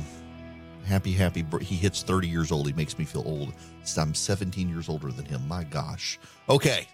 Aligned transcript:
happy, 0.87 1.13
happy. 1.13 1.45
He 1.61 1.77
hits 1.77 2.03
30 2.03 2.29
years 2.29 2.53
old. 2.53 2.67
He 2.67 2.73
makes 2.73 2.99
me 2.99 3.05
feel 3.05 3.23
old. 3.27 3.53
I'm 3.97 4.15
17 4.15 4.69
years 4.69 4.89
older 4.89 5.11
than 5.11 5.25
him. 5.25 5.47
My 5.49 5.65
gosh. 5.65 6.19
Okay. 6.49 6.87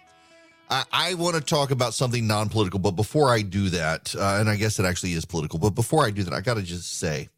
I, 0.69 0.83
I 0.91 1.13
want 1.15 1.35
to 1.35 1.41
talk 1.41 1.71
about 1.71 1.93
something 1.93 2.27
non 2.27 2.49
political, 2.49 2.79
but 2.79 2.91
before 2.91 3.29
I 3.29 3.41
do 3.41 3.69
that, 3.69 4.15
uh, 4.15 4.37
and 4.39 4.49
I 4.49 4.55
guess 4.55 4.79
it 4.79 4.85
actually 4.85 5.13
is 5.13 5.25
political, 5.25 5.59
but 5.59 5.71
before 5.71 6.05
I 6.05 6.11
do 6.11 6.23
that, 6.23 6.33
I 6.33 6.41
got 6.41 6.55
to 6.55 6.61
just 6.61 6.99
say, 6.99 7.29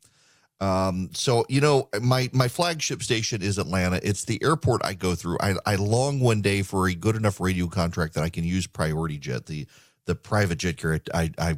um, 0.59 1.09
so 1.13 1.43
you 1.49 1.59
know, 1.59 1.89
my 2.01 2.29
my 2.33 2.47
flagship 2.47 3.01
station 3.01 3.41
is 3.41 3.57
Atlanta. 3.57 3.99
It's 4.03 4.25
the 4.25 4.39
airport 4.43 4.85
I 4.85 4.93
go 4.93 5.15
through. 5.15 5.37
I, 5.41 5.55
I 5.65 5.75
long 5.75 6.19
one 6.19 6.41
day 6.41 6.61
for 6.61 6.87
a 6.87 6.93
good 6.93 7.15
enough 7.15 7.39
radio 7.39 7.67
contract 7.67 8.13
that 8.13 8.23
I 8.23 8.29
can 8.29 8.43
use 8.43 8.67
Priority 8.67 9.17
Jet, 9.17 9.47
the 9.47 9.65
the 10.05 10.13
private 10.13 10.59
jet 10.59 10.77
carrier. 10.77 11.01
I 11.15 11.31
I 11.39 11.57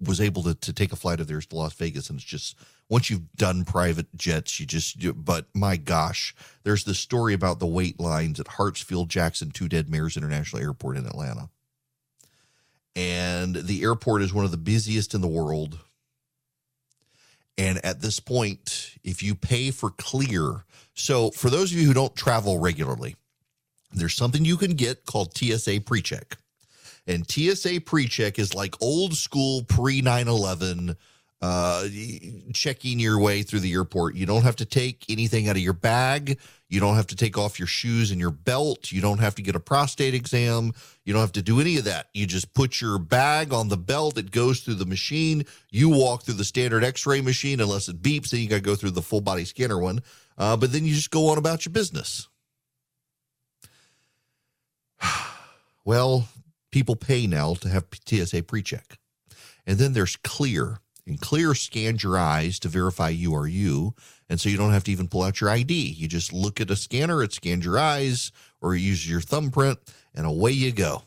was 0.00 0.20
able 0.20 0.42
to 0.44 0.54
to 0.54 0.72
take 0.72 0.92
a 0.92 0.96
flight 0.96 1.20
of 1.20 1.26
theirs 1.26 1.44
to 1.46 1.56
Las 1.56 1.74
Vegas, 1.74 2.08
and 2.08 2.18
it's 2.18 2.24
just 2.24 2.56
once 2.88 3.10
you've 3.10 3.32
done 3.34 3.64
private 3.64 4.14
jets, 4.14 4.60
you 4.60 4.66
just. 4.66 5.02
You, 5.02 5.12
but 5.12 5.46
my 5.54 5.76
gosh, 5.76 6.34
there's 6.62 6.84
this 6.84 6.98
story 6.98 7.34
about 7.34 7.58
the 7.58 7.66
wait 7.66 7.98
lines 7.98 8.38
at 8.40 8.46
Hartsfield 8.46 9.08
Jackson 9.08 9.50
Two 9.50 9.68
Dead 9.68 9.90
Mares 9.90 10.16
International 10.16 10.62
Airport 10.62 10.96
in 10.96 11.06
Atlanta, 11.06 11.48
and 12.94 13.56
the 13.56 13.82
airport 13.82 14.22
is 14.22 14.32
one 14.32 14.44
of 14.44 14.50
the 14.50 14.56
busiest 14.56 15.14
in 15.14 15.20
the 15.20 15.28
world 15.28 15.78
and 17.58 17.82
at 17.84 18.00
this 18.00 18.20
point, 18.20 18.96
if 19.02 19.22
you 19.22 19.34
pay 19.34 19.70
for 19.70 19.90
Clear, 19.90 20.64
so 20.94 21.30
for 21.30 21.48
those 21.48 21.72
of 21.72 21.78
you 21.78 21.86
who 21.86 21.94
don't 21.94 22.14
travel 22.14 22.58
regularly, 22.58 23.16
there's 23.92 24.14
something 24.14 24.44
you 24.44 24.58
can 24.58 24.72
get 24.72 25.06
called 25.06 25.36
TSA 25.36 25.80
PreCheck. 25.80 26.36
And 27.06 27.28
TSA 27.30 27.80
PreCheck 27.80 28.38
is 28.38 28.54
like 28.54 28.74
old 28.82 29.14
school 29.14 29.62
pre 29.64 30.02
9 30.02 30.28
11 30.28 30.96
uh, 31.42 31.86
checking 32.54 32.98
your 32.98 33.18
way 33.18 33.42
through 33.42 33.60
the 33.60 33.72
airport. 33.72 34.14
You 34.14 34.26
don't 34.26 34.42
have 34.42 34.56
to 34.56 34.64
take 34.64 35.04
anything 35.08 35.48
out 35.48 35.56
of 35.56 35.62
your 35.62 35.74
bag. 35.74 36.38
You 36.68 36.80
don't 36.80 36.96
have 36.96 37.06
to 37.08 37.16
take 37.16 37.38
off 37.38 37.58
your 37.58 37.68
shoes 37.68 38.10
and 38.10 38.20
your 38.20 38.30
belt. 38.30 38.90
You 38.90 39.00
don't 39.00 39.18
have 39.18 39.34
to 39.36 39.42
get 39.42 39.54
a 39.54 39.60
prostate 39.60 40.14
exam. 40.14 40.72
You 41.04 41.12
don't 41.12 41.20
have 41.20 41.32
to 41.32 41.42
do 41.42 41.60
any 41.60 41.76
of 41.76 41.84
that. 41.84 42.08
You 42.14 42.26
just 42.26 42.54
put 42.54 42.80
your 42.80 42.98
bag 42.98 43.52
on 43.52 43.68
the 43.68 43.76
belt. 43.76 44.18
It 44.18 44.30
goes 44.30 44.60
through 44.60 44.74
the 44.74 44.86
machine. 44.86 45.44
You 45.70 45.90
walk 45.90 46.22
through 46.22 46.34
the 46.34 46.44
standard 46.44 46.82
x 46.82 47.06
ray 47.06 47.20
machine, 47.20 47.60
unless 47.60 47.88
it 47.88 48.02
beeps, 48.02 48.30
then 48.30 48.40
you 48.40 48.48
got 48.48 48.56
to 48.56 48.62
go 48.62 48.74
through 48.74 48.90
the 48.92 49.02
full 49.02 49.20
body 49.20 49.44
scanner 49.44 49.78
one. 49.78 50.02
Uh, 50.38 50.56
but 50.56 50.72
then 50.72 50.84
you 50.84 50.94
just 50.94 51.10
go 51.10 51.28
on 51.28 51.38
about 51.38 51.64
your 51.64 51.72
business. 51.72 52.28
well, 55.84 56.28
people 56.72 56.96
pay 56.96 57.26
now 57.26 57.54
to 57.54 57.68
have 57.68 57.84
TSA 58.06 58.42
pre 58.42 58.62
check. 58.62 58.98
And 59.66 59.78
then 59.78 59.92
there's 59.92 60.16
Clear 60.16 60.80
and 61.06 61.20
Clear 61.20 61.54
scans 61.54 62.02
your 62.02 62.18
eyes 62.18 62.58
to 62.60 62.68
verify 62.68 63.08
you 63.10 63.34
are 63.34 63.46
you. 63.46 63.94
And 64.28 64.40
so 64.40 64.48
you 64.48 64.56
don't 64.56 64.72
have 64.72 64.84
to 64.84 64.92
even 64.92 65.08
pull 65.08 65.22
out 65.22 65.40
your 65.40 65.50
ID. 65.50 65.72
You 65.72 66.08
just 66.08 66.32
look 66.32 66.60
at 66.60 66.70
a 66.70 66.76
scanner, 66.76 67.22
it 67.22 67.32
scans 67.32 67.64
your 67.64 67.78
eyes, 67.78 68.32
or 68.60 68.74
use 68.74 69.08
your 69.08 69.20
thumbprint, 69.20 69.78
and 70.14 70.26
away 70.26 70.50
you 70.50 70.72
go. 70.72 71.02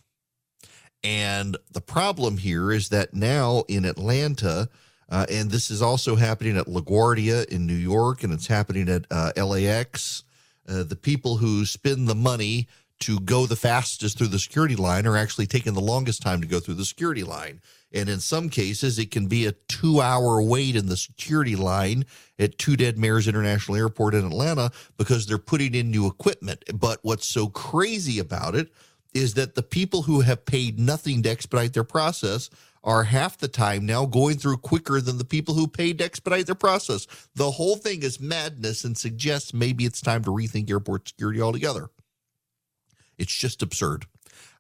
And 1.04 1.58
the 1.72 1.82
problem 1.82 2.38
here 2.38 2.72
is 2.72 2.90
that 2.90 3.14
now 3.14 3.64
in 3.68 3.86
Atlanta, 3.86 4.70
uh, 5.10 5.26
and 5.30 5.50
this 5.50 5.72
is 5.72 5.82
also 5.82 6.16
happening 6.16 6.58
at 6.58 6.68
LaGuardia 6.68 7.46
in 7.48 7.66
New 7.66 7.74
York, 7.74 8.24
and 8.24 8.32
it's 8.32 8.48
happening 8.48 8.88
at 8.90 9.06
uh, 9.12 9.32
LAX. 9.36 10.24
Uh, 10.68 10.84
the 10.84 10.96
people 10.96 11.38
who 11.38 11.66
spend 11.66 12.08
the 12.08 12.16
money 12.16 12.68
to 13.00 13.20
go 13.22 13.46
the 13.46 13.56
fastest 13.56 14.18
through 14.18 14.28
the 14.28 14.40
security 14.40 14.76
line 14.76 15.08
are 15.08 15.18
actually 15.18 15.48
taking 15.48 15.74
the 15.74 15.80
longest 15.80 16.22
time 16.22 16.42
to 16.42 16.48
go 16.48 16.60
through 16.60 16.76
the 16.76 16.86
security 16.86 17.24
line. 17.24 17.62
And 17.92 18.08
in 18.08 18.20
some 18.20 18.50
cases, 18.50 19.00
it 19.00 19.10
can 19.10 19.28
be 19.28 19.46
a 19.46 19.52
two 19.52 20.02
hour 20.02 20.42
wait 20.42 20.76
in 20.76 20.88
the 20.88 20.98
security 20.98 21.56
line 21.56 22.06
at 22.38 22.58
Two 22.58 22.76
Dead 22.76 22.98
Mares 22.98 23.28
International 23.28 23.78
Airport 23.78 24.14
in 24.14 24.26
Atlanta 24.26 24.72
because 24.98 25.26
they're 25.26 25.38
putting 25.38 25.74
in 25.74 25.90
new 25.90 26.06
equipment. 26.06 26.64
But 26.74 27.00
what's 27.02 27.28
so 27.28 27.48
crazy 27.48 28.20
about 28.20 28.56
it 28.56 28.72
is 29.14 29.34
that 29.34 29.56
the 29.56 29.64
people 29.64 30.04
who 30.04 30.22
have 30.22 30.46
paid 30.46 30.80
nothing 30.80 31.24
to 31.24 31.30
expedite 31.30 31.74
their 31.74 31.84
process 31.84 32.50
are 32.84 33.04
half 33.04 33.38
the 33.38 33.48
time 33.48 33.86
now 33.86 34.06
going 34.06 34.38
through 34.38 34.58
quicker 34.58 35.02
than 35.02 35.18
the 35.18 35.26
people 35.26 35.54
who 35.56 35.68
paid 35.68 35.98
to 35.98 36.06
expedite 36.06 36.46
their 36.46 36.56
process. 36.56 37.08
The 37.36 37.52
whole 37.52 37.76
thing 37.76 38.04
is 38.04 38.20
madness 38.20 38.84
and 38.84 38.98
suggests 38.98 39.54
maybe 39.54 39.86
it's 39.86 40.00
time 40.00 40.24
to 40.24 40.32
rethink 40.32 40.70
airport 40.70 41.10
security 41.10 41.42
altogether. 41.42 41.90
It's 43.18 43.36
just 43.36 43.62
absurd. 43.62 44.06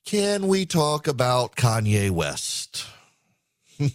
Can 0.07 0.49
we 0.49 0.65
talk 0.65 1.07
about 1.07 1.57
Kanye 1.57 2.11
West? 2.11 2.87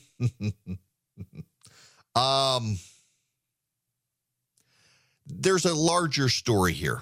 um 2.16 2.78
there's 5.26 5.66
a 5.66 5.74
larger 5.74 6.30
story 6.30 6.74
here. 6.74 7.02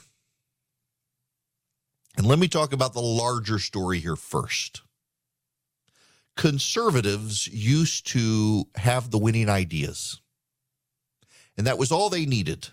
And 2.16 2.26
let 2.26 2.40
me 2.40 2.48
talk 2.48 2.74
about 2.74 2.94
the 2.94 3.02
larger 3.02 3.60
story 3.60 4.00
here 4.00 4.16
first. 4.16 4.82
Conservatives 6.36 7.48
used 7.48 8.08
to 8.08 8.68
have 8.76 9.12
the 9.12 9.18
winning 9.18 9.50
ideas, 9.50 10.22
and 11.58 11.68
that 11.68 11.78
was 11.78 11.92
all 11.92 12.10
they 12.10 12.26
needed. 12.26 12.70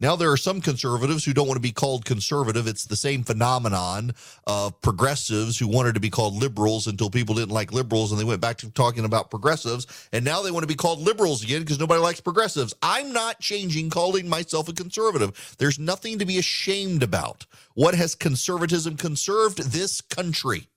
Now, 0.00 0.14
there 0.14 0.30
are 0.30 0.36
some 0.36 0.60
conservatives 0.60 1.24
who 1.24 1.32
don't 1.32 1.48
want 1.48 1.56
to 1.56 1.60
be 1.60 1.72
called 1.72 2.04
conservative. 2.04 2.68
It's 2.68 2.84
the 2.84 2.94
same 2.94 3.24
phenomenon 3.24 4.14
of 4.46 4.80
progressives 4.80 5.58
who 5.58 5.66
wanted 5.66 5.94
to 5.94 6.00
be 6.00 6.08
called 6.08 6.34
liberals 6.34 6.86
until 6.86 7.10
people 7.10 7.34
didn't 7.34 7.50
like 7.50 7.72
liberals 7.72 8.12
and 8.12 8.20
they 8.20 8.24
went 8.24 8.40
back 8.40 8.58
to 8.58 8.70
talking 8.70 9.04
about 9.04 9.28
progressives. 9.28 9.88
And 10.12 10.24
now 10.24 10.40
they 10.42 10.52
want 10.52 10.62
to 10.62 10.68
be 10.68 10.76
called 10.76 11.00
liberals 11.00 11.42
again 11.42 11.62
because 11.62 11.80
nobody 11.80 12.00
likes 12.00 12.20
progressives. 12.20 12.74
I'm 12.80 13.12
not 13.12 13.40
changing 13.40 13.90
calling 13.90 14.28
myself 14.28 14.68
a 14.68 14.72
conservative. 14.72 15.56
There's 15.58 15.80
nothing 15.80 16.20
to 16.20 16.24
be 16.24 16.38
ashamed 16.38 17.02
about. 17.02 17.46
What 17.74 17.96
has 17.96 18.14
conservatism 18.14 18.96
conserved 18.96 19.72
this 19.72 20.00
country? 20.00 20.68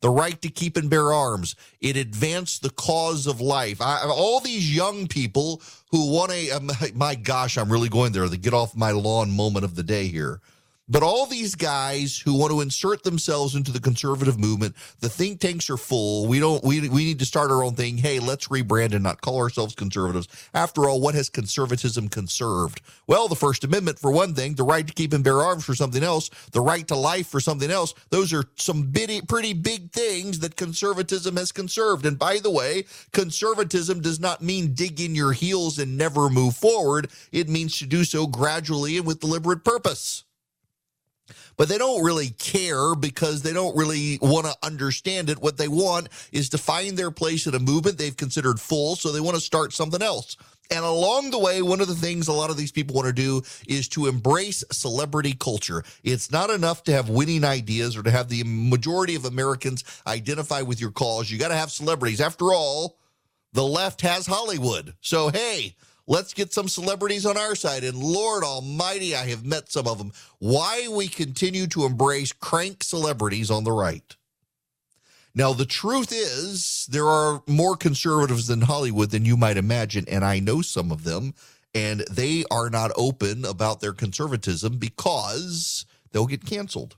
The 0.00 0.10
right 0.10 0.40
to 0.42 0.48
keep 0.48 0.76
and 0.76 0.90
bear 0.90 1.12
arms. 1.12 1.56
It 1.80 1.96
advanced 1.96 2.62
the 2.62 2.70
cause 2.70 3.26
of 3.26 3.40
life. 3.40 3.80
I, 3.80 4.02
all 4.06 4.40
these 4.40 4.74
young 4.74 5.06
people 5.06 5.62
who 5.90 6.12
want 6.12 6.32
a, 6.32 6.50
um, 6.50 6.70
my 6.94 7.14
gosh, 7.14 7.56
I'm 7.56 7.70
really 7.70 7.88
going 7.88 8.12
there, 8.12 8.28
the 8.28 8.36
get 8.36 8.54
off 8.54 8.76
my 8.76 8.90
lawn 8.90 9.30
moment 9.30 9.64
of 9.64 9.74
the 9.74 9.82
day 9.82 10.08
here. 10.08 10.40
But 10.88 11.02
all 11.02 11.26
these 11.26 11.56
guys 11.56 12.16
who 12.16 12.38
want 12.38 12.52
to 12.52 12.60
insert 12.60 13.02
themselves 13.02 13.56
into 13.56 13.72
the 13.72 13.80
conservative 13.80 14.38
movement, 14.38 14.76
the 15.00 15.08
think 15.08 15.40
tanks 15.40 15.68
are 15.68 15.76
full. 15.76 16.28
We 16.28 16.38
don't 16.38 16.62
we 16.62 16.88
we 16.88 17.04
need 17.04 17.18
to 17.18 17.24
start 17.24 17.50
our 17.50 17.64
own 17.64 17.74
thing. 17.74 17.98
Hey, 17.98 18.20
let's 18.20 18.46
rebrand 18.46 18.94
and 18.94 19.02
not 19.02 19.20
call 19.20 19.38
ourselves 19.38 19.74
conservatives. 19.74 20.28
After 20.54 20.88
all, 20.88 21.00
what 21.00 21.16
has 21.16 21.28
conservatism 21.28 22.08
conserved? 22.08 22.82
Well, 23.08 23.26
the 23.26 23.34
First 23.34 23.64
Amendment 23.64 23.98
for 23.98 24.12
one 24.12 24.32
thing, 24.34 24.54
the 24.54 24.62
right 24.62 24.86
to 24.86 24.92
keep 24.92 25.12
and 25.12 25.24
bear 25.24 25.42
arms 25.42 25.64
for 25.64 25.74
something 25.74 26.04
else, 26.04 26.30
the 26.52 26.60
right 26.60 26.86
to 26.86 26.94
life 26.94 27.26
for 27.26 27.40
something 27.40 27.70
else. 27.70 27.92
Those 28.10 28.32
are 28.32 28.44
some 28.54 28.84
bitty, 28.84 29.22
pretty 29.22 29.54
big 29.54 29.90
things 29.90 30.38
that 30.38 30.54
conservatism 30.54 31.36
has 31.36 31.50
conserved. 31.50 32.06
And 32.06 32.16
by 32.16 32.38
the 32.38 32.52
way, 32.52 32.84
conservatism 33.12 34.02
does 34.02 34.20
not 34.20 34.40
mean 34.40 34.72
dig 34.72 35.00
in 35.00 35.16
your 35.16 35.32
heels 35.32 35.80
and 35.80 35.98
never 35.98 36.30
move 36.30 36.54
forward. 36.54 37.10
It 37.32 37.48
means 37.48 37.76
to 37.80 37.86
do 37.86 38.04
so 38.04 38.28
gradually 38.28 38.98
and 38.98 39.06
with 39.06 39.18
deliberate 39.18 39.64
purpose 39.64 40.22
but 41.56 41.68
they 41.68 41.78
don't 41.78 42.04
really 42.04 42.30
care 42.30 42.94
because 42.94 43.42
they 43.42 43.52
don't 43.52 43.76
really 43.76 44.18
want 44.20 44.46
to 44.46 44.54
understand 44.62 45.30
it. 45.30 45.40
What 45.40 45.56
they 45.56 45.68
want 45.68 46.08
is 46.32 46.48
to 46.50 46.58
find 46.58 46.96
their 46.96 47.10
place 47.10 47.46
in 47.46 47.54
a 47.54 47.58
movement 47.58 47.98
they've 47.98 48.16
considered 48.16 48.60
full, 48.60 48.96
so 48.96 49.12
they 49.12 49.20
want 49.20 49.36
to 49.36 49.42
start 49.42 49.72
something 49.72 50.02
else. 50.02 50.36
And 50.70 50.84
along 50.84 51.30
the 51.30 51.38
way, 51.38 51.62
one 51.62 51.80
of 51.80 51.88
the 51.88 51.94
things 51.94 52.28
a 52.28 52.32
lot 52.32 52.50
of 52.50 52.56
these 52.56 52.72
people 52.72 52.96
want 52.96 53.06
to 53.06 53.12
do 53.12 53.42
is 53.68 53.88
to 53.90 54.06
embrace 54.06 54.64
celebrity 54.72 55.32
culture. 55.32 55.84
It's 56.02 56.32
not 56.32 56.50
enough 56.50 56.82
to 56.84 56.92
have 56.92 57.08
winning 57.08 57.44
ideas 57.44 57.96
or 57.96 58.02
to 58.02 58.10
have 58.10 58.28
the 58.28 58.42
majority 58.44 59.14
of 59.14 59.24
Americans 59.24 59.84
identify 60.06 60.62
with 60.62 60.80
your 60.80 60.90
cause. 60.90 61.30
You 61.30 61.38
got 61.38 61.48
to 61.48 61.56
have 61.56 61.70
celebrities. 61.70 62.20
After 62.20 62.52
all, 62.52 62.98
the 63.52 63.64
left 63.64 64.00
has 64.00 64.26
Hollywood. 64.26 64.94
So, 65.00 65.28
hey, 65.28 65.76
Let's 66.08 66.34
get 66.34 66.52
some 66.52 66.68
celebrities 66.68 67.26
on 67.26 67.36
our 67.36 67.54
side. 67.56 67.82
And 67.82 67.98
Lord 67.98 68.44
Almighty, 68.44 69.16
I 69.16 69.26
have 69.26 69.44
met 69.44 69.70
some 69.70 69.88
of 69.88 69.98
them. 69.98 70.12
Why 70.38 70.86
we 70.88 71.08
continue 71.08 71.66
to 71.68 71.84
embrace 71.84 72.32
crank 72.32 72.84
celebrities 72.84 73.50
on 73.50 73.64
the 73.64 73.72
right. 73.72 74.14
Now, 75.34 75.52
the 75.52 75.66
truth 75.66 76.12
is, 76.12 76.86
there 76.90 77.08
are 77.08 77.42
more 77.46 77.76
conservatives 77.76 78.48
in 78.48 78.62
Hollywood 78.62 79.10
than 79.10 79.26
you 79.26 79.36
might 79.36 79.58
imagine, 79.58 80.06
and 80.08 80.24
I 80.24 80.38
know 80.38 80.62
some 80.62 80.90
of 80.90 81.04
them, 81.04 81.34
and 81.74 82.00
they 82.10 82.44
are 82.50 82.70
not 82.70 82.90
open 82.96 83.44
about 83.44 83.80
their 83.80 83.92
conservatism 83.92 84.78
because 84.78 85.84
they'll 86.12 86.26
get 86.26 86.46
canceled. 86.46 86.96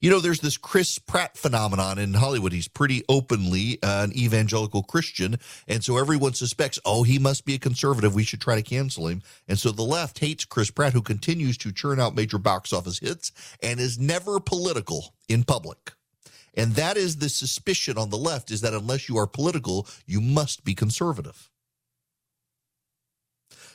You 0.00 0.08
know, 0.08 0.20
there's 0.20 0.40
this 0.40 0.56
Chris 0.56 0.98
Pratt 0.98 1.36
phenomenon 1.36 1.98
in 1.98 2.14
Hollywood. 2.14 2.52
He's 2.52 2.68
pretty 2.68 3.04
openly 3.06 3.78
uh, 3.82 4.04
an 4.04 4.16
evangelical 4.16 4.82
Christian. 4.82 5.36
And 5.68 5.84
so 5.84 5.98
everyone 5.98 6.32
suspects, 6.32 6.78
oh, 6.86 7.02
he 7.02 7.18
must 7.18 7.44
be 7.44 7.54
a 7.54 7.58
conservative. 7.58 8.14
We 8.14 8.24
should 8.24 8.40
try 8.40 8.54
to 8.54 8.62
cancel 8.62 9.08
him. 9.08 9.20
And 9.46 9.58
so 9.58 9.70
the 9.72 9.82
left 9.82 10.18
hates 10.18 10.46
Chris 10.46 10.70
Pratt, 10.70 10.94
who 10.94 11.02
continues 11.02 11.58
to 11.58 11.72
churn 11.72 12.00
out 12.00 12.14
major 12.14 12.38
box 12.38 12.72
office 12.72 12.98
hits 12.98 13.30
and 13.62 13.78
is 13.78 13.98
never 13.98 14.40
political 14.40 15.14
in 15.28 15.44
public. 15.44 15.92
And 16.54 16.72
that 16.76 16.96
is 16.96 17.16
the 17.16 17.28
suspicion 17.28 17.98
on 17.98 18.08
the 18.08 18.16
left 18.16 18.50
is 18.50 18.62
that 18.62 18.72
unless 18.72 19.06
you 19.06 19.18
are 19.18 19.26
political, 19.26 19.86
you 20.06 20.22
must 20.22 20.64
be 20.64 20.74
conservative. 20.74 21.50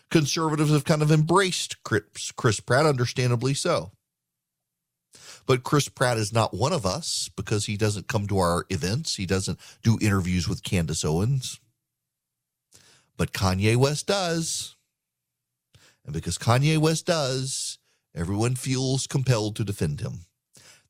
Conservatives 0.10 0.72
have 0.72 0.86
kind 0.86 1.04
of 1.04 1.12
embraced 1.12 1.84
Chris, 1.84 2.32
Chris 2.36 2.60
Pratt, 2.60 2.88
understandably 2.88 3.54
so. 3.54 3.92
But 5.46 5.64
Chris 5.64 5.88
Pratt 5.88 6.18
is 6.18 6.34
not 6.34 6.54
one 6.54 6.74
of 6.74 6.86
us 6.86 7.30
because 7.36 7.66
he 7.66 7.78
doesn't 7.78 8.08
come 8.08 8.28
to 8.28 8.40
our 8.40 8.66
events. 8.70 9.16
He 9.16 9.26
doesn't 9.26 9.60
do 9.84 10.00
interviews 10.02 10.50
with 10.50 10.64
Candace 10.64 11.06
Owens. 11.06 11.60
But 13.18 13.32
Kanye 13.32 13.76
West 13.76 14.08
does. 14.08 14.76
And 16.04 16.14
because 16.14 16.38
Kanye 16.38 16.78
West 16.78 17.06
does, 17.06 17.78
everyone 18.16 18.56
feels 18.56 19.08
compelled 19.08 19.56
to 19.56 19.64
defend 19.64 20.02
him. 20.02 20.26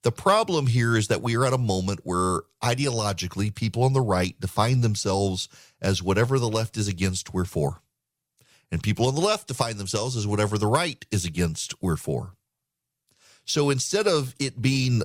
The 0.04 0.12
problem 0.12 0.68
here 0.68 0.96
is 0.96 1.08
that 1.08 1.24
we 1.24 1.36
are 1.36 1.46
at 1.46 1.54
a 1.54 1.58
moment 1.58 2.02
where 2.04 2.42
ideologically 2.64 3.54
people 3.54 3.84
on 3.84 3.94
the 3.94 4.02
right 4.02 4.40
define 4.40 4.82
themselves 4.82 5.50
as 5.82 6.04
whatever 6.04 6.38
the 6.38 6.50
left 6.50 6.78
is 6.78 6.88
against, 6.88 7.34
we're 7.34 7.46
for. 7.46 7.82
And 8.72 8.84
people 8.84 9.08
on 9.08 9.16
the 9.16 9.22
left 9.22 9.48
define 9.48 9.78
themselves 9.78 10.16
as 10.16 10.28
whatever 10.28 10.58
the 10.58 10.68
right 10.68 11.04
is 11.12 11.26
against, 11.26 11.82
we're 11.82 11.98
for. 11.98 12.36
So 13.46 13.70
instead 13.70 14.08
of 14.08 14.36
it 14.40 14.62
being 14.62 15.04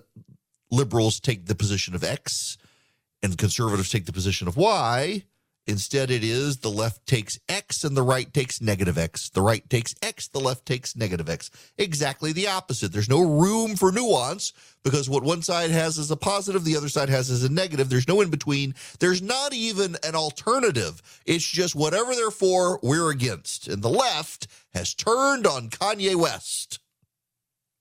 liberals 0.71 1.21
take 1.21 1.47
the 1.47 1.55
position 1.55 1.95
of 1.95 2.05
X 2.05 2.59
and 3.23 3.37
conservatives 3.37 3.91
take 3.91 4.07
the 4.07 4.13
position 4.13 4.49
of 4.49 4.57
Y, 4.57 5.25
Instead, 5.71 6.11
it 6.11 6.25
is 6.25 6.57
the 6.59 6.71
left 6.71 7.07
takes 7.07 7.39
X 7.49 7.85
and 7.85 7.97
the 7.97 8.03
right 8.03 8.35
takes 8.35 8.61
negative 8.61 8.99
X. 8.99 9.31
The 9.31 9.41
right 9.41 9.69
takes 9.71 9.95
X, 10.03 10.27
the 10.27 10.41
left 10.41 10.67
takes 10.67 10.97
negative 10.97 11.29
X. 11.29 11.49
Exactly 11.79 12.33
the 12.33 12.49
opposite. 12.49 12.93
There's 12.93 13.09
no 13.09 13.21
room 13.21 13.77
for 13.77 13.93
nuance 13.93 14.53
because 14.83 15.09
what 15.09 15.23
one 15.23 15.43
side 15.43 15.71
has 15.71 15.97
is 15.97 16.11
a 16.11 16.17
positive, 16.17 16.65
the 16.65 16.77
other 16.77 16.89
side 16.89 17.09
has 17.09 17.31
is 17.31 17.45
a 17.45 17.53
negative. 17.53 17.89
There's 17.89 18.09
no 18.09 18.21
in 18.21 18.31
between. 18.31 18.75
There's 18.99 19.23
not 19.23 19.53
even 19.53 19.97
an 20.03 20.17
alternative. 20.17 21.01
It's 21.25 21.49
just 21.49 21.77
whatever 21.77 22.17
they're 22.17 22.33
for, 22.33 22.81
we're 22.83 23.11
against. 23.11 23.69
And 23.69 23.81
the 23.81 23.91
left 23.91 24.49
has 24.75 24.93
turned 24.93 25.47
on 25.47 25.69
Kanye 25.69 26.17
West. 26.17 26.81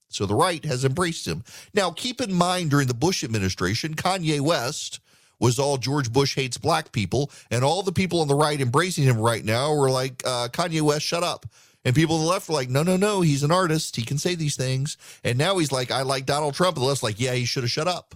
So 0.09 0.25
the 0.25 0.35
right 0.35 0.63
has 0.65 0.83
embraced 0.83 1.27
him. 1.27 1.43
Now, 1.73 1.91
keep 1.91 2.19
in 2.19 2.33
mind 2.33 2.71
during 2.71 2.87
the 2.87 2.93
Bush 2.93 3.23
administration, 3.23 3.95
Kanye 3.95 4.41
West 4.41 4.99
was 5.39 5.57
all 5.57 5.77
George 5.77 6.11
Bush 6.11 6.35
hates 6.35 6.57
black 6.57 6.91
people, 6.91 7.31
and 7.49 7.63
all 7.63 7.83
the 7.83 7.91
people 7.91 8.19
on 8.19 8.27
the 8.27 8.35
right 8.35 8.59
embracing 8.59 9.05
him 9.05 9.17
right 9.17 9.45
now 9.45 9.73
were 9.73 9.89
like, 9.89 10.21
uh, 10.25 10.49
Kanye 10.51 10.81
West, 10.81 11.05
shut 11.05 11.23
up. 11.23 11.45
And 11.85 11.95
people 11.95 12.15
on 12.15 12.21
the 12.23 12.27
left 12.27 12.49
were 12.49 12.55
like, 12.55 12.69
no, 12.69 12.83
no, 12.83 12.97
no, 12.97 13.21
he's 13.21 13.43
an 13.43 13.51
artist. 13.51 13.95
He 13.95 14.03
can 14.03 14.17
say 14.17 14.35
these 14.35 14.57
things. 14.57 14.97
And 15.23 15.37
now 15.37 15.57
he's 15.57 15.71
like, 15.71 15.91
I 15.91 16.01
like 16.01 16.25
Donald 16.25 16.53
Trump. 16.53 16.75
And 16.75 16.83
the 16.83 16.87
left's 16.87 17.03
like, 17.03 17.19
yeah, 17.19 17.33
he 17.33 17.45
should 17.45 17.63
have 17.63 17.71
shut 17.71 17.87
up. 17.87 18.15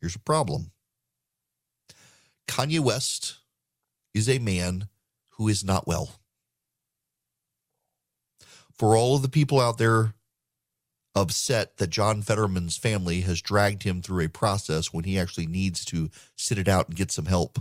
Here's 0.00 0.16
a 0.16 0.20
problem 0.20 0.70
Kanye 2.48 2.80
West 2.80 3.36
is 4.14 4.28
a 4.28 4.38
man 4.38 4.88
who 5.32 5.48
is 5.48 5.62
not 5.62 5.86
well. 5.86 6.20
For 8.78 8.96
all 8.96 9.16
of 9.16 9.22
the 9.22 9.28
people 9.28 9.60
out 9.60 9.78
there 9.78 10.14
upset 11.14 11.78
that 11.78 11.88
John 11.88 12.20
Fetterman's 12.20 12.76
family 12.76 13.22
has 13.22 13.40
dragged 13.40 13.84
him 13.84 14.02
through 14.02 14.24
a 14.24 14.28
process 14.28 14.92
when 14.92 15.04
he 15.04 15.18
actually 15.18 15.46
needs 15.46 15.84
to 15.86 16.10
sit 16.36 16.58
it 16.58 16.68
out 16.68 16.88
and 16.88 16.96
get 16.96 17.10
some 17.10 17.24
help. 17.24 17.58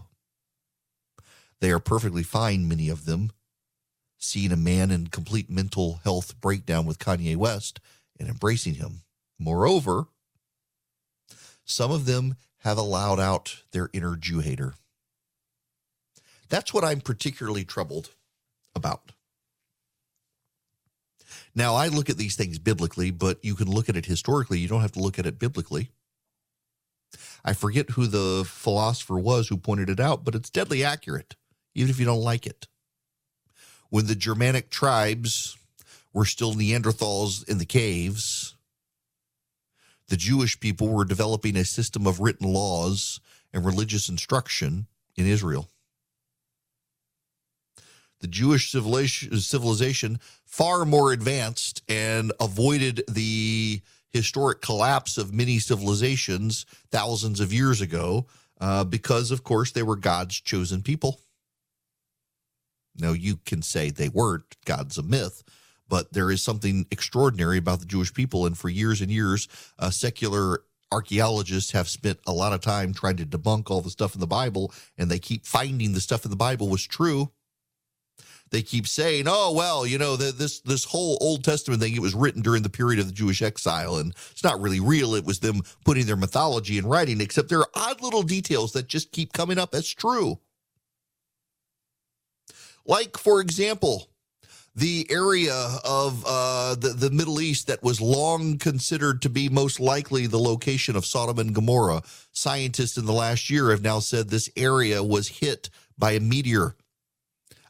They 1.61 1.71
are 1.71 1.79
perfectly 1.79 2.23
fine, 2.23 2.67
many 2.67 2.89
of 2.89 3.05
them, 3.05 3.31
seeing 4.17 4.51
a 4.51 4.57
man 4.57 4.91
in 4.91 5.07
complete 5.07 5.49
mental 5.49 6.01
health 6.03 6.39
breakdown 6.41 6.85
with 6.85 6.99
Kanye 6.99 7.37
West 7.37 7.79
and 8.19 8.27
embracing 8.27 8.75
him. 8.75 9.03
Moreover, 9.39 10.07
some 11.63 11.91
of 11.91 12.05
them 12.05 12.35
have 12.59 12.77
allowed 12.77 13.19
out 13.21 13.63
their 13.71 13.89
inner 13.93 14.17
Jew 14.17 14.39
hater. 14.39 14.73
That's 16.49 16.73
what 16.73 16.83
I'm 16.83 16.99
particularly 16.99 17.63
troubled 17.63 18.09
about. 18.75 19.11
Now, 21.55 21.75
I 21.75 21.87
look 21.87 22.09
at 22.09 22.17
these 22.17 22.35
things 22.35 22.59
biblically, 22.59 23.11
but 23.11 23.43
you 23.43 23.55
can 23.55 23.71
look 23.71 23.87
at 23.87 23.95
it 23.95 24.05
historically. 24.05 24.59
You 24.59 24.67
don't 24.67 24.81
have 24.81 24.91
to 24.93 24.99
look 24.99 25.17
at 25.17 25.25
it 25.25 25.39
biblically. 25.39 25.89
I 27.45 27.53
forget 27.53 27.91
who 27.91 28.07
the 28.07 28.43
philosopher 28.45 29.17
was 29.17 29.47
who 29.47 29.57
pointed 29.57 29.89
it 29.89 29.99
out, 29.99 30.25
but 30.25 30.35
it's 30.35 30.49
deadly 30.49 30.83
accurate, 30.83 31.35
even 31.73 31.89
if 31.89 31.99
you 31.99 32.05
don't 32.05 32.21
like 32.21 32.45
it. 32.45 32.67
When 33.89 34.07
the 34.07 34.15
Germanic 34.15 34.69
tribes 34.69 35.57
were 36.11 36.25
still 36.25 36.53
Neanderthals 36.53 37.47
in 37.47 37.57
the 37.57 37.65
caves, 37.65 38.55
the 40.07 40.17
Jewish 40.17 40.59
people 40.59 40.89
were 40.89 41.05
developing 41.05 41.55
a 41.55 41.63
system 41.63 42.05
of 42.05 42.19
written 42.19 42.51
laws 42.51 43.21
and 43.53 43.63
religious 43.63 44.09
instruction 44.09 44.87
in 45.15 45.25
Israel 45.25 45.69
the 48.25 48.31
Jewish 48.31 48.71
civilization 48.71 50.19
far 50.45 50.83
more 50.83 51.13
advanced 51.13 51.83
and 51.87 52.33
avoided 52.39 53.03
the 53.07 53.81
historic 54.09 54.61
collapse 54.61 55.19
of 55.19 55.31
many 55.31 55.59
civilizations 55.59 56.65
thousands 56.89 57.39
of 57.39 57.53
years 57.53 57.81
ago 57.81 58.25
uh, 58.59 58.83
because, 58.83 59.29
of 59.29 59.43
course, 59.43 59.71
they 59.71 59.83
were 59.83 59.95
God's 59.95 60.41
chosen 60.41 60.81
people. 60.81 61.21
Now, 62.97 63.11
you 63.11 63.37
can 63.45 63.61
say 63.61 63.91
they 63.91 64.09
weren't, 64.09 64.55
God's 64.65 64.97
a 64.97 65.03
myth, 65.03 65.43
but 65.87 66.13
there 66.13 66.31
is 66.31 66.41
something 66.41 66.87
extraordinary 66.89 67.59
about 67.59 67.79
the 67.79 67.85
Jewish 67.85 68.11
people. 68.11 68.47
And 68.47 68.57
for 68.57 68.69
years 68.69 69.01
and 69.01 69.11
years, 69.11 69.47
uh, 69.77 69.91
secular 69.91 70.63
archaeologists 70.91 71.73
have 71.73 71.89
spent 71.89 72.17
a 72.25 72.33
lot 72.33 72.53
of 72.53 72.61
time 72.61 72.91
trying 72.91 73.17
to 73.17 73.25
debunk 73.25 73.69
all 73.69 73.81
the 73.81 73.91
stuff 73.91 74.15
in 74.15 74.19
the 74.19 74.25
Bible, 74.25 74.73
and 74.97 75.11
they 75.11 75.19
keep 75.19 75.45
finding 75.45 75.93
the 75.93 76.01
stuff 76.01 76.25
in 76.25 76.31
the 76.31 76.37
Bible 76.37 76.69
was 76.69 76.87
true 76.87 77.31
they 78.51 78.61
keep 78.61 78.87
saying, 78.87 79.25
"Oh 79.27 79.53
well, 79.53 79.85
you 79.85 79.97
know, 79.97 80.15
the, 80.15 80.31
this 80.31 80.59
this 80.61 80.85
whole 80.85 81.17
Old 81.21 81.43
Testament 81.43 81.81
thing 81.81 81.95
it 81.95 82.01
was 82.01 82.13
written 82.13 82.41
during 82.41 82.63
the 82.63 82.69
period 82.69 82.99
of 82.99 83.07
the 83.07 83.13
Jewish 83.13 83.41
exile, 83.41 83.97
and 83.97 84.13
it's 84.31 84.43
not 84.43 84.61
really 84.61 84.79
real. 84.79 85.15
It 85.15 85.25
was 85.25 85.39
them 85.39 85.61
putting 85.83 86.05
their 86.05 86.15
mythology 86.15 86.77
in 86.77 86.85
writing. 86.85 87.21
Except 87.21 87.49
there 87.49 87.59
are 87.59 87.69
odd 87.73 88.01
little 88.01 88.23
details 88.23 88.73
that 88.73 88.87
just 88.87 89.11
keep 89.11 89.33
coming 89.33 89.57
up 89.57 89.73
as 89.73 89.89
true. 89.89 90.39
Like, 92.85 93.17
for 93.17 93.41
example, 93.41 94.09
the 94.75 95.07
area 95.09 95.55
of 95.83 96.23
uh, 96.27 96.75
the, 96.75 96.89
the 96.89 97.09
Middle 97.09 97.41
East 97.41 97.67
that 97.67 97.81
was 97.81 98.01
long 98.01 98.57
considered 98.57 99.21
to 99.23 99.29
be 99.29 99.49
most 99.49 99.79
likely 99.79 100.27
the 100.27 100.39
location 100.39 100.95
of 100.95 101.05
Sodom 101.05 101.39
and 101.39 101.55
Gomorrah. 101.55 102.03
Scientists 102.31 102.97
in 102.97 103.05
the 103.05 103.13
last 103.13 103.49
year 103.49 103.71
have 103.71 103.81
now 103.81 103.99
said 103.99 104.29
this 104.29 104.49
area 104.55 105.01
was 105.01 105.27
hit 105.27 105.69
by 105.97 106.11
a 106.11 106.19
meteor 106.19 106.75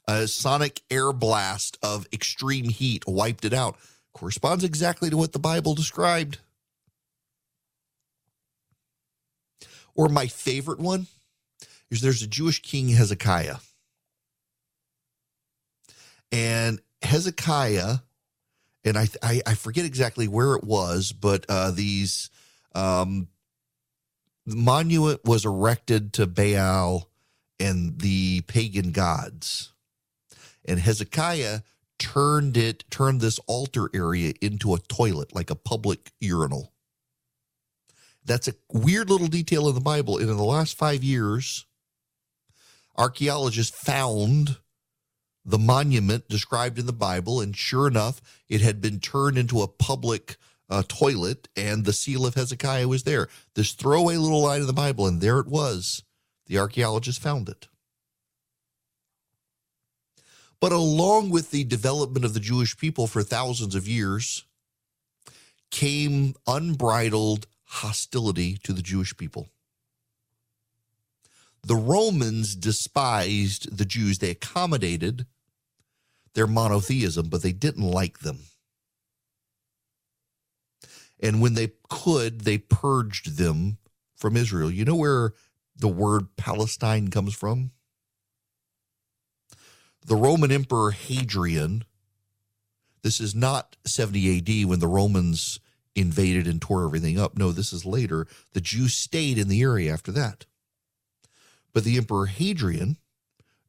a 0.07 0.27
sonic 0.27 0.81
air 0.89 1.11
blast 1.11 1.77
of 1.81 2.07
extreme 2.13 2.69
heat 2.69 3.07
wiped 3.07 3.45
it 3.45 3.53
out. 3.53 3.77
Corresponds 4.13 4.63
exactly 4.63 5.09
to 5.09 5.17
what 5.17 5.33
the 5.33 5.39
Bible 5.39 5.75
described. 5.75 6.39
Or 9.93 10.09
my 10.09 10.27
favorite 10.27 10.79
one 10.79 11.07
is 11.89 12.01
there's 12.01 12.21
a 12.21 12.27
Jewish 12.27 12.61
king, 12.61 12.89
Hezekiah. 12.89 13.57
And 16.31 16.81
Hezekiah, 17.01 17.97
and 18.83 18.97
I, 18.97 19.07
I, 19.23 19.41
I 19.45 19.55
forget 19.55 19.85
exactly 19.85 20.27
where 20.27 20.55
it 20.55 20.63
was, 20.63 21.11
but 21.11 21.45
uh, 21.47 21.71
these 21.71 22.29
um, 22.73 23.29
the 24.45 24.55
monument 24.55 25.21
was 25.23 25.45
erected 25.45 26.13
to 26.13 26.27
Baal 26.27 27.09
and 27.59 27.99
the 27.99 28.41
pagan 28.41 28.91
gods. 28.91 29.71
And 30.65 30.79
Hezekiah 30.79 31.61
turned 31.99 32.57
it, 32.57 32.83
turned 32.89 33.21
this 33.21 33.39
altar 33.47 33.89
area 33.93 34.33
into 34.41 34.73
a 34.73 34.79
toilet, 34.79 35.33
like 35.33 35.49
a 35.49 35.55
public 35.55 36.11
urinal. 36.19 36.73
That's 38.25 38.47
a 38.47 38.55
weird 38.71 39.09
little 39.09 39.27
detail 39.27 39.69
in 39.69 39.75
the 39.75 39.81
Bible. 39.81 40.17
And 40.17 40.29
in 40.29 40.37
the 40.37 40.43
last 40.43 40.77
five 40.77 41.03
years, 41.03 41.65
archaeologists 42.97 43.77
found 43.77 44.57
the 45.45 45.59
monument 45.59 46.27
described 46.27 46.79
in 46.79 46.87
the 46.87 46.93
Bible, 46.93 47.39
and 47.39 47.55
sure 47.55 47.87
enough, 47.87 48.19
it 48.49 48.61
had 48.61 48.81
been 48.81 48.99
turned 48.99 49.37
into 49.37 49.61
a 49.61 49.67
public 49.67 50.37
uh, 50.69 50.81
toilet, 50.87 51.47
and 51.55 51.85
the 51.85 51.93
seal 51.93 52.25
of 52.25 52.33
Hezekiah 52.33 52.87
was 52.87 53.03
there. 53.03 53.27
This 53.53 53.73
throwaway 53.73 54.17
little 54.17 54.41
line 54.41 54.61
in 54.61 54.67
the 54.67 54.73
Bible, 54.73 55.05
and 55.05 55.21
there 55.21 55.37
it 55.37 55.47
was. 55.47 56.01
The 56.47 56.57
archaeologists 56.57 57.21
found 57.21 57.47
it. 57.47 57.67
But 60.65 60.71
along 60.71 61.29
with 61.29 61.51
the 61.51 61.63
development 61.63 62.25
of 62.25 62.33
the 62.33 62.39
Jewish 62.39 62.75
people 62.75 63.05
for 63.05 63.21
thousands 63.21 63.75
of 63.75 63.87
years 63.87 64.45
came 65.69 66.33
unbridled 66.47 67.45
hostility 67.65 68.57
to 68.63 68.73
the 68.73 68.81
Jewish 68.81 69.15
people. 69.15 69.49
The 71.61 71.75
Romans 71.75 72.55
despised 72.55 73.77
the 73.77 73.85
Jews. 73.85 74.17
They 74.17 74.31
accommodated 74.31 75.27
their 76.33 76.47
monotheism, 76.47 77.29
but 77.29 77.43
they 77.43 77.51
didn't 77.51 77.87
like 77.87 78.21
them. 78.21 78.39
And 81.19 81.43
when 81.43 81.53
they 81.53 81.73
could, 81.89 82.41
they 82.41 82.57
purged 82.57 83.37
them 83.37 83.77
from 84.15 84.35
Israel. 84.35 84.71
You 84.71 84.83
know 84.83 84.95
where 84.95 85.33
the 85.77 85.89
word 85.89 86.35
Palestine 86.37 87.09
comes 87.09 87.35
from? 87.35 87.69
The 90.07 90.15
Roman 90.15 90.51
Emperor 90.51 90.91
Hadrian, 90.91 91.83
this 93.01 93.19
is 93.19 93.33
not 93.33 93.75
70 93.85 94.37
AD 94.37 94.69
when 94.69 94.77
the 94.77 94.87
Romans 94.87 95.59
invaded 95.95 96.45
and 96.45 96.61
tore 96.61 96.85
everything 96.85 97.19
up. 97.19 97.35
No, 97.35 97.51
this 97.51 97.73
is 97.73 97.87
later. 97.87 98.27
The 98.53 98.61
Jews 98.61 98.93
stayed 98.93 99.39
in 99.39 99.47
the 99.47 99.63
area 99.63 99.91
after 99.91 100.11
that. 100.11 100.45
But 101.73 101.85
the 101.85 101.97
Emperor 101.97 102.27
Hadrian 102.27 102.97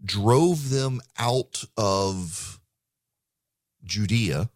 drove 0.05 0.69
them 0.69 1.01
out 1.19 1.65
of 1.75 2.61
Judea 3.83 4.51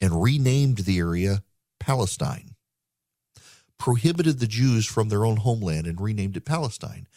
and 0.00 0.22
renamed 0.22 0.78
the 0.78 0.98
area 0.98 1.42
Palestine, 1.80 2.54
prohibited 3.78 4.38
the 4.38 4.46
Jews 4.46 4.86
from 4.86 5.08
their 5.08 5.24
own 5.24 5.38
homeland 5.38 5.88
and 5.88 6.00
renamed 6.00 6.36
it 6.36 6.44
Palestine. 6.44 7.08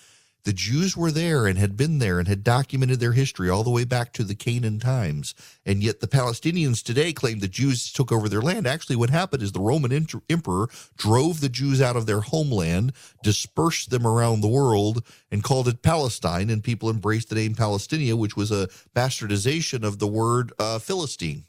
The 0.46 0.52
Jews 0.54 0.98
were 0.98 1.12
there 1.12 1.48
and 1.48 1.58
had 1.58 1.78
been 1.78 2.00
there 2.00 2.20
and 2.20 2.28
had 2.28 2.44
documented 2.44 3.00
their 3.00 3.14
history 3.14 3.50
all 3.50 3.64
the 3.64 3.70
way 3.70 3.86
back 3.86 4.12
to 4.14 4.26
the 4.26 4.36
Canaan 4.36 4.78
times. 4.78 5.34
And 5.66 5.82
yet 5.82 6.02
the 6.02 6.08
Palestinians 6.08 6.84
today 6.84 7.14
claim 7.14 7.40
the 7.40 7.48
Jews 7.48 7.94
took 7.94 8.12
over 8.12 8.28
their 8.28 8.42
land. 8.42 8.68
Actually, 8.68 8.98
what 8.98 9.10
happened 9.10 9.42
is 9.42 9.54
the 9.54 9.62
Roman 9.62 9.94
emperor 10.30 10.68
drove 10.98 11.40
the 11.40 11.48
Jews 11.48 11.82
out 11.82 11.96
of 11.96 12.08
their 12.08 12.20
homeland, 12.20 12.92
dispersed 13.24 13.90
them 13.90 14.06
around 14.06 14.42
the 14.42 14.50
world, 14.50 15.06
and 15.32 15.44
called 15.44 15.70
it 15.70 15.82
Palestine. 15.82 16.50
And 16.50 16.62
people 16.62 16.90
embraced 16.90 17.30
the 17.30 17.36
name 17.36 17.56
Palestinia, 17.56 18.18
which 18.18 18.36
was 18.36 18.52
a 18.52 18.68
bastardization 18.94 19.86
of 19.86 20.00
the 20.00 20.08
word 20.08 20.52
uh, 20.60 20.78
Philistine. 20.78 21.46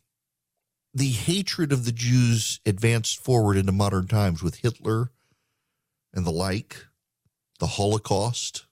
The 0.94 1.10
hatred 1.10 1.72
of 1.72 1.84
the 1.84 1.92
Jews 1.92 2.60
advanced 2.64 3.20
forward 3.20 3.56
into 3.56 3.72
modern 3.72 4.06
times 4.06 4.40
with 4.40 4.56
Hitler 4.56 5.10
and 6.12 6.24
the 6.24 6.30
like, 6.30 6.86
the 7.58 7.66
Holocaust 7.66 8.66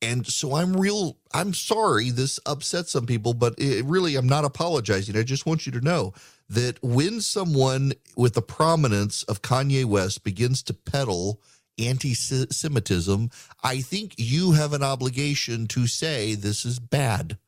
and 0.00 0.26
so 0.26 0.54
I'm 0.54 0.76
real, 0.76 1.16
I'm 1.34 1.52
sorry 1.52 2.10
this 2.10 2.38
upset 2.46 2.88
some 2.88 3.06
people, 3.06 3.34
but 3.34 3.54
it, 3.58 3.84
really, 3.84 4.14
I'm 4.16 4.28
not 4.28 4.44
apologizing. 4.44 5.16
I 5.16 5.24
just 5.24 5.46
want 5.46 5.66
you 5.66 5.72
to 5.72 5.80
know 5.80 6.12
that 6.48 6.78
when 6.82 7.20
someone 7.20 7.92
with 8.16 8.34
the 8.34 8.42
prominence 8.42 9.22
of 9.24 9.42
Kanye 9.42 9.84
West 9.84 10.22
begins 10.22 10.62
to 10.64 10.74
peddle 10.74 11.40
anti 11.78 12.14
Semitism, 12.14 13.30
I 13.62 13.80
think 13.80 14.14
you 14.16 14.52
have 14.52 14.72
an 14.72 14.82
obligation 14.82 15.66
to 15.68 15.86
say 15.86 16.34
this 16.34 16.64
is 16.64 16.78
bad. 16.78 17.38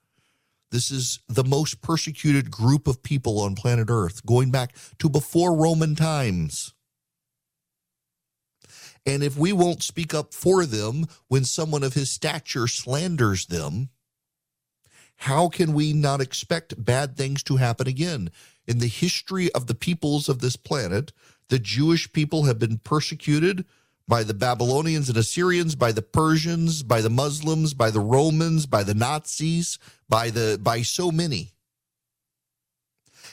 This 0.70 0.90
is 0.90 1.20
the 1.28 1.44
most 1.44 1.82
persecuted 1.82 2.50
group 2.50 2.86
of 2.86 3.02
people 3.02 3.40
on 3.40 3.54
planet 3.56 3.88
Earth, 3.90 4.24
going 4.24 4.50
back 4.50 4.74
to 4.98 5.08
before 5.08 5.56
Roman 5.56 5.94
times. 5.94 6.74
And 9.06 9.22
if 9.22 9.36
we 9.36 9.52
won't 9.52 9.82
speak 9.82 10.14
up 10.14 10.34
for 10.34 10.66
them 10.66 11.06
when 11.28 11.44
someone 11.44 11.82
of 11.82 11.94
his 11.94 12.10
stature 12.10 12.66
slanders 12.66 13.46
them, 13.46 13.88
how 15.16 15.48
can 15.48 15.72
we 15.72 15.92
not 15.92 16.20
expect 16.20 16.82
bad 16.82 17.16
things 17.16 17.42
to 17.44 17.56
happen 17.56 17.86
again? 17.86 18.30
In 18.66 18.78
the 18.78 18.86
history 18.86 19.52
of 19.52 19.66
the 19.66 19.74
peoples 19.74 20.28
of 20.28 20.40
this 20.40 20.56
planet, 20.56 21.12
the 21.48 21.58
Jewish 21.58 22.12
people 22.12 22.44
have 22.44 22.58
been 22.58 22.78
persecuted 22.78 23.64
by 24.08 24.22
the 24.22 24.34
Babylonians 24.34 25.08
and 25.08 25.18
Assyrians, 25.18 25.74
by 25.74 25.92
the 25.92 26.02
Persians, 26.02 26.82
by 26.82 27.00
the 27.00 27.10
Muslims, 27.10 27.74
by 27.74 27.90
the 27.90 28.00
Romans, 28.00 28.66
by 28.66 28.82
the 28.82 28.94
Nazis, 28.94 29.78
by 30.08 30.30
the 30.30 30.58
by 30.60 30.82
so 30.82 31.12
many 31.12 31.52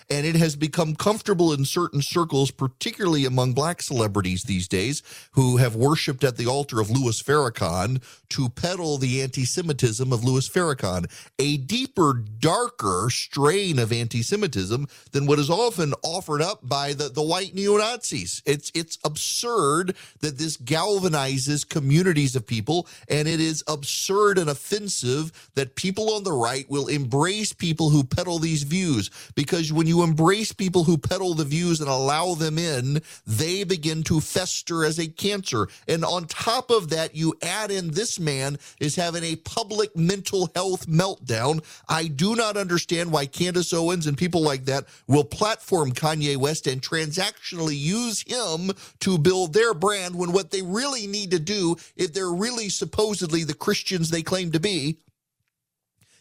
and 0.09 0.25
it 0.25 0.35
has 0.35 0.55
become 0.55 0.95
comfortable 0.95 1.51
in 1.53 1.65
certain 1.65 2.01
circles, 2.01 2.51
particularly 2.51 3.25
among 3.25 3.53
black 3.53 3.81
celebrities 3.81 4.43
these 4.43 4.67
days, 4.67 5.03
who 5.31 5.57
have 5.57 5.75
worshipped 5.75 6.23
at 6.23 6.37
the 6.37 6.47
altar 6.47 6.79
of 6.79 6.89
Louis 6.89 7.21
Farrakhan 7.21 8.01
to 8.29 8.49
peddle 8.49 8.97
the 8.97 9.21
anti 9.21 9.45
Semitism 9.45 10.11
of 10.11 10.23
Louis 10.23 10.47
Farrakhan, 10.47 11.09
a 11.39 11.57
deeper, 11.57 12.13
darker 12.13 13.09
strain 13.09 13.79
of 13.79 13.91
anti 13.91 14.21
Semitism 14.21 14.87
than 15.11 15.25
what 15.25 15.39
is 15.39 15.49
often 15.49 15.93
offered 16.03 16.41
up 16.41 16.67
by 16.67 16.93
the, 16.93 17.09
the 17.09 17.21
white 17.21 17.53
neo 17.53 17.77
Nazis. 17.77 18.41
It's, 18.45 18.71
it's 18.73 18.97
absurd 19.03 19.95
that 20.21 20.37
this 20.37 20.57
galvanizes 20.57 21.67
communities 21.67 22.35
of 22.35 22.47
people, 22.47 22.87
and 23.09 23.27
it 23.27 23.39
is 23.39 23.63
absurd 23.67 24.37
and 24.37 24.49
offensive 24.49 25.49
that 25.55 25.75
people 25.75 26.13
on 26.13 26.23
the 26.23 26.31
right 26.31 26.69
will 26.69 26.87
embrace 26.87 27.53
people 27.53 27.89
who 27.89 28.03
peddle 28.03 28.39
these 28.39 28.63
views 28.63 29.09
because 29.35 29.73
when 29.73 29.87
you 29.87 29.96
you 29.97 30.03
embrace 30.03 30.51
people 30.51 30.83
who 30.83 30.97
peddle 30.97 31.33
the 31.33 31.43
views 31.43 31.81
and 31.81 31.89
allow 31.89 32.35
them 32.35 32.59
in, 32.59 33.01
they 33.25 33.63
begin 33.63 34.03
to 34.03 34.21
fester 34.21 34.85
as 34.85 34.99
a 34.99 35.07
cancer. 35.07 35.67
And 35.87 36.05
on 36.05 36.25
top 36.25 36.69
of 36.69 36.89
that, 36.91 37.15
you 37.15 37.33
add 37.41 37.71
in 37.71 37.91
this 37.91 38.19
man 38.19 38.59
is 38.79 38.95
having 38.95 39.23
a 39.23 39.37
public 39.37 39.95
mental 39.95 40.51
health 40.53 40.87
meltdown. 40.87 41.63
I 41.89 42.07
do 42.07 42.35
not 42.35 42.57
understand 42.57 43.11
why 43.11 43.25
Candace 43.25 43.73
Owens 43.73 44.05
and 44.05 44.17
people 44.17 44.41
like 44.41 44.65
that 44.65 44.85
will 45.07 45.23
platform 45.23 45.93
Kanye 45.93 46.37
West 46.37 46.67
and 46.67 46.81
transactionally 46.81 47.77
use 47.77 48.21
him 48.21 48.71
to 48.99 49.17
build 49.17 49.53
their 49.53 49.73
brand 49.73 50.15
when 50.15 50.31
what 50.31 50.51
they 50.51 50.61
really 50.61 51.07
need 51.07 51.31
to 51.31 51.39
do, 51.39 51.75
if 51.95 52.13
they're 52.13 52.31
really 52.31 52.69
supposedly 52.69 53.43
the 53.43 53.55
Christians 53.55 54.11
they 54.11 54.21
claim 54.21 54.51
to 54.51 54.59
be, 54.59 54.99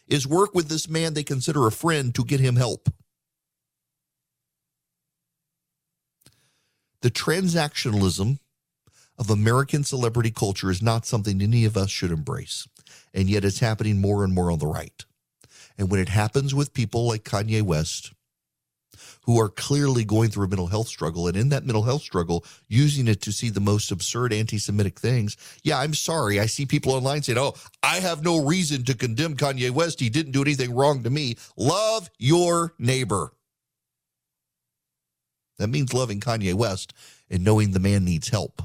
is 0.07 0.25
work 0.25 0.55
with 0.55 0.67
this 0.67 0.89
man 0.89 1.13
they 1.13 1.23
consider 1.23 1.67
a 1.67 1.71
friend 1.71 2.15
to 2.15 2.23
get 2.23 2.39
him 2.39 2.55
help. 2.55 2.89
The 7.07 7.11
transactionalism 7.11 8.37
of 9.17 9.29
American 9.29 9.85
celebrity 9.85 10.29
culture 10.29 10.69
is 10.69 10.81
not 10.81 11.05
something 11.05 11.41
any 11.41 11.63
of 11.63 11.77
us 11.77 11.89
should 11.89 12.11
embrace. 12.11 12.67
And 13.13 13.29
yet 13.29 13.45
it's 13.45 13.61
happening 13.61 14.01
more 14.01 14.25
and 14.25 14.33
more 14.33 14.51
on 14.51 14.59
the 14.59 14.67
right. 14.67 15.05
And 15.77 15.89
when 15.89 16.01
it 16.01 16.09
happens 16.09 16.53
with 16.53 16.73
people 16.73 17.07
like 17.07 17.23
Kanye 17.23 17.61
West, 17.61 18.11
who 19.21 19.39
are 19.39 19.47
clearly 19.47 20.03
going 20.03 20.31
through 20.31 20.47
a 20.47 20.49
mental 20.49 20.67
health 20.67 20.89
struggle, 20.89 21.29
and 21.29 21.37
in 21.37 21.47
that 21.47 21.65
mental 21.65 21.83
health 21.83 22.01
struggle, 22.01 22.43
using 22.67 23.07
it 23.07 23.21
to 23.21 23.31
see 23.31 23.49
the 23.49 23.61
most 23.61 23.89
absurd 23.89 24.33
anti 24.33 24.57
Semitic 24.57 24.99
things. 24.99 25.37
Yeah, 25.63 25.79
I'm 25.79 25.93
sorry. 25.93 26.41
I 26.41 26.45
see 26.45 26.65
people 26.65 26.91
online 26.91 27.23
saying, 27.23 27.39
oh, 27.39 27.53
I 27.81 28.01
have 28.01 28.21
no 28.21 28.43
reason 28.43 28.83
to 28.83 28.93
condemn 28.93 29.37
Kanye 29.37 29.71
West. 29.71 30.01
He 30.01 30.09
didn't 30.09 30.33
do 30.33 30.41
anything 30.41 30.75
wrong 30.75 31.03
to 31.03 31.09
me. 31.09 31.37
Love 31.55 32.09
your 32.17 32.73
neighbor. 32.79 33.31
That 35.57 35.69
means 35.69 35.93
loving 35.93 36.19
Kanye 36.19 36.53
West 36.53 36.93
and 37.29 37.43
knowing 37.43 37.71
the 37.71 37.79
man 37.79 38.05
needs 38.05 38.29
help. 38.29 38.61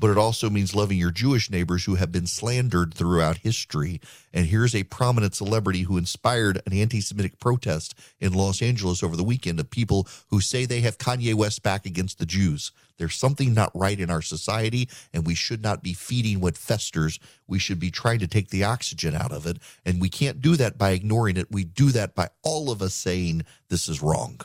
But 0.00 0.10
it 0.10 0.18
also 0.18 0.48
means 0.48 0.76
loving 0.76 0.96
your 0.96 1.10
Jewish 1.10 1.50
neighbors 1.50 1.84
who 1.84 1.96
have 1.96 2.12
been 2.12 2.26
slandered 2.26 2.94
throughout 2.94 3.38
history. 3.38 4.00
And 4.32 4.46
here's 4.46 4.74
a 4.74 4.84
prominent 4.84 5.34
celebrity 5.34 5.82
who 5.82 5.98
inspired 5.98 6.62
an 6.66 6.72
anti 6.72 7.00
Semitic 7.00 7.40
protest 7.40 7.96
in 8.20 8.32
Los 8.32 8.62
Angeles 8.62 9.02
over 9.02 9.16
the 9.16 9.24
weekend 9.24 9.58
of 9.58 9.70
people 9.70 10.06
who 10.28 10.40
say 10.40 10.64
they 10.64 10.82
have 10.82 10.98
Kanye 10.98 11.34
West 11.34 11.64
back 11.64 11.84
against 11.84 12.20
the 12.20 12.26
Jews. 12.26 12.70
There's 12.96 13.16
something 13.16 13.54
not 13.54 13.72
right 13.74 13.98
in 13.98 14.10
our 14.10 14.22
society, 14.22 14.88
and 15.12 15.26
we 15.26 15.34
should 15.34 15.62
not 15.62 15.82
be 15.82 15.94
feeding 15.94 16.40
what 16.40 16.56
festers. 16.56 17.18
We 17.48 17.58
should 17.58 17.80
be 17.80 17.90
trying 17.90 18.20
to 18.20 18.28
take 18.28 18.50
the 18.50 18.64
oxygen 18.64 19.16
out 19.16 19.32
of 19.32 19.46
it. 19.46 19.58
And 19.84 20.00
we 20.00 20.08
can't 20.08 20.40
do 20.40 20.54
that 20.56 20.78
by 20.78 20.90
ignoring 20.90 21.36
it. 21.36 21.50
We 21.50 21.64
do 21.64 21.90
that 21.90 22.14
by 22.14 22.28
all 22.44 22.70
of 22.70 22.82
us 22.82 22.94
saying 22.94 23.44
this 23.68 23.88
is 23.88 24.00
wrong. 24.00 24.40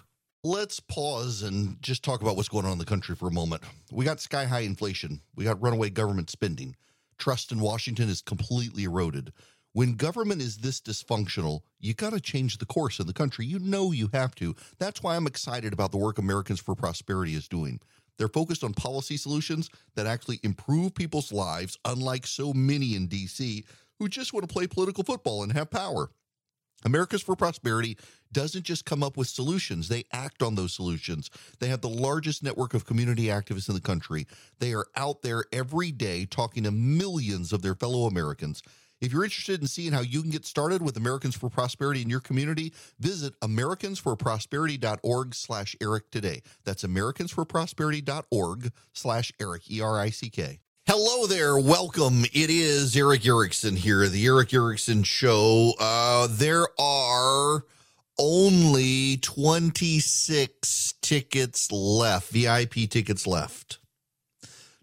Let's 0.46 0.82
pause 0.82 1.42
and 1.42 1.82
just 1.82 2.04
talk 2.04 2.22
about 2.22 2.36
what's 2.36 2.50
going 2.50 2.66
on 2.66 2.74
in 2.74 2.78
the 2.78 2.84
country 2.84 3.16
for 3.16 3.30
a 3.30 3.32
moment. 3.32 3.64
We 3.94 4.04
got 4.04 4.20
sky 4.20 4.44
high 4.44 4.60
inflation. 4.60 5.22
We 5.38 5.46
got 5.46 5.62
runaway 5.62 5.90
government 5.90 6.30
spending. 6.30 6.76
Trust 7.18 7.54
in 7.54 7.62
Washington 7.62 8.10
is 8.10 8.22
completely 8.22 8.84
eroded. 8.84 9.32
When 9.72 9.94
government 9.94 10.42
is 10.42 10.58
this 10.58 10.82
dysfunctional, 10.82 11.62
you 11.80 11.94
got 11.94 12.12
to 12.12 12.20
change 12.20 12.58
the 12.58 12.66
course 12.66 13.00
in 13.00 13.08
the 13.08 13.14
country. 13.14 13.46
You 13.46 13.58
know 13.60 13.94
you 13.94 14.10
have 14.12 14.36
to. 14.36 14.54
That's 14.80 15.02
why 15.02 15.16
I'm 15.16 15.28
excited 15.28 15.72
about 15.72 15.92
the 15.92 15.98
work 15.98 16.18
Americans 16.18 16.60
for 16.60 16.76
Prosperity 16.76 17.36
is 17.36 17.48
doing. 17.48 17.80
They're 18.18 18.28
focused 18.28 18.66
on 18.66 18.74
policy 18.74 19.16
solutions 19.16 19.70
that 19.96 20.08
actually 20.08 20.42
improve 20.44 20.94
people's 20.94 21.32
lives, 21.32 21.80
unlike 21.86 22.28
so 22.28 22.52
many 22.52 22.96
in 22.96 23.08
DC 23.08 23.64
who 23.98 24.10
just 24.10 24.34
want 24.34 24.46
to 24.46 24.54
play 24.54 24.68
political 24.68 25.06
football 25.06 25.42
and 25.42 25.54
have 25.54 25.70
power. 25.70 26.10
Americans 26.86 27.22
for 27.22 27.36
Prosperity 27.36 27.98
doesn't 28.32 28.64
just 28.64 28.86
come 28.86 29.04
up 29.04 29.16
with 29.16 29.28
solutions, 29.28 29.88
they 29.88 30.06
act 30.12 30.42
on 30.42 30.56
those 30.56 30.74
solutions. 30.74 31.30
They 31.60 31.68
have 31.68 31.82
the 31.82 31.90
largest 31.90 32.44
network 32.44 32.74
of 32.74 32.86
community 32.86 33.26
activists 33.26 33.70
in 33.70 33.76
the 33.76 33.82
country. 33.82 34.28
They 34.60 34.74
are 34.74 34.88
out 34.96 35.22
there 35.22 35.46
every 35.52 35.92
day 35.92 36.26
talking 36.26 36.64
to 36.64 36.72
millions 36.72 37.54
of 37.54 37.62
their 37.62 37.76
fellow 37.76 38.06
Americans. 38.06 38.62
If 39.02 39.12
you're 39.12 39.26
interested 39.26 39.60
in 39.60 39.68
seeing 39.68 39.92
how 39.92 40.00
you 40.00 40.22
can 40.22 40.32
get 40.32 40.46
started 40.46 40.82
with 40.82 40.96
Americans 40.96 41.36
for 41.36 41.50
Prosperity 41.50 42.02
in 42.02 42.10
your 42.10 42.22
community, 42.22 42.74
visit 43.00 43.38
americansforprosperity.org 43.42 45.36
slash 45.36 45.76
Erick 45.82 46.10
today. 46.10 46.42
That's 46.64 46.84
americansforprosperity.org 46.84 48.72
slash 48.94 49.32
Erick, 49.42 49.70
E-R-I-C-K. 49.70 50.60
Hello 50.96 51.26
there. 51.26 51.58
Welcome. 51.58 52.24
It 52.34 52.52
is 52.52 52.96
Erick 52.96 53.26
Erickson 53.26 53.76
here, 53.76 54.08
the 54.08 54.28
Erick 54.28 54.54
Erickson 54.54 55.02
Show. 55.02 55.74
Uh, 55.80 56.28
there 56.30 56.68
are 56.80 57.66
only 58.20 59.18
26 59.18 60.94
tickets 61.02 61.72
left, 61.72 62.30
VIP 62.30 62.88
tickets 62.88 63.26
left 63.26 63.80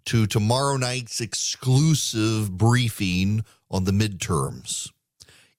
to 0.06 0.26
tomorrow 0.26 0.76
night's 0.76 1.20
exclusive 1.20 2.58
briefing 2.58 3.44
on 3.70 3.84
the 3.84 3.92
midterms. 3.92 4.90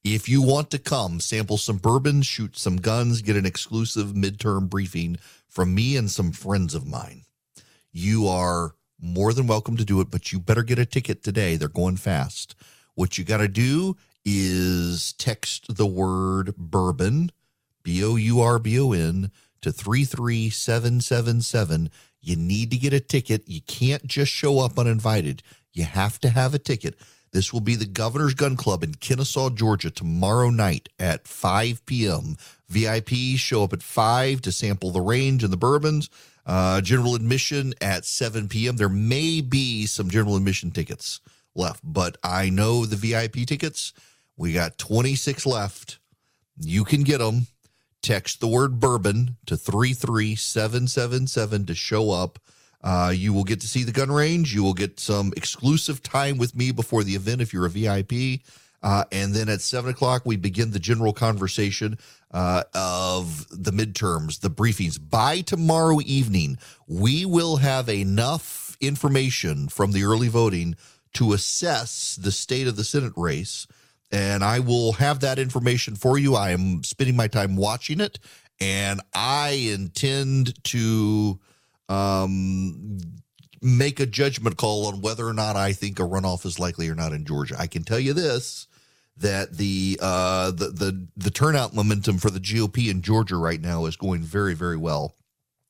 If 0.04 0.28
you 0.28 0.42
want 0.42 0.70
to 0.72 0.80
come, 0.80 1.22
sample 1.22 1.60
some 1.60 1.78
bourbon, 1.78 2.24
shoot 2.24 2.58
some 2.58 2.76
guns, 2.76 3.22
get 3.22 3.38
an 3.38 3.46
exclusive 3.46 4.08
midterm 4.08 4.70
briefing 4.70 5.18
from 5.48 5.74
me 5.74 5.96
and 5.96 6.12
some 6.12 6.34
friends 6.34 6.76
of 6.76 6.86
mine, 6.86 7.22
you 7.94 8.28
are 8.28 8.76
more 9.02 9.34
than 9.34 9.48
welcome 9.48 9.78
to 9.78 9.86
do 9.86 10.00
it, 10.00 10.12
but 10.12 10.32
you 10.32 10.40
better 10.40 10.64
get 10.64 10.80
a 10.80 10.86
ticket 10.86 11.24
today. 11.24 11.56
They're 11.56 11.68
going 11.68 11.98
fast. 11.98 12.56
What 12.96 13.18
you 13.18 13.24
got 13.24 13.38
to 13.38 13.48
do 13.48 13.98
is 14.24 15.14
text 15.14 15.76
the 15.76 15.88
word 15.88 16.56
bourbon, 16.56 17.32
B 17.84 18.04
O 18.04 18.16
U 18.16 18.42
R 18.42 18.60
B 18.60 18.80
O 18.80 18.92
N, 18.92 19.32
to 19.62 19.72
33777. 19.72 21.90
You 22.22 22.36
need 22.36 22.70
to 22.72 22.78
get 22.78 22.94
a 22.94 23.00
ticket. 23.00 23.48
You 23.48 23.62
can't 23.62 24.06
just 24.06 24.32
show 24.32 24.60
up 24.60 24.78
uninvited. 24.78 25.42
You 25.74 25.86
have 25.86 26.20
to 26.20 26.30
have 26.30 26.54
a 26.54 26.60
ticket. 26.60 26.96
This 27.32 27.54
will 27.54 27.62
be 27.62 27.76
the 27.76 27.86
Governor's 27.86 28.34
Gun 28.34 28.58
Club 28.58 28.84
in 28.84 28.96
Kennesaw, 28.96 29.52
Georgia, 29.52 29.90
tomorrow 29.90 30.50
night 30.50 30.90
at 31.00 31.28
5 31.28 31.86
p.m. 31.86 32.36
VIPs 32.70 33.38
show 33.38 33.64
up 33.64 33.74
at 33.74 33.82
5 33.82 34.42
to 34.42 34.52
sample 34.52 34.92
the 34.92 35.02
range 35.02 35.44
and 35.44 35.52
the 35.52 35.58
bourbons. 35.58 36.10
Uh, 36.52 36.82
general 36.82 37.16
admission 37.16 37.74
at 37.80 38.04
7 38.04 38.50
p.m. 38.50 38.76
There 38.76 38.90
may 38.90 39.40
be 39.40 39.86
some 39.86 40.10
general 40.10 40.36
admission 40.36 40.70
tickets 40.70 41.22
left, 41.56 41.80
but 41.82 42.18
I 42.26 42.50
know 42.50 42.86
the 42.86 42.98
VIP 42.98 43.48
tickets. 43.48 43.94
We 44.36 44.52
got 44.52 44.78
26 44.78 45.46
left. 45.46 46.00
You 46.60 46.84
can 46.84 47.04
get 47.04 47.20
them. 47.20 47.48
Text 48.02 48.42
the 48.42 48.50
word 48.50 48.82
bourbon 48.82 49.38
to 49.46 49.56
33777 49.56 51.68
to 51.68 51.74
show 51.74 52.12
up. 52.12 52.38
Uh, 52.84 53.14
you 53.16 53.32
will 53.32 53.46
get 53.46 53.62
to 53.62 53.68
see 53.68 53.86
the 53.86 53.94
gun 53.94 54.12
range. 54.12 54.54
You 54.54 54.62
will 54.62 54.74
get 54.74 55.00
some 55.00 55.32
exclusive 55.38 56.04
time 56.04 56.38
with 56.38 56.54
me 56.54 56.74
before 56.74 57.06
the 57.06 57.16
event 57.16 57.40
if 57.40 57.54
you're 57.54 57.66
a 57.66 57.70
VIP. 57.70 58.42
Uh, 58.84 59.04
and 59.12 59.34
then 59.34 59.48
at 59.48 59.62
seven 59.62 59.92
o'clock, 59.92 60.24
we 60.26 60.36
begin 60.36 60.72
the 60.72 60.80
general 60.80 61.14
conversation 61.14 61.98
uh, 62.32 62.64
of 62.74 63.48
the 63.52 63.72
midterms, 63.72 64.40
the 64.40 64.50
briefings. 64.50 65.00
By 65.00 65.42
tomorrow 65.42 66.00
evening, 66.04 66.58
we 66.88 67.26
will 67.26 67.58
have 67.58 67.90
enough 67.90 68.76
information 68.82 69.68
from 69.68 69.92
the 69.92 70.04
early 70.04 70.30
voting 70.30 70.76
to 71.14 71.34
assess 71.34 72.16
the 72.16 72.32
state 72.32 72.68
of 72.68 72.76
the 72.76 72.84
Senate 72.84 73.14
race. 73.16 73.68
And 74.12 74.44
I 74.44 74.60
will 74.60 74.94
have 74.94 75.20
that 75.22 75.40
information 75.40 75.96
for 75.96 76.18
you. 76.18 76.36
I 76.36 76.52
am 76.52 76.84
spending 76.84 77.16
my 77.16 77.28
time 77.28 77.56
watching 77.56 78.02
it, 78.02 78.20
and 78.60 79.00
I 79.14 79.72
intend 79.74 80.62
to 80.66 81.40
um, 81.88 83.00
make 83.62 84.00
a 84.00 84.06
judgment 84.06 84.58
call 84.58 84.88
on 84.88 85.02
whether 85.02 85.26
or 85.26 85.34
not 85.34 85.56
I 85.56 85.72
think 85.72 86.00
a 86.00 86.04
runoff 86.04 86.46
is 86.46 86.60
likely 86.60 86.90
or 86.90 86.96
not 86.96 87.14
in 87.14 87.26
Georgia. 87.26 87.56
I 87.58 87.68
can 87.68 87.84
tell 87.84 88.00
you 88.00 88.14
this 88.14 88.68
that 89.22 89.54
the 89.58 89.98
uh, 90.02 90.52
the 90.52 90.68
the 90.70 91.08
the 91.18 91.30
turnout 91.32 91.74
momentum 91.74 92.18
for 92.18 92.30
the 92.30 92.40
GOP 92.40 92.90
in 92.90 93.02
Georgia 93.02 93.38
right 93.38 93.62
now 93.62 93.86
is 93.86 93.96
going 93.96 94.22
very 94.22 94.54
very 94.54 94.78
well. 94.78 95.16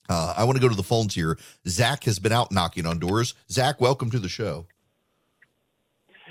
Uh, 0.09 0.33
I 0.35 0.43
want 0.43 0.57
to 0.57 0.61
go 0.61 0.67
to 0.67 0.75
the 0.75 0.83
phones 0.83 1.15
here. 1.15 1.37
Zach 1.67 2.03
has 2.03 2.19
been 2.19 2.31
out 2.33 2.51
knocking 2.51 2.85
on 2.85 2.99
doors. 2.99 3.33
Zach, 3.49 3.79
welcome 3.79 4.09
to 4.11 4.19
the 4.19 4.27
show. 4.27 4.65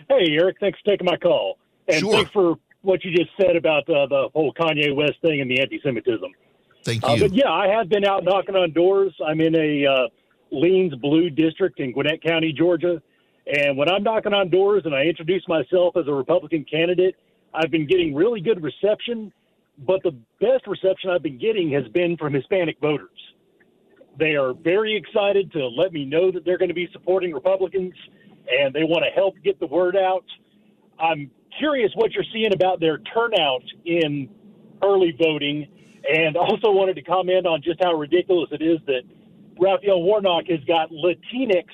Hey, 0.09 0.33
Erick, 0.33 0.57
thanks 0.61 0.79
for 0.85 0.91
taking 0.91 1.05
my 1.07 1.17
call, 1.17 1.59
and 1.89 1.99
Sure. 2.01 2.13
thanks 2.13 2.31
for 2.31 2.57
what 2.83 3.05
you 3.05 3.15
just 3.15 3.31
said 3.41 3.57
about 3.57 3.89
uh, 3.89 4.07
the 4.07 4.29
whole 4.35 4.53
Kanye 4.55 4.95
West 4.95 5.21
thing 5.23 5.41
and 5.41 5.51
the 5.51 5.61
anti-Semitism. 5.61 6.31
Thank 6.85 7.05
Uh, 7.05 7.13
you. 7.13 7.21
but 7.23 7.33
yeah, 7.35 7.51
I 7.51 7.69
have 7.69 7.89
been 7.89 8.05
out 8.05 8.25
knocking 8.25 8.57
on 8.57 8.73
doors. 8.73 9.13
I'm 9.25 9.41
in 9.41 9.55
a 9.55 9.87
uh, 9.87 10.09
Leans 10.51 10.95
Blue 10.97 11.29
district 11.31 11.79
in 11.81 11.93
Gwinnett 11.93 12.23
County, 12.23 12.53
Georgia. 12.53 13.01
And 13.53 13.77
when 13.77 13.89
I'm 13.89 14.03
knocking 14.03 14.33
on 14.33 14.49
doors 14.49 14.83
and 14.85 14.95
I 14.95 15.03
introduce 15.03 15.47
myself 15.49 15.97
as 15.97 16.07
a 16.07 16.13
Republican 16.13 16.65
candidate, 16.71 17.17
I've 17.53 17.71
been 17.71 17.87
getting 17.87 18.15
really 18.15 18.41
good 18.41 18.63
reception. 18.63 19.33
But 19.79 20.03
the 20.03 20.13
best 20.41 20.67
reception 20.67 21.11
I've 21.11 21.23
been 21.23 21.39
getting 21.39 21.73
has 21.73 21.89
been 21.89 22.17
from 22.17 22.35
Hispanic 22.35 22.79
voters. 22.81 23.09
They 24.19 24.37
are 24.37 24.53
very 24.53 24.97
excited 24.97 25.51
to 25.53 25.67
let 25.67 25.93
me 25.93 26.05
know 26.05 26.31
that 26.31 26.45
they're 26.45 26.59
going 26.59 26.69
to 26.69 26.75
be 26.75 26.89
supporting 26.93 27.33
Republicans 27.33 27.95
and 28.51 28.75
they 28.75 28.85
want 28.85 29.05
to 29.05 29.11
help 29.11 29.35
get 29.43 29.59
the 29.59 29.67
word 29.67 29.97
out. 29.97 30.25
I'm 30.99 31.31
curious 31.59 31.91
what 31.95 32.13
you're 32.13 32.25
seeing 32.33 32.53
about 32.53 32.79
their 32.81 32.99
turnout 32.99 33.63
in 33.85 34.29
early 34.83 35.15
voting, 35.19 35.67
and 36.13 36.37
also 36.37 36.71
wanted 36.71 36.95
to 36.95 37.03
comment 37.03 37.47
on 37.47 37.63
just 37.63 37.83
how 37.83 37.95
ridiculous 37.95 38.49
it 38.51 38.63
is 38.63 38.79
that 38.87 39.03
Raphael 39.59 40.03
Warnock 40.03 40.45
has 40.49 40.61
got 40.65 40.91
Latinx 40.91 41.67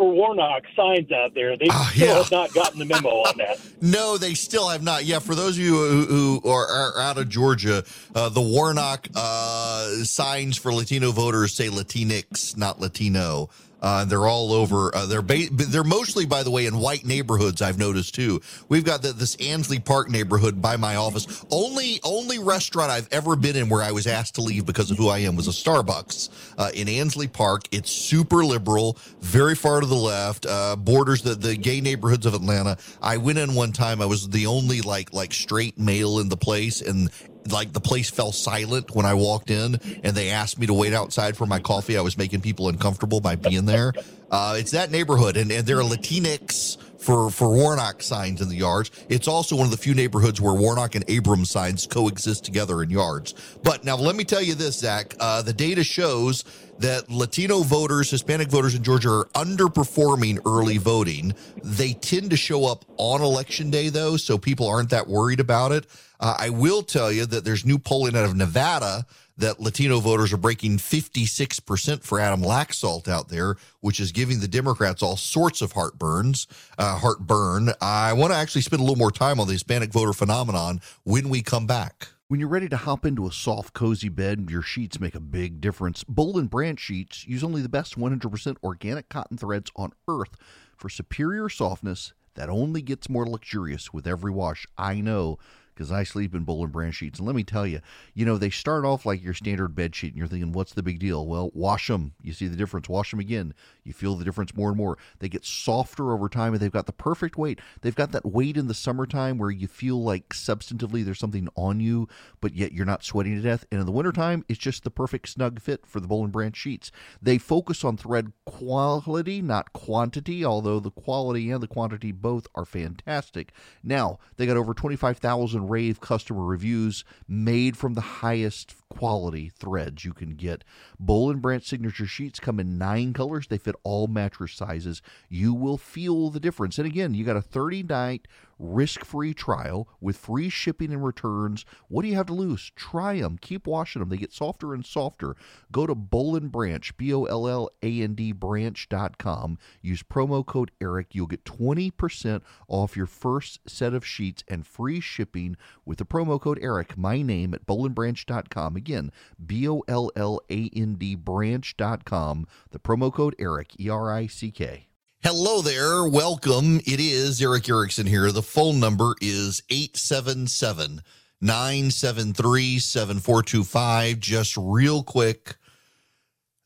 for 0.00 0.10
Warnock 0.10 0.62
signs 0.74 1.12
out 1.12 1.34
there. 1.34 1.58
They 1.58 1.66
Ah, 1.70 1.90
still 1.94 2.08
yeah. 2.08 2.14
have 2.22 2.30
not 2.30 2.54
gotten 2.54 2.78
the 2.78 2.86
memo 2.86 3.08
on 3.10 3.36
that. 3.36 3.58
No, 3.82 4.16
they 4.18 4.34
still 4.34 4.68
have 4.68 4.82
not. 4.82 5.04
Yeah, 5.04 5.18
for 5.20 5.34
those 5.34 5.56
of 5.58 5.64
you 5.64 5.74
who, 5.74 6.40
who 6.42 6.50
are, 6.50 6.66
are 6.66 7.00
out 7.00 7.16
of 7.18 7.28
Georgia, 7.30 7.82
uh, 8.14 8.28
the 8.28 8.40
Warnock 8.40 9.08
uh, 9.14 9.88
signs 10.04 10.56
for 10.58 10.70
Latino 10.72 11.12
voters 11.12 11.54
say 11.54 11.68
Latinx, 11.68 12.56
not 12.58 12.78
Latino. 12.80 13.48
Uh, 13.80 14.04
they're 14.04 14.26
all 14.26 14.52
over. 14.52 14.94
Uh, 14.94 15.06
they're 15.06 15.22
ba- 15.22 15.48
they're 15.50 15.84
mostly, 15.84 16.26
by 16.26 16.42
the 16.42 16.50
way, 16.50 16.66
in 16.66 16.78
white 16.78 17.04
neighborhoods. 17.04 17.62
I've 17.62 17.78
noticed 17.78 18.14
too. 18.14 18.40
We've 18.68 18.84
got 18.84 19.02
the, 19.02 19.12
this 19.12 19.36
Ansley 19.36 19.78
Park 19.78 20.10
neighborhood 20.10 20.60
by 20.60 20.76
my 20.76 20.96
office. 20.96 21.44
Only 21.50 22.00
only 22.04 22.38
restaurant 22.38 22.90
I've 22.90 23.08
ever 23.12 23.36
been 23.36 23.56
in 23.56 23.68
where 23.68 23.82
I 23.82 23.92
was 23.92 24.06
asked 24.06 24.34
to 24.36 24.42
leave 24.42 24.66
because 24.66 24.90
of 24.90 24.98
who 24.98 25.08
I 25.08 25.18
am 25.18 25.36
was 25.36 25.48
a 25.48 25.50
Starbucks 25.50 26.28
uh, 26.58 26.70
in 26.74 26.88
Ansley 26.88 27.28
Park. 27.28 27.64
It's 27.70 27.90
super 27.90 28.44
liberal, 28.44 28.98
very 29.20 29.54
far 29.54 29.80
to 29.80 29.86
the 29.86 29.94
left, 29.94 30.46
uh, 30.46 30.76
borders 30.76 31.22
the 31.22 31.34
the 31.34 31.56
gay 31.56 31.80
neighborhoods 31.80 32.26
of 32.26 32.34
Atlanta. 32.34 32.76
I 33.02 33.16
went 33.16 33.38
in 33.38 33.54
one 33.54 33.72
time. 33.72 34.00
I 34.00 34.06
was 34.06 34.28
the 34.28 34.46
only 34.46 34.80
like 34.80 35.12
like 35.12 35.32
straight 35.32 35.78
male 35.78 36.18
in 36.18 36.28
the 36.28 36.36
place, 36.36 36.82
and 36.82 37.10
like 37.50 37.72
the 37.72 37.80
place 37.80 38.10
fell 38.10 38.32
silent 38.32 38.94
when 38.94 39.06
I 39.06 39.14
walked 39.14 39.50
in, 39.50 39.80
and 40.04 40.16
they 40.16 40.30
asked 40.30 40.58
me 40.58 40.66
to 40.66 40.74
wait 40.74 40.92
outside 40.92 41.36
for 41.36 41.46
my 41.46 41.60
coffee. 41.60 41.96
I 41.96 42.02
was 42.02 42.18
making 42.18 42.40
people 42.40 42.68
uncomfortable 42.68 43.20
by 43.20 43.36
being 43.36 43.66
there. 43.66 43.92
Uh, 44.30 44.56
it's 44.58 44.72
that 44.72 44.90
neighborhood, 44.90 45.36
and, 45.36 45.50
and 45.50 45.66
there 45.66 45.78
are 45.78 45.84
Latinx 45.84 46.76
for 47.00 47.30
for 47.30 47.50
Warnock 47.50 48.02
signs 48.02 48.40
in 48.40 48.48
the 48.48 48.56
yards. 48.56 48.90
It's 49.08 49.26
also 49.26 49.56
one 49.56 49.64
of 49.64 49.70
the 49.70 49.78
few 49.78 49.94
neighborhoods 49.94 50.40
where 50.40 50.54
Warnock 50.54 50.94
and 50.94 51.04
Abrams 51.08 51.50
signs 51.50 51.86
coexist 51.86 52.44
together 52.44 52.82
in 52.82 52.90
yards. 52.90 53.34
But 53.62 53.84
now 53.84 53.96
let 53.96 54.14
me 54.14 54.24
tell 54.24 54.42
you 54.42 54.54
this, 54.54 54.78
Zach. 54.78 55.14
Uh, 55.18 55.42
the 55.42 55.52
data 55.52 55.82
shows 55.82 56.44
that 56.78 57.10
Latino 57.10 57.62
voters, 57.62 58.10
Hispanic 58.10 58.48
voters 58.48 58.74
in 58.74 58.82
Georgia 58.82 59.10
are 59.10 59.24
underperforming 59.34 60.40
early 60.46 60.78
voting. 60.78 61.34
They 61.62 61.92
tend 61.94 62.30
to 62.30 62.36
show 62.36 62.66
up 62.66 62.84
on 62.96 63.20
election 63.20 63.70
day, 63.70 63.88
though, 63.88 64.16
so 64.16 64.38
people 64.38 64.66
aren't 64.68 64.90
that 64.90 65.06
worried 65.08 65.40
about 65.40 65.72
it. 65.72 65.86
Uh, 66.20 66.36
I 66.38 66.50
will 66.50 66.82
tell 66.82 67.10
you 67.10 67.24
that 67.26 67.44
there's 67.44 67.64
new 67.64 67.78
polling 67.78 68.14
out 68.14 68.26
of 68.26 68.36
Nevada 68.36 69.06
that 69.38 69.58
Latino 69.58 70.00
voters 70.00 70.34
are 70.34 70.36
breaking 70.36 70.76
56% 70.76 72.02
for 72.02 72.20
Adam 72.20 72.42
Laxalt 72.42 73.08
out 73.08 73.30
there, 73.30 73.56
which 73.80 73.98
is 73.98 74.12
giving 74.12 74.40
the 74.40 74.48
Democrats 74.48 75.02
all 75.02 75.16
sorts 75.16 75.62
of 75.62 75.72
heartburns, 75.72 76.46
uh, 76.76 76.98
heartburn. 76.98 77.70
I 77.80 78.12
want 78.12 78.32
to 78.32 78.36
actually 78.36 78.60
spend 78.60 78.80
a 78.80 78.82
little 78.82 78.98
more 78.98 79.10
time 79.10 79.40
on 79.40 79.46
the 79.46 79.54
Hispanic 79.54 79.92
voter 79.92 80.12
phenomenon 80.12 80.82
when 81.04 81.30
we 81.30 81.40
come 81.40 81.66
back. 81.66 82.08
When 82.28 82.38
you're 82.38 82.50
ready 82.50 82.68
to 82.68 82.76
hop 82.76 83.06
into 83.06 83.26
a 83.26 83.32
soft, 83.32 83.72
cozy 83.72 84.10
bed, 84.10 84.48
your 84.50 84.62
sheets 84.62 85.00
make 85.00 85.14
a 85.14 85.20
big 85.20 85.60
difference. 85.60 86.04
Boll 86.04 86.38
and 86.38 86.50
Branch 86.50 86.78
sheets 86.78 87.26
use 87.26 87.42
only 87.42 87.62
the 87.62 87.68
best 87.68 87.98
100% 87.98 88.56
organic 88.62 89.08
cotton 89.08 89.38
threads 89.38 89.72
on 89.74 89.92
earth 90.06 90.36
for 90.76 90.90
superior 90.90 91.48
softness 91.48 92.12
that 92.34 92.48
only 92.48 92.82
gets 92.82 93.08
more 93.08 93.26
luxurious 93.26 93.92
with 93.92 94.06
every 94.06 94.30
wash. 94.30 94.66
I 94.78 95.00
know 95.00 95.38
because 95.80 95.90
I 95.90 96.04
sleep 96.04 96.34
in 96.34 96.44
Boll 96.44 96.62
and 96.64 96.72
Branch 96.72 96.94
sheets. 96.94 97.18
And 97.18 97.26
let 97.26 97.34
me 97.34 97.42
tell 97.42 97.66
you, 97.66 97.80
you 98.12 98.26
know, 98.26 98.36
they 98.36 98.50
start 98.50 98.84
off 98.84 99.06
like 99.06 99.24
your 99.24 99.32
standard 99.32 99.74
bed 99.74 99.96
sheet, 99.96 100.08
and 100.08 100.18
you're 100.18 100.26
thinking, 100.26 100.52
what's 100.52 100.74
the 100.74 100.82
big 100.82 100.98
deal? 100.98 101.26
Well, 101.26 101.50
wash 101.54 101.86
them. 101.86 102.12
You 102.22 102.34
see 102.34 102.48
the 102.48 102.56
difference. 102.56 102.86
Wash 102.86 103.12
them 103.12 103.18
again. 103.18 103.54
You 103.82 103.94
feel 103.94 104.14
the 104.14 104.24
difference 104.26 104.54
more 104.54 104.68
and 104.68 104.76
more. 104.76 104.98
They 105.20 105.30
get 105.30 105.42
softer 105.42 106.12
over 106.12 106.28
time, 106.28 106.52
and 106.52 106.60
they've 106.60 106.70
got 106.70 106.84
the 106.84 106.92
perfect 106.92 107.38
weight. 107.38 107.60
They've 107.80 107.94
got 107.94 108.12
that 108.12 108.26
weight 108.26 108.58
in 108.58 108.66
the 108.66 108.74
summertime 108.74 109.38
where 109.38 109.50
you 109.50 109.66
feel 109.68 110.02
like 110.04 110.28
substantively 110.34 111.02
there's 111.02 111.18
something 111.18 111.48
on 111.56 111.80
you, 111.80 112.08
but 112.42 112.54
yet 112.54 112.72
you're 112.72 112.84
not 112.84 113.02
sweating 113.02 113.36
to 113.36 113.40
death. 113.40 113.64
And 113.72 113.80
in 113.80 113.86
the 113.86 113.92
wintertime, 113.92 114.44
it's 114.50 114.58
just 114.58 114.84
the 114.84 114.90
perfect 114.90 115.30
snug 115.30 115.62
fit 115.62 115.86
for 115.86 116.00
the 116.00 116.08
Boll 116.08 116.24
and 116.24 116.32
Branch 116.32 116.54
sheets. 116.54 116.92
They 117.22 117.38
focus 117.38 117.84
on 117.84 117.96
thread 117.96 118.34
quality, 118.44 119.40
not 119.40 119.72
quantity, 119.72 120.44
although 120.44 120.78
the 120.78 120.90
quality 120.90 121.50
and 121.50 121.62
the 121.62 121.66
quantity 121.66 122.12
both 122.12 122.46
are 122.54 122.66
fantastic. 122.66 123.54
Now, 123.82 124.18
they 124.36 124.44
got 124.44 124.58
over 124.58 124.74
25,000 124.74 125.69
rave 125.70 126.00
customer 126.00 126.44
reviews 126.44 127.04
made 127.28 127.76
from 127.76 127.94
the 127.94 128.00
highest 128.00 128.72
quality 128.90 129.48
threads 129.48 130.04
you 130.04 130.12
can 130.12 130.34
get. 130.34 130.62
Boll 130.98 131.30
and 131.30 131.40
Branch 131.40 131.66
signature 131.66 132.06
sheets 132.06 132.38
come 132.38 132.60
in 132.60 132.76
nine 132.76 133.14
colors. 133.14 133.46
They 133.46 133.56
fit 133.56 133.76
all 133.82 134.06
mattress 134.06 134.52
sizes. 134.52 135.00
You 135.30 135.54
will 135.54 135.78
feel 135.78 136.28
the 136.28 136.40
difference. 136.40 136.76
And 136.76 136.86
again, 136.86 137.14
you 137.14 137.24
got 137.24 137.36
a 137.36 137.42
30 137.42 137.84
night 137.84 138.28
risk 138.60 139.04
free 139.04 139.32
trial 139.32 139.88
with 140.00 140.16
free 140.16 140.50
shipping 140.50 140.92
and 140.92 141.04
returns. 141.04 141.64
What 141.88 142.02
do 142.02 142.08
you 142.08 142.16
have 142.16 142.26
to 142.26 142.34
lose? 142.34 142.70
Try 142.76 143.20
them. 143.20 143.38
Keep 143.40 143.66
washing 143.66 144.00
them. 144.00 144.10
They 144.10 144.18
get 144.18 144.32
softer 144.32 144.74
and 144.74 144.84
softer. 144.84 145.34
Go 145.72 145.86
to 145.86 145.94
Boll 145.94 146.36
and 146.36 146.52
Branch, 146.52 146.96
B 146.96 147.12
O 147.12 147.24
L 147.24 147.48
L 147.48 147.70
A 147.82 148.02
N 148.02 148.14
D 148.14 148.32
branch.com. 148.32 149.58
Use 149.80 150.02
promo 150.02 150.44
code 150.44 150.70
ERICK. 150.80 151.14
You'll 151.14 151.26
get 151.26 151.44
20% 151.44 152.42
off 152.68 152.96
your 152.96 153.06
first 153.06 153.60
set 153.66 153.94
of 153.94 154.06
sheets 154.06 154.44
and 154.46 154.66
free 154.66 155.00
shipping 155.00 155.56
with 155.84 155.98
the 155.98 156.04
promo 156.04 156.40
code 156.40 156.58
ERICK, 156.60 156.96
my 156.98 157.22
name 157.22 157.54
at 157.54 157.66
bollandbranch.com. 157.66 158.76
Again, 158.80 159.12
B 159.44 159.68
O 159.68 159.82
L 159.86 160.10
L 160.16 160.40
A 160.48 160.70
N 160.74 160.94
D 160.94 161.14
branch.com. 161.14 162.46
The 162.70 162.78
promo 162.78 163.12
code 163.12 163.36
ERICK, 163.38 163.78
E 163.78 163.90
R 163.90 164.10
I 164.10 164.26
C 164.26 164.50
K. 164.50 164.86
Hello 165.22 165.60
there. 165.60 166.08
Welcome. 166.08 166.78
It 166.86 166.98
is 166.98 167.42
Erick 167.42 167.68
Erickson 167.68 168.06
here. 168.06 168.32
The 168.32 168.40
phone 168.40 168.80
number 168.80 169.16
is 169.20 169.62
877 169.68 171.02
973 171.42 172.78
7425. 172.78 174.18
Just 174.18 174.56
real 174.56 175.02
quick, 175.02 175.56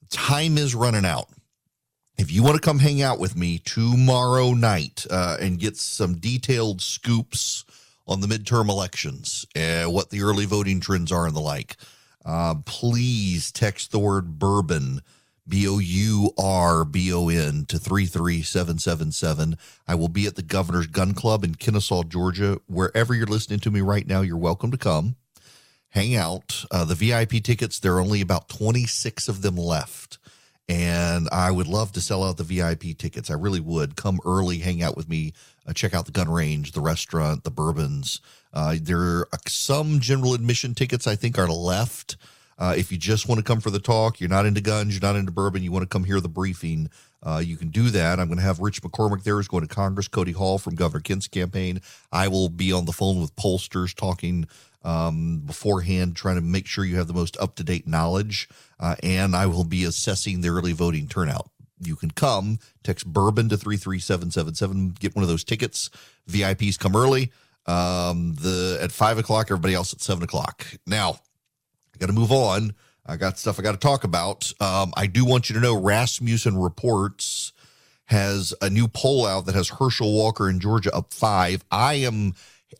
time 0.08 0.56
is 0.56 0.76
running 0.76 1.04
out. 1.04 1.28
If 2.16 2.30
you 2.30 2.44
want 2.44 2.54
to 2.54 2.60
come 2.60 2.78
hang 2.78 3.02
out 3.02 3.18
with 3.18 3.34
me 3.34 3.58
tomorrow 3.58 4.52
night 4.52 5.04
uh, 5.10 5.36
and 5.40 5.58
get 5.58 5.76
some 5.76 6.14
detailed 6.18 6.80
scoops 6.80 7.64
on 8.06 8.20
the 8.20 8.28
midterm 8.28 8.68
elections, 8.68 9.44
uh, 9.56 9.86
what 9.86 10.10
the 10.10 10.22
early 10.22 10.44
voting 10.44 10.78
trends 10.78 11.10
are 11.10 11.26
and 11.26 11.34
the 11.34 11.40
like, 11.40 11.76
uh, 12.24 12.56
please 12.64 13.52
text 13.52 13.90
the 13.90 13.98
word 13.98 14.38
bourbon 14.38 15.00
B 15.46 15.68
O 15.68 15.78
U 15.78 16.30
R 16.38 16.84
B 16.84 17.12
O 17.12 17.28
N 17.28 17.66
to 17.68 17.78
33777. 17.78 19.58
I 19.86 19.94
will 19.94 20.08
be 20.08 20.26
at 20.26 20.36
the 20.36 20.42
Governor's 20.42 20.86
Gun 20.86 21.12
Club 21.12 21.44
in 21.44 21.54
Kennesaw, 21.54 22.04
Georgia. 22.04 22.60
Wherever 22.66 23.14
you're 23.14 23.26
listening 23.26 23.60
to 23.60 23.70
me 23.70 23.80
right 23.80 24.06
now, 24.06 24.22
you're 24.22 24.38
welcome 24.38 24.70
to 24.70 24.78
come. 24.78 25.16
Hang 25.90 26.16
out. 26.16 26.64
Uh, 26.70 26.84
the 26.84 26.94
VIP 26.94 27.42
tickets, 27.42 27.78
there 27.78 27.94
are 27.94 28.00
only 28.00 28.20
about 28.20 28.48
26 28.48 29.28
of 29.28 29.42
them 29.42 29.56
left. 29.56 30.18
And 30.68 31.28
I 31.30 31.50
would 31.50 31.66
love 31.66 31.92
to 31.92 32.00
sell 32.00 32.24
out 32.24 32.38
the 32.38 32.42
VIP 32.42 32.96
tickets. 32.98 33.30
I 33.30 33.34
really 33.34 33.60
would. 33.60 33.96
Come 33.96 34.18
early, 34.24 34.58
hang 34.58 34.82
out 34.82 34.96
with 34.96 35.08
me, 35.08 35.34
uh, 35.66 35.72
check 35.72 35.94
out 35.94 36.06
the 36.06 36.12
gun 36.12 36.30
range, 36.30 36.72
the 36.72 36.80
restaurant, 36.80 37.44
the 37.44 37.50
bourbons. 37.50 38.20
Uh, 38.52 38.76
there 38.80 39.00
are 39.00 39.28
some 39.46 40.00
general 40.00 40.34
admission 40.34 40.74
tickets 40.74 41.06
I 41.06 41.16
think 41.16 41.38
are 41.38 41.48
left. 41.48 42.16
Uh, 42.56 42.74
if 42.76 42.92
you 42.92 42.98
just 42.98 43.28
want 43.28 43.38
to 43.38 43.44
come 43.44 43.60
for 43.60 43.70
the 43.70 43.80
talk, 43.80 44.20
you're 44.20 44.30
not 44.30 44.46
into 44.46 44.60
guns, 44.60 44.94
you're 44.94 45.06
not 45.06 45.18
into 45.18 45.32
bourbon, 45.32 45.62
you 45.62 45.72
want 45.72 45.82
to 45.82 45.88
come 45.88 46.04
hear 46.04 46.20
the 46.20 46.28
briefing, 46.28 46.88
uh, 47.24 47.42
you 47.44 47.56
can 47.56 47.68
do 47.68 47.90
that. 47.90 48.20
I'm 48.20 48.28
going 48.28 48.38
to 48.38 48.44
have 48.44 48.60
Rich 48.60 48.82
McCormick 48.82 49.24
there, 49.24 49.36
who's 49.36 49.48
going 49.48 49.66
to 49.66 49.74
Congress, 49.74 50.08
Cody 50.08 50.32
Hall 50.32 50.58
from 50.58 50.74
Governor 50.74 51.00
Kemp's 51.00 51.26
campaign. 51.26 51.80
I 52.12 52.28
will 52.28 52.48
be 52.48 52.70
on 52.70 52.84
the 52.84 52.92
phone 52.92 53.20
with 53.20 53.34
pollsters 53.34 53.94
talking 53.94 54.46
um, 54.84 55.38
beforehand, 55.38 56.14
trying 56.16 56.36
to 56.36 56.42
make 56.42 56.66
sure 56.66 56.84
you 56.84 56.96
have 56.96 57.06
the 57.06 57.14
most 57.14 57.38
up 57.38 57.56
to 57.56 57.64
date 57.64 57.88
knowledge. 57.88 58.48
Uh, 58.78 58.96
and 59.02 59.34
I 59.34 59.46
will 59.46 59.64
be 59.64 59.84
assessing 59.84 60.42
the 60.42 60.48
early 60.48 60.72
voting 60.72 61.08
turnout. 61.08 61.50
You 61.86 61.96
can 61.96 62.10
come, 62.10 62.58
text 62.82 63.06
bourbon 63.06 63.48
to 63.48 63.56
33777, 63.56 64.96
get 64.98 65.14
one 65.14 65.22
of 65.22 65.28
those 65.28 65.44
tickets. 65.44 65.90
VIPs 66.28 66.78
come 66.78 66.96
early. 66.96 67.32
Um, 67.66 68.34
the 68.34 68.78
at 68.82 68.92
five 68.92 69.18
o'clock, 69.18 69.46
everybody 69.46 69.74
else 69.74 69.92
at 69.92 70.00
seven 70.00 70.22
o'clock. 70.22 70.66
Now, 70.86 71.20
I 71.94 71.98
got 71.98 72.06
to 72.06 72.12
move 72.12 72.32
on. 72.32 72.74
I 73.06 73.16
got 73.16 73.38
stuff 73.38 73.58
I 73.58 73.62
got 73.62 73.72
to 73.72 73.78
talk 73.78 74.04
about. 74.04 74.52
Um, 74.60 74.92
I 74.96 75.06
do 75.06 75.24
want 75.24 75.48
you 75.48 75.54
to 75.54 75.60
know 75.60 75.78
Rasmussen 75.78 76.58
Reports 76.58 77.52
has 78.06 78.54
a 78.60 78.68
new 78.68 78.88
poll 78.88 79.26
out 79.26 79.46
that 79.46 79.54
has 79.54 79.68
Herschel 79.68 80.12
Walker 80.12 80.48
in 80.48 80.60
Georgia 80.60 80.94
up 80.94 81.12
five. 81.12 81.64
I 81.70 81.94
am 81.94 82.34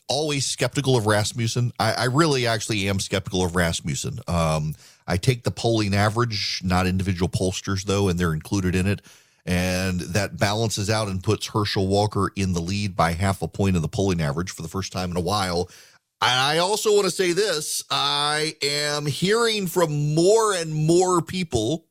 always 0.09 0.47
skeptical 0.47 0.97
of 0.97 1.07
Rasmussen. 1.07 1.73
I, 1.79 1.93
I 1.93 2.05
really 2.05 2.47
actually 2.47 2.88
am 2.88 3.01
skeptical 3.01 3.45
of 3.45 3.57
Rasmussen. 3.57 4.19
Um, 4.29 4.75
I 5.07 5.17
take 5.17 5.45
the 5.45 5.51
polling 5.51 5.95
average, 5.95 6.61
not 6.64 6.87
individual 6.87 7.29
pollsters, 7.29 7.85
though, 7.85 8.09
and 8.09 8.19
they're 8.19 8.33
included 8.33 8.75
in 8.75 8.87
it. 8.87 9.03
And 9.47 10.01
that 10.01 10.38
balances 10.38 10.88
out 10.88 11.09
and 11.09 11.23
puts 11.23 11.49
Herschel 11.49 11.87
Walker 11.87 12.33
in 12.35 12.55
the 12.55 12.62
lead 12.62 12.97
by 12.97 13.12
half 13.12 13.43
a 13.43 13.49
point 13.49 13.77
of 13.77 13.83
the 13.83 13.88
polling 13.88 14.23
average 14.23 14.51
for 14.51 14.62
the 14.62 14.69
first 14.69 14.90
time 14.90 15.11
in 15.11 15.17
a 15.19 15.21
while. 15.21 15.69
I 16.23 16.59
also 16.59 16.95
want 16.95 17.05
to 17.05 17.11
say 17.11 17.33
this 17.33 17.83
I 17.90 18.57
am 18.62 19.05
hearing 19.05 19.67
from 19.67 20.14
more 20.14 20.55
and 20.55 20.73
more 20.73 21.21
people 21.21 21.85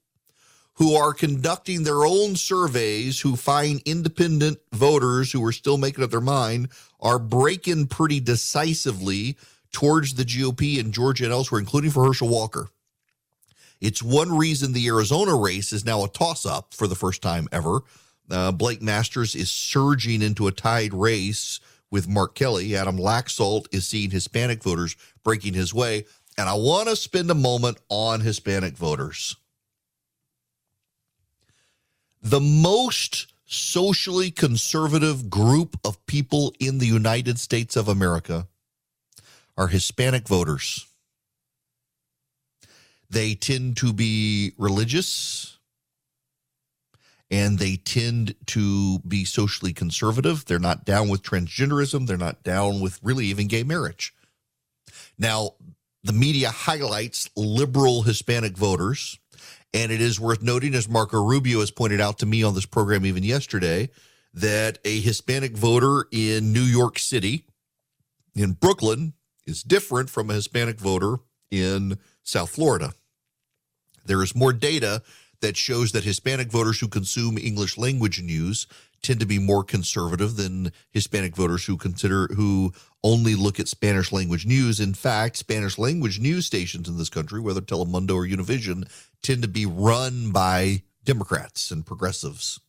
who 0.75 0.95
are 0.95 1.13
conducting 1.13 1.83
their 1.83 2.03
own 2.03 2.35
surveys 2.35 3.19
who 3.19 3.35
find 3.35 3.81
independent 3.85 4.57
voters 4.71 5.31
who 5.31 5.45
are 5.45 5.51
still 5.51 5.77
making 5.77 6.03
up 6.03 6.09
their 6.09 6.19
mind 6.19 6.69
are 6.99 7.19
breaking 7.19 7.85
pretty 7.85 8.19
decisively 8.19 9.37
towards 9.71 10.15
the 10.15 10.23
GOP 10.23 10.79
in 10.79 10.91
Georgia 10.91 11.25
and 11.25 11.33
elsewhere, 11.33 11.59
including 11.59 11.91
for 11.91 12.05
Herschel 12.05 12.29
Walker. 12.29 12.69
It's 13.83 14.01
one 14.01 14.37
reason 14.37 14.71
the 14.71 14.87
Arizona 14.87 15.35
race 15.35 15.73
is 15.73 15.83
now 15.83 16.05
a 16.05 16.07
toss 16.07 16.45
up 16.45 16.73
for 16.73 16.87
the 16.87 16.95
first 16.95 17.21
time 17.21 17.49
ever. 17.51 17.81
Uh, 18.31 18.53
Blake 18.53 18.81
Masters 18.81 19.35
is 19.35 19.51
surging 19.51 20.21
into 20.21 20.47
a 20.47 20.53
tied 20.53 20.93
race 20.93 21.59
with 21.91 22.07
Mark 22.07 22.33
Kelly. 22.33 22.77
Adam 22.77 22.97
Laxalt 22.97 23.65
is 23.73 23.85
seeing 23.85 24.09
Hispanic 24.09 24.63
voters 24.63 24.95
breaking 25.21 25.53
his 25.53 25.73
way. 25.73 26.05
And 26.37 26.47
I 26.47 26.53
want 26.53 26.87
to 26.87 26.95
spend 26.95 27.29
a 27.29 27.35
moment 27.35 27.77
on 27.89 28.21
Hispanic 28.21 28.77
voters. 28.77 29.35
The 32.21 32.39
most 32.39 33.33
socially 33.43 34.31
conservative 34.31 35.29
group 35.29 35.77
of 35.83 36.03
people 36.05 36.53
in 36.57 36.77
the 36.77 36.87
United 36.87 37.37
States 37.37 37.75
of 37.75 37.89
America 37.89 38.47
are 39.57 39.67
Hispanic 39.67 40.25
voters. 40.25 40.87
They 43.13 43.35
tend 43.35 43.77
to 43.77 43.93
be 43.93 44.53
religious 44.57 45.59
and 47.29 47.59
they 47.59 47.75
tend 47.75 48.33
to 48.47 48.99
be 49.07 49.23
socially 49.23 49.71
conservative. 49.71 50.45
They're 50.45 50.57
not 50.57 50.83
down 50.83 51.09
with 51.09 51.21
transgenderism, 51.21 52.07
they're 52.07 52.17
not 52.17 52.41
down 52.41 52.81
with 52.81 52.99
really 53.03 53.27
even 53.27 53.47
gay 53.47 53.61
marriage. 53.61 54.15
Now, 55.19 55.51
the 56.03 56.11
media 56.11 56.49
highlights 56.49 57.29
liberal 57.35 58.01
Hispanic 58.01 58.57
voters, 58.57 59.19
and 59.75 59.91
it 59.91 60.01
is 60.01 60.19
worth 60.19 60.41
noting, 60.41 60.73
as 60.73 60.89
Marco 60.89 61.23
Rubio 61.23 61.59
has 61.59 61.69
pointed 61.69 62.01
out 62.01 62.17
to 62.19 62.25
me 62.25 62.41
on 62.41 62.55
this 62.55 62.65
program 62.65 63.05
even 63.05 63.21
yesterday, 63.21 63.91
that 64.33 64.79
a 64.83 64.99
Hispanic 65.01 65.55
voter 65.55 66.07
in 66.11 66.51
New 66.51 66.63
York 66.63 66.97
City, 66.97 67.45
in 68.35 68.53
Brooklyn, 68.53 69.13
is 69.45 69.61
different 69.61 70.09
from 70.09 70.31
a 70.31 70.33
Hispanic 70.33 70.79
voter 70.79 71.17
in 71.51 71.99
South 72.23 72.49
Florida. 72.49 72.93
There 74.05 74.23
is 74.23 74.35
more 74.35 74.53
data 74.53 75.01
that 75.41 75.57
shows 75.57 75.91
that 75.91 76.03
Hispanic 76.03 76.49
voters 76.51 76.79
who 76.79 76.87
consume 76.87 77.37
English 77.37 77.77
language 77.77 78.21
news 78.21 78.65
tend 79.01 79.19
to 79.19 79.25
be 79.25 79.37
more 79.37 79.63
conservative 79.63 80.37
than 80.37 80.71
Hispanic 80.91 81.35
voters 81.35 81.65
who 81.65 81.77
consider 81.77 82.27
who 82.33 82.73
only 83.03 83.35
look 83.35 83.59
at 83.59 83.67
Spanish 83.67 84.11
language 84.11 84.45
news. 84.45 84.79
In 84.79 84.93
fact, 84.93 85.35
Spanish 85.35 85.77
language 85.77 86.19
news 86.19 86.45
stations 86.45 86.87
in 86.87 86.97
this 86.97 87.09
country, 87.09 87.41
whether 87.41 87.59
Telemundo 87.59 88.15
or 88.15 88.25
Univision, 88.25 88.89
tend 89.21 89.41
to 89.41 89.47
be 89.49 89.65
run 89.65 90.31
by 90.31 90.83
Democrats 91.03 91.69
and 91.69 91.85
progressives. 91.85 92.61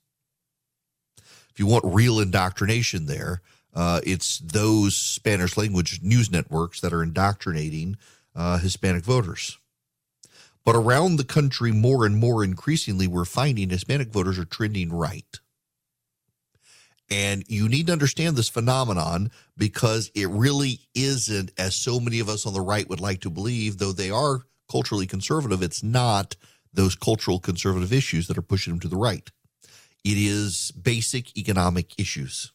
If 1.50 1.60
you 1.60 1.66
want 1.66 1.84
real 1.84 2.18
indoctrination 2.18 3.06
there, 3.06 3.40
uh, 3.72 4.00
it's 4.04 4.38
those 4.38 4.96
Spanish 4.96 5.56
language 5.56 6.00
news 6.02 6.30
networks 6.30 6.80
that 6.80 6.92
are 6.92 7.02
indoctrinating 7.02 7.96
uh, 8.34 8.58
Hispanic 8.58 9.04
voters. 9.04 9.58
But 10.64 10.76
around 10.76 11.16
the 11.16 11.24
country, 11.24 11.72
more 11.72 12.06
and 12.06 12.16
more 12.16 12.42
increasingly, 12.42 13.06
we're 13.06 13.26
finding 13.26 13.68
Hispanic 13.68 14.08
voters 14.08 14.38
are 14.38 14.46
trending 14.46 14.90
right. 14.92 15.38
And 17.10 17.44
you 17.48 17.68
need 17.68 17.88
to 17.88 17.92
understand 17.92 18.34
this 18.34 18.48
phenomenon 18.48 19.30
because 19.58 20.10
it 20.14 20.28
really 20.30 20.80
isn't, 20.94 21.52
as 21.58 21.74
so 21.74 22.00
many 22.00 22.18
of 22.18 22.30
us 22.30 22.46
on 22.46 22.54
the 22.54 22.62
right 22.62 22.88
would 22.88 23.00
like 23.00 23.20
to 23.20 23.30
believe, 23.30 23.76
though 23.76 23.92
they 23.92 24.10
are 24.10 24.46
culturally 24.70 25.06
conservative, 25.06 25.62
it's 25.62 25.82
not 25.82 26.34
those 26.72 26.94
cultural 26.94 27.38
conservative 27.38 27.92
issues 27.92 28.26
that 28.26 28.38
are 28.38 28.42
pushing 28.42 28.72
them 28.72 28.80
to 28.80 28.88
the 28.88 28.96
right. 28.96 29.30
It 30.02 30.16
is 30.16 30.70
basic 30.70 31.36
economic 31.36 31.98
issues. 32.00 32.53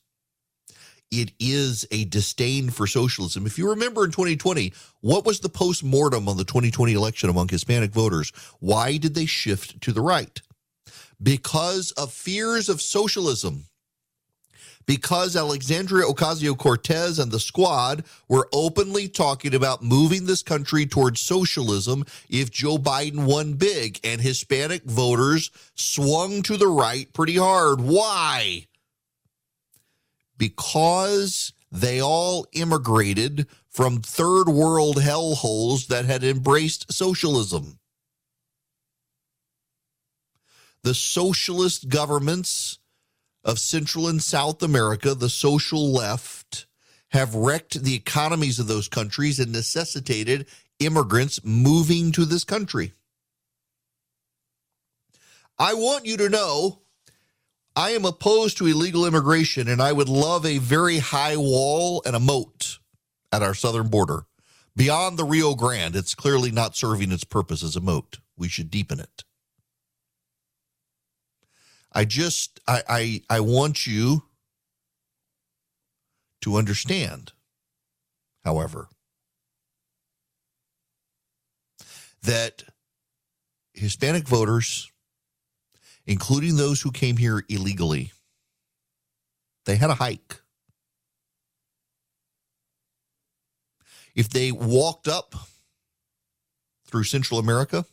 It 1.12 1.32
is 1.40 1.88
a 1.92 2.06
disdain 2.06 2.70
for 2.70 2.86
socialism. 2.86 3.46
If 3.46 3.58
you 3.58 3.70
remember 3.70 4.06
in 4.06 4.12
2020, 4.12 4.74
what 5.02 5.26
was 5.26 5.40
the 5.40 5.50
post 5.50 5.84
mortem 5.84 6.30
on 6.30 6.38
the 6.38 6.44
2020 6.44 6.94
election 6.94 7.30
among 7.30 7.50
Hispanic 7.50 7.92
voters? 7.92 8.32
Why 8.60 8.98
did 8.98 9.16
they 9.16 9.26
shift 9.26 9.82
to 9.82 9.92
the 9.92 10.02
right? 10.02 10.40
Because 11.22 11.92
of 11.92 12.14
fears 12.14 12.70
of 12.70 12.82
socialism 12.82 13.66
because 14.90 15.36
Alexandria 15.36 16.08
Ocasio 16.08 16.58
Cortez 16.58 17.20
and 17.20 17.32
the 17.32 17.40
squad 17.40 18.04
were 18.28 18.50
openly 18.52 19.08
talking 19.08 19.54
about 19.54 19.84
moving 19.84 20.26
this 20.26 20.42
country 20.42 20.88
towards 20.88 21.22
socialism 21.22 22.04
if 22.28 22.50
Joe 22.50 22.80
Biden 22.80 23.26
won 23.26 23.54
big, 23.54 24.00
and 24.04 24.20
Hispanic 24.20 24.84
voters 24.86 25.52
swung 25.76 26.42
to 26.42 26.58
the 26.58 26.68
right 26.68 27.14
pretty 27.14 27.36
hard. 27.36 27.82
Why? 27.82 28.66
Because 30.40 31.54
they 31.72 32.02
all 32.02 32.48
immigrated 32.54 33.46
from 33.70 34.02
third 34.02 34.50
world 34.50 34.96
hellholes 34.96 35.86
that 35.88 36.06
had 36.06 36.24
embraced 36.24 36.92
socialism. 36.92 37.78
The 40.82 40.96
socialist 40.96 41.90
governments 41.90 42.80
of 43.44 43.60
Central 43.60 44.08
and 44.08 44.24
South 44.24 44.64
America, 44.64 45.14
the 45.14 45.30
social 45.30 45.92
left, 45.92 46.66
have 47.10 47.36
wrecked 47.36 47.84
the 47.84 47.96
economies 47.96 48.60
of 48.60 48.68
those 48.68 48.88
countries 48.88 49.40
and 49.40 49.52
necessitated 49.52 50.48
immigrants 50.80 51.44
moving 51.44 52.12
to 52.14 52.26
this 52.26 52.44
country. 52.44 52.94
I 55.58 55.74
want 55.74 56.06
you 56.06 56.18
to 56.18 56.30
know 56.30 56.80
I 57.76 57.92
am 57.92 58.06
opposed 58.06 58.58
to 58.58 58.68
illegal 58.68 59.06
immigration 59.06 59.68
and 59.68 59.82
I 59.82 59.92
would 59.92 60.10
love 60.10 60.46
a 60.46 60.58
very 60.58 61.00
high 61.00 61.38
wall 61.38 62.02
and 62.06 62.16
a 62.16 62.20
moat 62.20 62.80
at 63.32 63.44
our 63.44 63.54
southern 63.54 63.88
border. 63.88 64.26
Beyond 64.76 65.18
the 65.18 65.26
Rio 65.26 65.56
Grande, 65.56 65.96
it's 65.96 66.16
clearly 66.16 66.52
not 66.52 66.76
serving 66.76 67.12
its 67.12 67.24
purpose 67.24 67.64
as 67.64 67.76
a 67.76 67.82
moat. 67.82 68.20
We 68.38 68.48
should 68.48 68.72
deepen 68.72 69.00
it. 69.00 69.24
I 71.92 72.06
just 72.06 72.60
I, 72.68 72.84
I 72.88 73.22
I 73.30 73.40
want 73.40 73.88
you 73.88 74.24
to 76.42 76.56
understand, 76.56 77.34
however, 78.46 78.88
that 82.22 82.64
Hispanic 83.74 84.28
voters, 84.28 84.92
including 86.10 86.56
those 86.56 86.82
who 86.82 86.92
came 86.92 87.18
here 87.18 87.46
illegally, 87.50 88.12
they 89.66 89.76
had 89.76 89.92
a 89.92 89.96
hike. 89.96 90.42
If 94.16 94.28
they 94.28 94.52
walked 94.52 95.08
up 95.08 95.36
through 96.88 97.04
Central 97.04 97.40
America, 97.40 97.86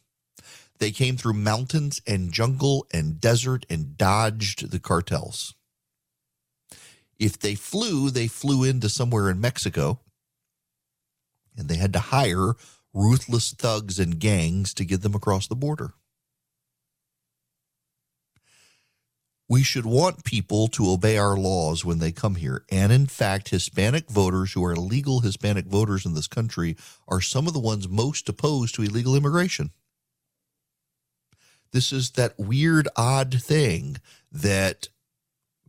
they 0.79 0.91
came 0.93 1.19
through 1.19 1.35
mountains 1.35 2.01
and 2.07 2.33
jungle 2.33 2.87
and 2.91 3.21
desert 3.21 3.67
and 3.69 3.99
dodged 3.99 4.71
the 4.71 4.81
cartels. 4.81 5.55
If 7.19 7.39
they 7.39 7.55
flew, 7.55 8.09
they 8.09 8.29
flew 8.29 8.65
into 8.65 8.89
somewhere 8.89 9.29
in 9.29 9.43
Mexico 9.43 10.01
and 11.55 11.69
they 11.69 11.77
had 11.77 11.93
to 11.93 11.99
hire 11.99 12.55
ruthless 12.95 13.53
thugs 13.53 13.99
and 13.99 14.19
gangs 14.19 14.73
to 14.73 14.87
get 14.87 15.03
them 15.03 15.15
across 15.15 15.49
the 15.49 15.55
border. 15.55 15.93
We 19.49 19.63
should 19.63 19.87
want 19.87 20.25
people 20.25 20.67
to 20.69 20.91
obey 20.91 21.19
our 21.19 21.37
laws 21.37 21.85
when 21.85 21.99
they 21.99 22.11
come 22.11 22.35
here. 22.35 22.65
And 22.69 22.93
in 22.93 23.07
fact, 23.07 23.51
Hispanic 23.51 24.11
voters 24.11 24.53
who 24.53 24.65
are 24.65 24.75
legal 24.75 25.21
Hispanic 25.21 25.67
voters 25.67 26.05
in 26.05 26.15
this 26.15 26.27
country 26.27 26.77
are 27.07 27.21
some 27.21 27.47
of 27.47 27.53
the 27.53 27.61
ones 27.61 27.89
most 27.89 28.29
opposed 28.29 28.75
to 28.75 28.83
illegal 28.83 29.15
immigration. 29.15 29.71
This 31.73 31.93
is 31.93 32.13
that 32.13 32.39
weird, 32.39 32.89
odd 32.97 33.41
thing 33.41 33.99
that 34.33 34.89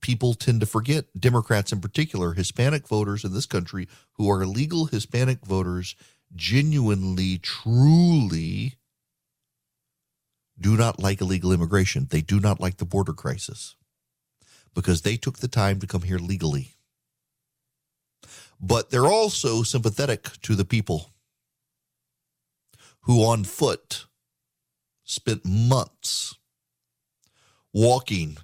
people 0.02 0.34
tend 0.34 0.62
to 0.62 0.66
forget, 0.66 1.06
Democrats 1.20 1.72
in 1.72 1.80
particular, 1.80 2.34
Hispanic 2.34 2.88
voters 2.88 3.24
in 3.24 3.34
this 3.34 3.46
country 3.46 3.88
who 4.14 4.30
are 4.30 4.46
legal 4.46 4.86
Hispanic 4.86 5.46
voters 5.46 5.96
genuinely, 6.36 7.38
truly 7.38 8.77
not 10.78 11.00
like 11.00 11.22
illegal 11.22 11.52
immigration. 11.52 12.08
They 12.10 12.22
do 12.22 12.40
not 12.40 12.60
like 12.60 12.78
the 12.78 12.86
border 12.86 13.14
crisis 13.14 13.76
because 14.74 15.02
they 15.02 15.18
took 15.18 15.40
the 15.40 15.48
time 15.48 15.80
to 15.80 15.88
come 15.88 16.04
here 16.04 16.20
legally. 16.20 16.76
But 18.60 18.90
they're 18.90 19.06
also 19.06 19.64
sympathetic 19.64 20.42
to 20.44 20.56
the 20.56 20.66
people 20.66 21.12
who 23.02 23.24
on 23.24 23.44
foot 23.44 24.06
spent 25.04 25.46
months 25.46 26.36
walking 27.74 28.38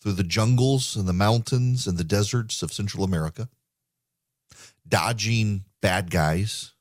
through 0.00 0.12
the 0.12 0.22
jungles 0.22 0.96
and 0.96 1.08
the 1.08 1.12
mountains 1.12 1.86
and 1.86 1.98
the 1.98 2.04
deserts 2.04 2.62
of 2.62 2.72
Central 2.72 3.04
America, 3.04 3.48
dodging 4.86 5.64
bad 5.80 6.10
guys, 6.10 6.72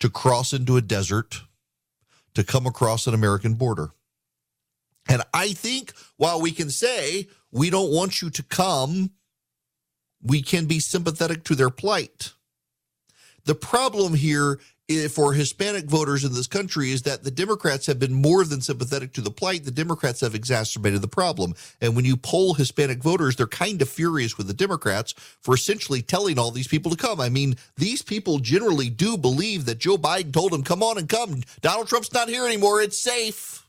to 0.00 0.10
cross 0.10 0.52
into 0.52 0.76
a 0.76 0.82
desert, 0.82 1.42
to 2.34 2.44
come 2.44 2.66
across 2.66 3.06
an 3.06 3.14
American 3.14 3.54
border. 3.54 3.90
And 5.08 5.22
I 5.32 5.52
think 5.52 5.92
while 6.16 6.40
we 6.40 6.52
can 6.52 6.70
say 6.70 7.28
we 7.52 7.70
don't 7.70 7.92
want 7.92 8.22
you 8.22 8.30
to 8.30 8.42
come, 8.42 9.10
we 10.22 10.42
can 10.42 10.66
be 10.66 10.80
sympathetic 10.80 11.44
to 11.44 11.54
their 11.54 11.70
plight. 11.70 12.32
The 13.44 13.54
problem 13.54 14.14
here 14.14 14.58
Eh, 14.90 15.08
for 15.08 15.32
Hispanic 15.32 15.86
voters 15.86 16.24
in 16.24 16.34
this 16.34 16.46
country 16.46 16.92
is 16.92 17.02
that 17.02 17.24
the 17.24 17.30
Democrats 17.30 17.86
have 17.86 17.98
been 17.98 18.12
more 18.12 18.44
than 18.44 18.60
sympathetic 18.60 19.14
to 19.14 19.22
the 19.22 19.30
plight. 19.30 19.64
The 19.64 19.70
Democrats 19.70 20.20
have 20.20 20.34
exacerbated 20.34 21.00
the 21.00 21.08
problem. 21.08 21.54
And 21.80 21.96
when 21.96 22.04
you 22.04 22.18
poll 22.18 22.52
Hispanic 22.52 23.02
voters, 23.02 23.36
they're 23.36 23.46
kind 23.46 23.80
of 23.80 23.88
furious 23.88 24.36
with 24.36 24.46
the 24.46 24.52
Democrats 24.52 25.14
for 25.40 25.54
essentially 25.54 26.02
telling 26.02 26.38
all 26.38 26.50
these 26.50 26.68
people 26.68 26.90
to 26.90 26.98
come. 26.98 27.18
I 27.18 27.30
mean, 27.30 27.56
these 27.76 28.02
people 28.02 28.38
generally 28.40 28.90
do 28.90 29.16
believe 29.16 29.64
that 29.64 29.78
Joe 29.78 29.96
Biden 29.96 30.34
told 30.34 30.52
them, 30.52 30.62
come 30.62 30.82
on 30.82 30.98
and 30.98 31.08
come. 31.08 31.40
Donald 31.62 31.88
Trump's 31.88 32.12
not 32.12 32.28
here 32.28 32.44
anymore. 32.44 32.82
It's 32.82 32.98
safe. 32.98 33.66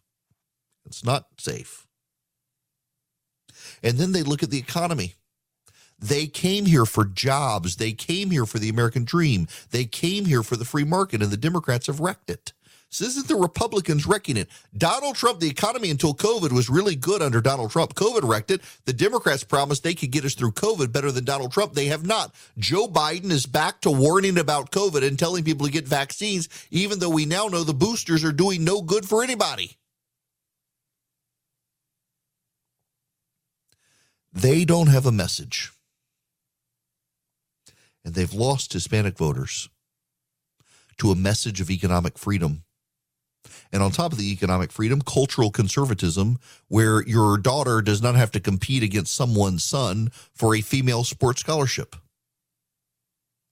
It's 0.85 1.05
not 1.05 1.27
safe. 1.37 1.87
And 3.81 3.97
then 3.97 4.11
they 4.11 4.23
look 4.23 4.43
at 4.43 4.49
the 4.49 4.59
economy. 4.59 5.15
They 6.05 6.27
came 6.27 6.67
here 6.67 6.85
for 6.85 7.03
jobs. 7.03 7.77
They 7.77 7.91
came 7.91 8.29
here 8.29 8.45
for 8.45 8.59
the 8.59 8.69
American 8.69 9.05
dream. 9.05 9.47
They 9.71 9.85
came 9.85 10.25
here 10.25 10.43
for 10.43 10.55
the 10.55 10.63
free 10.63 10.83
market, 10.83 11.23
and 11.23 11.31
the 11.31 11.37
Democrats 11.37 11.87
have 11.87 11.99
wrecked 11.99 12.29
it. 12.29 12.53
So 12.89 13.05
this 13.05 13.17
isn't 13.17 13.27
the 13.27 13.35
Republicans 13.35 14.05
wrecking 14.05 14.37
it. 14.37 14.47
Donald 14.77 15.15
Trump, 15.15 15.39
the 15.39 15.49
economy 15.49 15.89
until 15.89 16.13
COVID 16.13 16.51
was 16.51 16.69
really 16.69 16.95
good 16.95 17.23
under 17.23 17.41
Donald 17.41 17.71
Trump. 17.71 17.95
COVID 17.95 18.21
wrecked 18.23 18.51
it. 18.51 18.61
The 18.85 18.93
Democrats 18.93 19.43
promised 19.43 19.81
they 19.81 19.95
could 19.95 20.11
get 20.11 20.25
us 20.25 20.35
through 20.35 20.51
COVID 20.51 20.91
better 20.91 21.11
than 21.11 21.25
Donald 21.25 21.51
Trump. 21.51 21.73
They 21.73 21.87
have 21.87 22.05
not. 22.05 22.35
Joe 22.59 22.87
Biden 22.87 23.31
is 23.31 23.47
back 23.47 23.81
to 23.81 23.89
warning 23.89 24.37
about 24.37 24.69
COVID 24.69 25.05
and 25.05 25.17
telling 25.17 25.43
people 25.43 25.65
to 25.65 25.71
get 25.71 25.87
vaccines, 25.87 26.47
even 26.69 26.99
though 26.99 27.09
we 27.09 27.25
now 27.25 27.47
know 27.47 27.63
the 27.63 27.73
boosters 27.73 28.23
are 28.23 28.31
doing 28.31 28.63
no 28.63 28.83
good 28.83 29.05
for 29.05 29.23
anybody. 29.23 29.75
They 34.31 34.65
don't 34.65 34.87
have 34.87 35.07
a 35.07 35.11
message 35.11 35.71
and 38.05 38.13
they've 38.13 38.33
lost 38.33 38.71
Hispanic 38.71 39.17
voters 39.17 39.67
to 40.99 41.11
a 41.11 41.15
message 41.15 41.59
of 41.59 41.71
economic 41.71 42.17
freedom. 42.17 42.63
And 43.71 43.83
on 43.83 43.91
top 43.91 44.11
of 44.11 44.17
the 44.17 44.31
economic 44.31 44.71
freedom, 44.71 45.01
cultural 45.01 45.51
conservatism, 45.51 46.39
where 46.67 47.03
your 47.03 47.37
daughter 47.37 47.81
does 47.81 48.01
not 48.01 48.15
have 48.15 48.31
to 48.31 48.39
compete 48.39 48.83
against 48.83 49.13
someone's 49.13 49.63
son 49.63 50.09
for 50.33 50.55
a 50.55 50.61
female 50.61 51.03
sports 51.03 51.41
scholarship. 51.41 51.95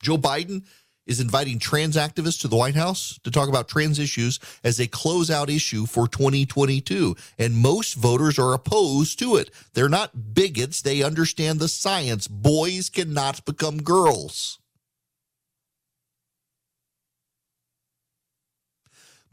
Joe 0.02 0.18
Biden 0.18 0.66
is 1.06 1.20
inviting 1.20 1.60
trans 1.60 1.96
activists 1.96 2.40
to 2.42 2.48
the 2.48 2.56
White 2.56 2.76
House 2.76 3.20
to 3.24 3.32
talk 3.32 3.50
about 3.50 3.68
trans 3.68 4.00
issues 4.00 4.40
as 4.64 4.80
a 4.80 4.88
closeout 4.88 5.54
issue 5.54 5.86
for 5.86 6.08
2022. 6.08 7.16
And 7.38 7.56
most 7.56 7.96
voters 7.96 8.40
are 8.40 8.54
opposed 8.54 9.20
to 9.20 9.36
it. 9.36 9.52
They're 9.74 9.90
not 9.90 10.34
bigots, 10.34 10.82
they 10.82 11.04
understand 11.04 11.60
the 11.60 11.68
science. 11.68 12.28
Boys 12.28 12.90
cannot 12.90 13.46
become 13.46 13.82
girls. 13.82 14.60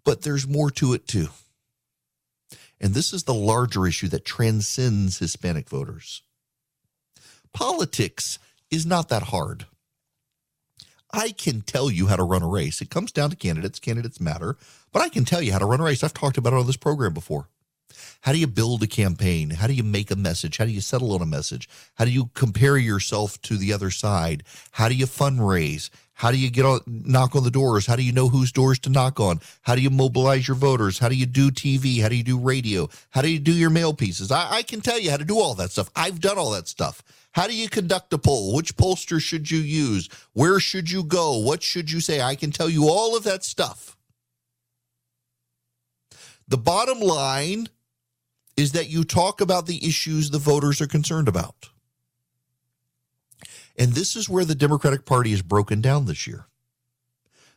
But 0.05 0.23
there's 0.23 0.49
more 0.49 0.71
to 0.73 0.95
it, 0.95 1.07
too. 1.07 1.29
And 2.81 2.95
this 2.95 3.13
is 3.13 3.25
the 3.25 3.35
larger 3.35 3.87
issue 3.87 4.09
that 4.09 4.25
transcends 4.25 5.19
Hispanic 5.19 5.69
voters. 5.69 6.23
Politics 7.53 8.39
is 8.71 8.87
not 8.87 9.09
that 9.11 9.25
hard. 9.25 9.67
I 11.13 11.31
can 11.31 11.63
tell 11.63 11.91
you 11.91 12.07
how 12.07 12.17
to 12.17 12.23
run 12.23 12.43
a 12.43 12.49
race. 12.49 12.81
It 12.81 12.91
comes 12.91 13.13
down 13.13 13.31
to 13.31 13.37
candidates. 13.37 13.79
Candidates 13.79 14.21
matter, 14.21 14.57
but 14.93 15.03
I 15.03 15.09
can 15.09 15.25
tell 15.25 15.43
you 15.43 15.53
how 15.53 15.59
to 15.59 15.67
run 15.67 15.81
a 15.81 15.85
race. 15.85 16.05
I've 16.05 16.15
talked 16.15 16.39
about 16.39 16.53
it 16.53 16.59
on 16.59 16.67
this 16.67 16.77
program 16.77 17.13
before. 17.13 17.49
How 18.23 18.33
do 18.33 18.39
you 18.39 18.47
build 18.47 18.83
a 18.83 18.87
campaign? 18.87 19.51
How 19.51 19.67
do 19.67 19.73
you 19.73 19.83
make 19.83 20.11
a 20.11 20.17
message? 20.17 20.59
How 20.59 20.65
do 20.65 20.71
you 20.71 20.81
settle 20.81 21.13
on 21.13 21.23
a 21.23 21.27
message? 21.27 21.69
How 21.97 22.05
do 22.05 22.11
you 22.11 22.31
compare 22.35 22.77
yourself 22.77 23.41
to 23.43 23.57
the 23.57 23.73
other 23.73 23.91
side? 23.91 24.45
How 24.73 24.89
do 24.89 24.95
you 24.95 25.07
fundraise? 25.07 25.91
How 26.21 26.31
do 26.31 26.37
you 26.37 26.51
get 26.51 26.67
on 26.67 26.81
knock 26.87 27.35
on 27.35 27.45
the 27.45 27.51
doors? 27.51 27.87
How 27.87 27.97
do 27.97 28.03
you 28.03 28.13
know 28.13 28.29
whose 28.29 28.53
doors 28.53 28.79
to 28.81 28.91
knock 28.91 29.19
on? 29.19 29.41
How 29.63 29.75
do 29.75 29.81
you 29.81 29.89
mobilize 29.89 30.47
your 30.47 30.55
voters? 30.55 30.99
How 30.99 31.09
do 31.09 31.15
you 31.15 31.25
do 31.25 31.51
TV? 31.51 32.03
How 32.03 32.11
do 32.11 32.15
you 32.15 32.23
do 32.23 32.39
radio? 32.39 32.91
How 33.09 33.23
do 33.23 33.31
you 33.31 33.39
do 33.39 33.55
your 33.55 33.71
mail 33.71 33.95
pieces? 33.95 34.31
I, 34.31 34.57
I 34.57 34.63
can 34.63 34.83
tell 34.83 34.99
you 34.99 35.11
how 35.11 35.17
to 35.17 35.25
do 35.25 35.39
all 35.39 35.55
that 35.55 35.71
stuff. 35.71 35.89
I've 35.97 36.21
done 36.21 36.37
all 36.37 36.51
that 36.51 36.69
stuff. 36.69 37.03
How 37.33 37.47
do 37.47 37.57
you 37.57 37.71
conduct 37.71 38.13
a 38.13 38.19
poll? 38.19 38.55
Which 38.55 38.77
pollster 38.77 39.19
should 39.19 39.51
you 39.51 39.61
use? 39.61 40.11
Where 40.35 40.61
should 40.61 40.91
you 40.91 41.05
go? 41.05 41.39
What 41.39 41.63
should 41.63 41.91
you 41.91 42.01
say? 42.01 42.21
I 42.21 42.35
can 42.35 42.51
tell 42.51 42.69
you 42.69 42.91
all 42.91 43.17
of 43.17 43.25
that 43.25 43.43
stuff. 43.43 43.97
The 46.49 46.59
bottom 46.59 47.01
line 47.01 47.71
is 48.59 48.73
that 48.73 48.91
you 48.91 49.05
talk 49.05 49.41
about 49.41 49.65
the 49.65 49.89
issues 49.89 50.29
the 50.29 50.39
voters 50.39 50.83
are 50.83 50.87
concerned 50.87 51.29
about. 51.29 51.70
And 53.81 53.95
this 53.95 54.15
is 54.15 54.29
where 54.29 54.45
the 54.45 54.55
Democratic 54.55 55.07
Party 55.07 55.33
is 55.33 55.41
broken 55.41 55.81
down 55.81 56.05
this 56.05 56.27
year. 56.27 56.45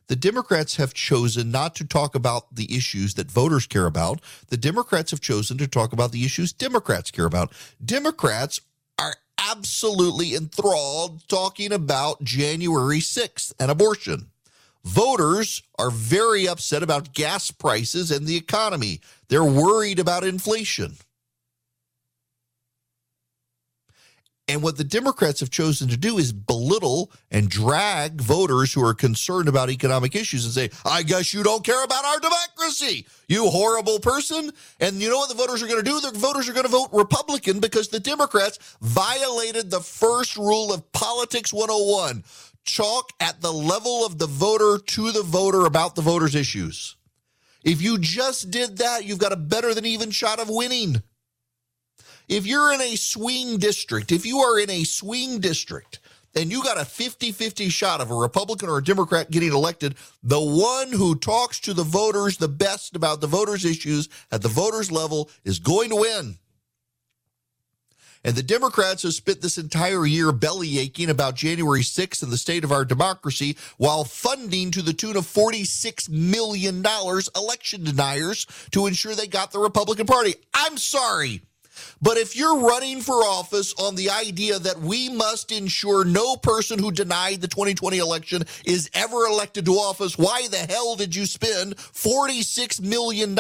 The 0.08 0.16
Democrats 0.16 0.78
have 0.78 0.94
chosen 0.94 1.52
not 1.52 1.76
to 1.76 1.86
talk 1.86 2.16
about 2.16 2.56
the 2.56 2.74
issues 2.74 3.16
that 3.16 3.30
voters 3.30 3.68
care 3.68 3.88
about. 3.88 4.22
The 4.48 4.56
Democrats 4.56 5.12
have 5.12 5.20
chosen 5.20 5.58
to 5.58 5.68
talk 5.68 5.92
about 5.92 6.14
the 6.14 6.24
issues 6.24 6.54
Democrats 6.54 7.12
care 7.12 7.26
about. 7.26 7.52
Democrats 7.84 8.62
are 8.98 9.16
absolutely 9.38 10.34
enthralled 10.34 11.28
talking 11.28 11.74
about 11.74 12.24
January 12.24 13.00
6th 13.00 13.52
and 13.60 13.70
abortion. 13.70 14.28
Voters 14.86 15.62
are 15.78 15.92
very 15.92 16.48
upset 16.48 16.84
about 16.84 17.14
gas 17.14 17.52
prices 17.52 18.12
and 18.12 18.26
the 18.26 18.38
economy. 18.38 19.02
They're 19.28 19.44
worried 19.44 20.00
about 20.00 20.24
inflation. 20.24 20.96
And 24.54 24.62
what 24.62 24.78
the 24.78 24.84
Democrats 24.84 25.40
have 25.40 25.50
chosen 25.50 25.88
to 25.88 25.98
do 25.98 26.20
is 26.20 26.32
belittle 26.32 27.12
and 27.32 27.50
drag 27.50 28.22
voters 28.22 28.72
who 28.72 28.86
are 28.86 28.94
concerned 28.94 29.50
about 29.50 29.72
economic 29.72 30.16
issues 30.16 30.46
and 30.46 30.54
say, 30.54 30.70
I 30.86 31.02
guess 31.02 31.34
you 31.34 31.42
don't 31.42 31.64
care 31.64 31.84
about 31.84 32.06
our 32.06 32.20
democracy, 32.20 33.08
you 33.28 33.50
horrible 33.50 33.98
person. 33.98 34.52
And 34.80 35.02
you 35.02 35.10
know 35.10 35.18
what 35.18 35.30
the 35.30 35.36
voters 35.36 35.64
are 35.64 35.68
going 35.68 35.84
to 35.84 35.90
do? 35.90 36.00
The 36.00 36.16
voters 36.20 36.48
are 36.48 36.54
going 36.54 36.68
to 36.68 36.72
vote 36.72 36.90
Republican 36.94 37.62
because 37.62 37.88
the 37.88 38.00
Democrats 38.00 38.78
violated 38.80 39.72
the 39.72 39.80
first 39.80 40.38
rule 40.38 40.72
of 40.72 40.92
Politics 40.92 41.52
101 41.52 42.24
chalk 42.64 43.10
at 43.20 43.42
the 43.42 43.52
level 43.52 44.06
of 44.06 44.20
the 44.20 44.28
voter 44.28 44.78
to 44.78 45.12
the 45.12 45.24
voter 45.24 45.66
about 45.66 45.96
the 45.96 46.04
voter's 46.04 46.36
issues. 46.36 46.96
If 47.64 47.82
you 47.82 47.98
just 47.98 48.52
did 48.52 48.78
that, 48.78 49.04
you've 49.04 49.18
got 49.18 49.32
a 49.32 49.36
better 49.36 49.74
than 49.74 49.88
even 49.88 50.12
shot 50.12 50.40
of 50.40 50.48
winning. 50.48 51.02
If 52.28 52.46
you're 52.46 52.74
in 52.74 52.82
a 52.82 52.96
swing 52.96 53.58
district, 53.58 54.12
if 54.12 54.26
you 54.26 54.40
are 54.40 54.60
in 54.60 54.70
a 54.70 54.84
swing 54.84 55.40
district 55.40 56.00
and 56.36 56.52
you 56.52 56.64
got 56.64 56.80
a 56.80 56.86
50 56.86 57.32
50 57.32 57.70
shot 57.70 58.02
of 58.02 58.12
a 58.12 58.16
Republican 58.16 58.70
or 58.70 58.78
a 58.78 58.84
Democrat 58.84 59.30
getting 59.30 59.52
elected, 59.52 59.96
the 60.24 60.40
one 60.40 60.92
who 60.92 61.16
talks 61.16 61.60
to 61.62 61.74
the 61.74 61.84
voters 61.84 62.38
the 62.38 62.48
best 62.48 62.96
about 62.96 63.22
the 63.22 63.28
voters' 63.28 63.66
issues 63.66 64.10
at 64.32 64.42
the 64.42 64.50
voters' 64.50 64.92
level 64.92 65.30
is 65.44 65.60
going 65.60 65.90
to 65.90 65.98
win. 65.98 66.38
And 68.26 68.36
the 68.38 68.44
Democrats 68.44 69.04
have 69.04 69.14
spent 69.14 69.42
this 69.42 69.58
entire 69.58 70.06
year 70.06 70.32
belly 70.32 70.80
aching 70.80 71.10
about 71.10 71.36
January 71.36 71.82
6th 71.82 72.24
and 72.24 72.32
the 72.32 72.38
state 72.38 72.64
of 72.64 72.72
our 72.72 72.86
democracy 72.86 73.58
while 73.78 74.06
funding 74.06 74.72
to 74.72 74.82
the 74.82 74.94
tune 74.94 75.18
of 75.18 75.26
$46 75.26 76.10
million 76.10 76.86
election 77.36 77.84
deniers 77.84 78.48
to 78.72 78.88
ensure 78.88 79.14
they 79.14 79.28
got 79.28 79.52
the 79.52 79.60
Republican 79.60 80.06
Party. 80.06 80.36
I'm 80.54 80.78
sorry. 80.78 81.42
But 82.02 82.18
if 82.18 82.36
you're 82.36 82.60
running 82.60 83.02
for 83.02 83.16
office 83.16 83.74
on 83.78 83.96
the 83.96 84.10
idea 84.10 84.60
that 84.60 84.80
we 84.80 85.10
must 85.10 85.52
ensure 85.52 86.06
no 86.06 86.36
person 86.36 86.80
who 86.80 86.92
denied 86.92 87.42
the 87.42 87.48
2020 87.48 87.98
election 87.98 88.44
is 88.66 88.90
ever 88.94 89.26
elected 89.26 89.66
to 89.66 89.74
office, 89.74 90.18
why 90.18 90.48
the 90.50 90.58
hell 90.58 90.96
did 90.96 91.16
you 91.16 91.26
spend 91.26 91.76
$46 91.78 92.82
million 92.82 93.38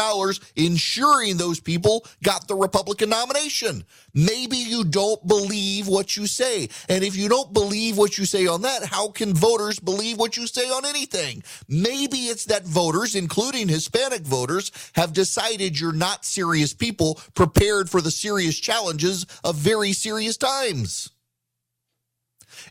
ensuring 0.56 1.38
those 1.38 1.60
people 1.60 2.06
got 2.23 2.47
the 2.47 2.56
Republican 2.56 3.10
nomination? 3.10 3.84
Maybe 4.13 4.58
you 4.58 4.84
don't 4.84 5.26
believe 5.28 5.88
what 5.88 6.15
you 6.15 6.28
say. 6.28 6.69
And 6.88 7.04
if 7.04 7.15
you 7.15 7.30
don't 7.30 7.52
believe 7.52 7.97
what 7.97 8.17
you 8.17 8.26
say 8.26 8.45
on 8.45 8.62
that, 8.62 8.84
how 8.86 9.10
can 9.10 9.34
voters 9.34 9.80
believe 9.80 10.19
what 10.19 10.38
you 10.38 10.45
say 10.45 10.69
on 10.69 10.86
anything? 10.86 11.43
Maybe 11.67 12.17
it's 12.28 12.45
that 12.45 12.63
voters, 12.63 13.15
including 13.15 13.67
Hispanic 13.67 14.21
voters, 14.21 14.71
have 14.95 15.13
decided 15.13 15.80
you're 15.80 15.93
not 15.93 16.26
serious 16.26 16.73
people 16.73 17.19
prepared 17.34 17.89
for 17.89 18.02
the 18.02 18.12
serious 18.12 18.60
challenges 18.60 19.26
of 19.43 19.56
very 19.56 19.93
serious 19.93 20.38
times. 20.38 21.10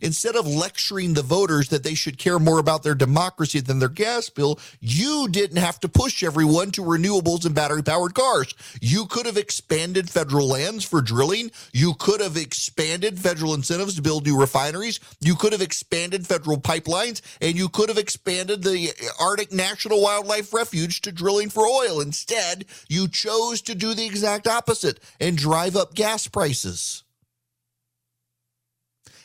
Instead 0.01 0.37
of 0.37 0.47
lecturing 0.47 1.15
the 1.15 1.23
voters 1.23 1.69
that 1.69 1.83
they 1.83 1.95
should 1.95 2.19
care 2.19 2.39
more 2.39 2.59
about 2.59 2.83
their 2.83 2.95
democracy 2.95 3.61
than 3.61 3.79
their 3.79 3.89
gas 3.89 4.29
bill, 4.29 4.59
you 4.81 5.29
didn't 5.31 5.59
have 5.59 5.81
to 5.81 5.89
push 5.89 6.23
everyone 6.23 6.71
to 6.71 6.83
renewables 6.83 7.45
and 7.45 7.55
battery 7.55 7.83
powered 7.83 8.15
cars. 8.15 8.55
You 8.81 9.07
could 9.07 9.27
have 9.27 9.37
expanded 9.37 10.11
federal 10.11 10.49
lands 10.49 10.85
for 10.85 11.01
drilling. 11.01 11.51
You 11.73 11.95
could 11.95 12.21
have 12.21 12.37
expanded 12.37 13.19
federal 13.19 13.55
incentives 13.55 13.97
to 13.97 14.03
build 14.03 14.27
new 14.27 14.39
refineries. 14.39 15.01
You 15.21 15.35
could 15.35 15.53
have 15.53 15.63
expanded 15.63 16.27
federal 16.27 16.59
pipelines 16.61 17.21
and 17.41 17.57
you 17.57 17.69
could 17.69 17.89
have 17.89 17.99
expanded 17.99 18.63
the 18.63 18.91
Arctic 19.21 19.53
National 19.53 20.03
Wildlife 20.03 20.53
Refuge 20.53 21.01
to 21.03 21.13
drilling 21.13 21.51
for 21.51 21.67
oil. 21.67 22.01
Instead, 22.01 22.65
you 22.89 23.09
chose 23.09 23.61
to 23.63 23.75
do 23.75 23.95
the 23.95 24.07
exact 24.07 24.47
opposite 24.47 25.01
and 25.21 25.37
drive 25.37 25.77
up 25.77 25.95
gas 25.95 26.27
prices. 26.27 27.05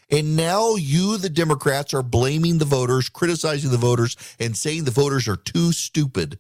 And 0.09 0.37
now 0.37 0.75
you, 0.75 1.17
the 1.17 1.29
Democrats, 1.29 1.93
are 1.93 2.03
blaming 2.03 2.59
the 2.59 2.65
voters, 2.65 3.09
criticizing 3.09 3.71
the 3.71 3.77
voters, 3.77 4.15
and 4.39 4.55
saying 4.55 4.85
the 4.85 4.91
voters 4.91 5.27
are 5.27 5.35
too 5.35 5.71
stupid 5.71 6.37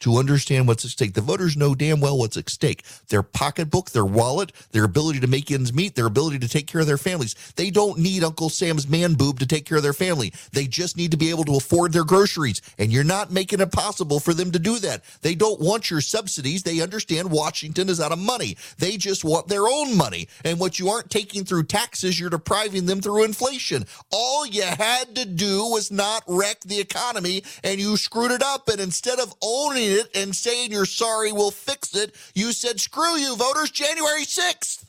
to 0.00 0.16
understand 0.16 0.66
what's 0.68 0.84
at 0.84 0.90
stake. 0.90 1.14
The 1.14 1.20
voters 1.20 1.56
know 1.56 1.74
damn 1.74 2.00
well 2.00 2.18
what's 2.18 2.36
at 2.36 2.48
stake 2.48 2.84
their 3.08 3.22
pocketbook, 3.22 3.90
their 3.90 4.04
wallet, 4.04 4.52
their 4.72 4.84
ability 4.84 5.20
to 5.20 5.26
make 5.26 5.50
ends 5.50 5.72
meet, 5.72 5.94
their 5.94 6.06
ability 6.06 6.38
to 6.38 6.48
take 6.48 6.66
care 6.66 6.80
of 6.80 6.86
their 6.86 6.98
families. 6.98 7.34
They 7.56 7.70
don't 7.70 7.98
need 7.98 8.24
Uncle 8.24 8.50
Sam's 8.50 8.88
man 8.88 9.14
boob 9.14 9.38
to 9.40 9.46
take 9.46 9.64
care 9.64 9.78
of 9.78 9.82
their 9.82 9.92
family. 9.92 10.32
They 10.52 10.66
just 10.66 10.96
need 10.96 11.10
to 11.12 11.16
be 11.16 11.30
able 11.30 11.44
to 11.44 11.56
afford 11.56 11.92
their 11.92 12.04
groceries. 12.04 12.60
And 12.78 12.92
you're 12.92 13.04
not 13.04 13.32
making 13.32 13.60
it 13.60 13.72
possible 13.72 14.20
for 14.20 14.34
them 14.34 14.50
to 14.52 14.58
do 14.58 14.78
that. 14.80 15.04
They 15.22 15.34
don't 15.34 15.60
want 15.60 15.90
your 15.90 16.00
subsidies. 16.00 16.62
They 16.62 16.80
understand 16.80 17.30
Washington 17.30 17.88
is 17.88 18.00
out 18.00 18.12
of 18.12 18.18
money. 18.18 18.56
They 18.78 18.96
just 18.96 19.24
want 19.24 19.48
their 19.48 19.66
own 19.66 19.96
money. 19.96 20.28
And 20.44 20.60
what 20.60 20.78
you 20.78 20.88
aren't 20.88 21.10
taking 21.10 21.44
through 21.44 21.64
taxes, 21.64 22.18
you're 22.18 22.30
depriving 22.30 22.86
them 22.86 23.00
through 23.00 23.24
inflation. 23.24 23.86
All 24.10 24.46
you 24.46 24.62
had 24.62 25.14
to 25.16 25.24
do 25.24 25.64
was 25.64 25.90
not 25.90 26.22
wreck 26.26 26.60
the 26.60 26.80
economy 26.80 27.42
and 27.64 27.80
you 27.80 27.96
screwed 27.96 28.30
it 28.30 28.42
up. 28.42 28.68
And 28.68 28.80
instead 28.80 29.18
of 29.18 29.34
owning 29.42 29.87
it 29.92 30.08
and 30.14 30.34
saying 30.34 30.72
you're 30.72 30.86
sorry, 30.86 31.32
we'll 31.32 31.50
fix 31.50 31.94
it. 31.94 32.14
You 32.34 32.52
said, 32.52 32.80
screw 32.80 33.16
you, 33.16 33.36
voters, 33.36 33.70
January 33.70 34.24
6th. 34.24 34.84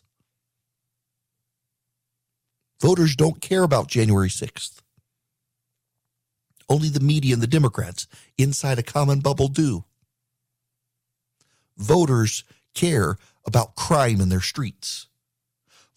Voters 2.81 3.15
don't 3.15 3.41
care 3.41 3.63
about 3.63 3.87
January 3.87 4.29
6th. 4.29 4.81
Only 6.69 6.89
the 6.89 6.99
media 6.99 7.33
and 7.33 7.43
the 7.43 7.47
Democrats 7.47 8.07
inside 8.37 8.79
a 8.79 8.83
common 8.83 9.19
bubble 9.19 9.47
do. 9.47 9.83
Voters 11.77 12.43
care 12.73 13.17
about 13.45 13.75
crime 13.75 14.21
in 14.21 14.29
their 14.29 14.41
streets. 14.41 15.08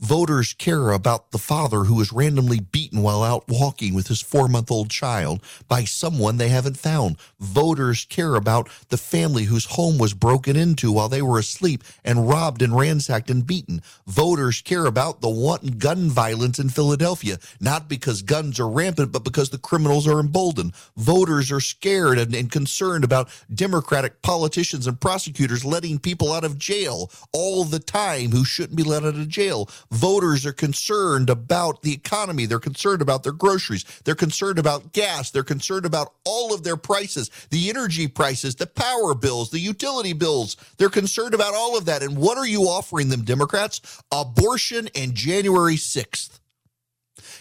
Voters 0.03 0.53
care 0.55 0.91
about 0.91 1.31
the 1.31 1.38
father 1.38 1.85
who 1.85 1.95
was 1.95 2.12
randomly 2.12 2.59
beaten 2.59 3.03
while 3.03 3.23
out 3.23 3.45
walking 3.47 3.95
with 3.95 4.09
his 4.09 4.21
four 4.21 4.49
month 4.49 4.69
old 4.69 4.91
child 4.91 5.40
by 5.69 5.85
someone 5.85 6.38
they 6.38 6.48
haven't 6.48 6.77
found. 6.77 7.17
Voters 7.38 8.05
care 8.07 8.35
about 8.35 8.69
the 8.88 8.96
family 8.96 9.44
whose 9.44 9.67
home 9.67 9.98
was 9.98 10.13
broken 10.13 10.57
into 10.57 10.90
while 10.90 11.09
they 11.09 11.23
were 11.23 11.38
asleep 11.38 11.85
and 12.05 12.29
robbed 12.29 12.63
and 12.63 12.77
ransacked 12.77 13.31
and 13.31 13.46
beaten. 13.46 13.81
Voters 14.05 14.61
care 14.61 14.87
about 14.87 15.21
the 15.21 15.31
wanton 15.31 15.79
gun 15.79 16.09
violence 16.09 16.59
in 16.59 16.69
Philadelphia, 16.69 17.38
not 17.61 17.88
because 17.88 18.23
guns 18.23 18.59
are 18.59 18.69
rampant, 18.69 19.13
but 19.13 19.23
because 19.23 19.50
the 19.50 19.59
criminals 19.59 20.09
are 20.09 20.19
emboldened. 20.19 20.75
Voters 20.96 21.53
are 21.53 21.61
scared 21.61 22.19
and, 22.19 22.35
and 22.35 22.50
concerned 22.50 23.05
about 23.05 23.29
Democratic 23.55 24.21
politicians 24.21 24.88
and 24.88 25.00
prosecutors 25.00 25.65
letting 25.65 26.00
people 26.00 26.33
out 26.33 26.42
of 26.42 26.59
jail 26.59 27.09
all 27.33 27.63
the 27.63 27.79
time 27.79 28.33
who 28.33 28.44
shouldn't 28.44 28.77
be 28.77 28.83
let 28.83 29.05
out 29.05 29.15
of 29.15 29.29
jail 29.29 29.69
voters 29.93 30.47
are 30.47 30.53
concerned 30.53 31.29
about 31.29 31.83
the 31.83 31.93
economy. 31.93 32.47
They're 32.47 32.59
concerned 32.59 33.03
about 33.03 33.23
their 33.23 33.33
groceries. 33.33 33.85
They're 34.05 34.15
concerned 34.15 34.59
about 34.59 34.93
gas. 34.93 35.31
They're 35.31 35.43
concerned 35.43 35.85
about 35.85 36.15
all 36.25 36.55
of 36.55 36.65
their 36.65 36.77
prices, 36.77 37.31
the 37.51 37.69
energy 37.69 38.09
prices, 38.09 38.55
the 38.57 38.67
power 38.67 39.15
bills, 39.15 39.51
the 39.51 39.61
utility 39.61 40.15
bills. 40.15 40.57
They're 40.79 40.88
concerned 40.88 41.35
about 41.35 41.55
all 41.55 41.77
of 41.77 41.85
that. 41.85 42.03
And 42.03 42.17
what 42.17 42.38
are 42.38 42.47
you 42.47 42.63
offering 42.63 43.11
them, 43.11 43.23
Democrats? 43.23 44.03
Abortion 44.11 44.88
and 44.95 45.15
January 45.15 45.77
6th. 45.77 46.40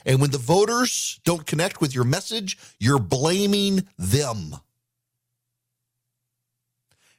And 0.05 0.19
when 0.19 0.31
the 0.31 0.37
voters 0.37 1.19
don't 1.23 1.45
connect 1.45 1.79
with 1.79 1.95
your 1.95 2.03
message, 2.03 2.57
you're 2.79 2.99
blaming 2.99 3.87
them. 3.97 4.55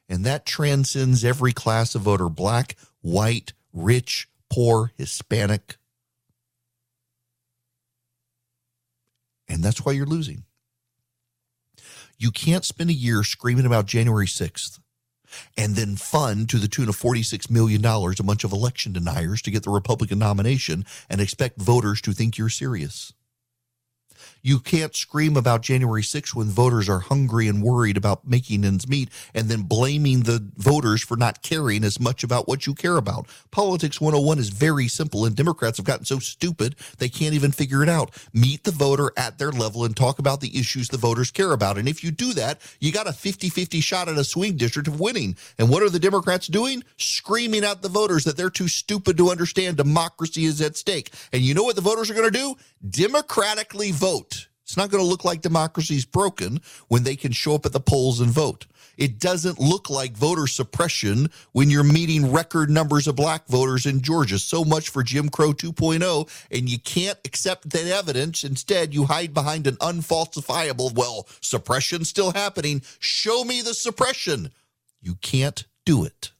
And 0.09 0.25
that 0.25 0.45
transcends 0.45 1.23
every 1.25 1.53
class 1.53 1.95
of 1.95 2.03
voter 2.03 2.29
black, 2.29 2.75
white, 3.01 3.53
rich, 3.71 4.27
poor, 4.53 4.91
Hispanic. 4.97 5.77
And 9.49 9.63
that's 9.63 9.83
why 9.83 9.93
you're 9.93 10.05
losing. 10.05 10.43
You 12.19 12.29
can't 12.29 12.63
spend 12.63 12.91
a 12.91 12.93
year 12.93 13.23
screaming 13.23 13.65
about 13.65 13.87
January 13.87 14.27
6th 14.27 14.79
and 15.57 15.75
then 15.75 15.95
fund 15.95 16.49
to 16.49 16.57
the 16.57 16.67
tune 16.67 16.87
of 16.87 16.95
$46 16.95 17.49
million 17.49 17.83
a 17.83 18.23
bunch 18.23 18.43
of 18.43 18.51
election 18.51 18.93
deniers 18.93 19.41
to 19.41 19.51
get 19.51 19.63
the 19.63 19.71
Republican 19.71 20.19
nomination 20.19 20.85
and 21.09 21.19
expect 21.19 21.59
voters 21.59 21.99
to 22.01 22.11
think 22.11 22.37
you're 22.37 22.49
serious. 22.49 23.11
You 24.45 24.59
can't 24.59 24.93
scream 24.93 25.37
about 25.37 25.61
January 25.61 26.01
6th 26.01 26.35
when 26.35 26.47
voters 26.47 26.89
are 26.89 26.99
hungry 26.99 27.47
and 27.47 27.63
worried 27.63 27.95
about 27.95 28.27
making 28.27 28.65
ends 28.65 28.89
meet 28.89 29.07
and 29.33 29.47
then 29.47 29.61
blaming 29.61 30.23
the 30.23 30.45
voters 30.57 31.01
for 31.01 31.15
not 31.15 31.41
caring 31.41 31.85
as 31.85 31.97
much 31.97 32.25
about 32.25 32.45
what 32.45 32.67
you 32.67 32.73
care 32.73 32.97
about. 32.97 33.25
Politics 33.51 34.01
101 34.01 34.39
is 34.39 34.49
very 34.49 34.89
simple, 34.89 35.25
and 35.25 35.33
Democrats 35.33 35.77
have 35.77 35.85
gotten 35.85 36.03
so 36.03 36.19
stupid 36.19 36.75
they 36.97 37.07
can't 37.07 37.33
even 37.33 37.53
figure 37.53 37.83
it 37.83 37.87
out. 37.87 38.11
Meet 38.33 38.65
the 38.65 38.71
voter 38.71 39.13
at 39.15 39.37
their 39.37 39.53
level 39.53 39.85
and 39.85 39.95
talk 39.95 40.19
about 40.19 40.41
the 40.41 40.59
issues 40.59 40.89
the 40.89 40.97
voters 40.97 41.31
care 41.31 41.53
about. 41.53 41.77
And 41.77 41.87
if 41.87 42.03
you 42.03 42.11
do 42.11 42.33
that, 42.33 42.59
you 42.81 42.91
got 42.91 43.07
a 43.07 43.13
50 43.13 43.47
50 43.47 43.79
shot 43.79 44.09
at 44.09 44.17
a 44.17 44.25
swing 44.25 44.57
district 44.57 44.89
of 44.89 44.99
winning. 44.99 45.37
And 45.57 45.69
what 45.69 45.83
are 45.83 45.89
the 45.89 45.99
Democrats 45.99 46.47
doing? 46.47 46.83
Screaming 46.97 47.63
at 47.63 47.81
the 47.81 47.87
voters 47.87 48.25
that 48.25 48.35
they're 48.35 48.49
too 48.49 48.67
stupid 48.67 49.15
to 49.15 49.31
understand 49.31 49.77
democracy 49.77 50.43
is 50.43 50.59
at 50.59 50.75
stake. 50.75 51.13
And 51.31 51.41
you 51.41 51.53
know 51.53 51.63
what 51.63 51.77
the 51.77 51.81
voters 51.81 52.11
are 52.11 52.13
going 52.13 52.29
to 52.29 52.37
do? 52.37 52.55
Democratically 52.89 53.91
vote. 53.91 54.32
It's 54.73 54.77
not 54.79 54.89
going 54.89 55.03
to 55.03 55.07
look 55.07 55.23
like 55.23 55.41
democracy's 55.41 56.03
broken 56.03 56.59
when 56.87 57.03
they 57.03 57.15
can 57.15 57.31
show 57.31 57.53
up 57.53 57.67
at 57.67 57.73
the 57.73 57.79
polls 57.79 58.19
and 58.19 58.31
vote. 58.31 58.65
It 58.97 59.19
doesn't 59.19 59.59
look 59.59 59.87
like 59.87 60.17
voter 60.17 60.47
suppression 60.47 61.29
when 61.51 61.69
you're 61.69 61.83
meeting 61.83 62.31
record 62.31 62.71
numbers 62.71 63.07
of 63.07 63.15
black 63.15 63.45
voters 63.45 63.85
in 63.85 64.01
Georgia. 64.01 64.39
So 64.39 64.65
much 64.65 64.89
for 64.89 65.03
Jim 65.03 65.29
Crow 65.29 65.53
2.0, 65.53 66.27
and 66.49 66.67
you 66.67 66.79
can't 66.79 67.19
accept 67.23 67.69
that 67.69 67.85
evidence. 67.85 68.43
Instead, 68.43 68.95
you 68.95 69.05
hide 69.05 69.31
behind 69.31 69.67
an 69.67 69.75
unfalsifiable, 69.75 70.91
well, 70.95 71.27
suppression 71.39 72.03
still 72.03 72.31
happening. 72.33 72.81
Show 72.97 73.43
me 73.43 73.61
the 73.61 73.75
suppression. 73.75 74.49
You 75.01 75.13
can't 75.21 75.65
do 75.85 76.03
it. 76.03 76.31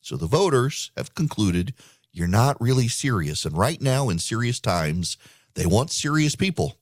So 0.00 0.16
the 0.16 0.26
voters 0.26 0.90
have 0.96 1.14
concluded 1.14 1.74
you're 2.12 2.28
not 2.28 2.58
really 2.62 2.88
serious. 2.88 3.44
And 3.44 3.54
right 3.58 3.82
now, 3.82 4.08
in 4.08 4.18
serious 4.18 4.58
times, 4.58 5.18
they 5.52 5.66
want 5.66 5.90
serious 5.90 6.34
people. 6.34 6.78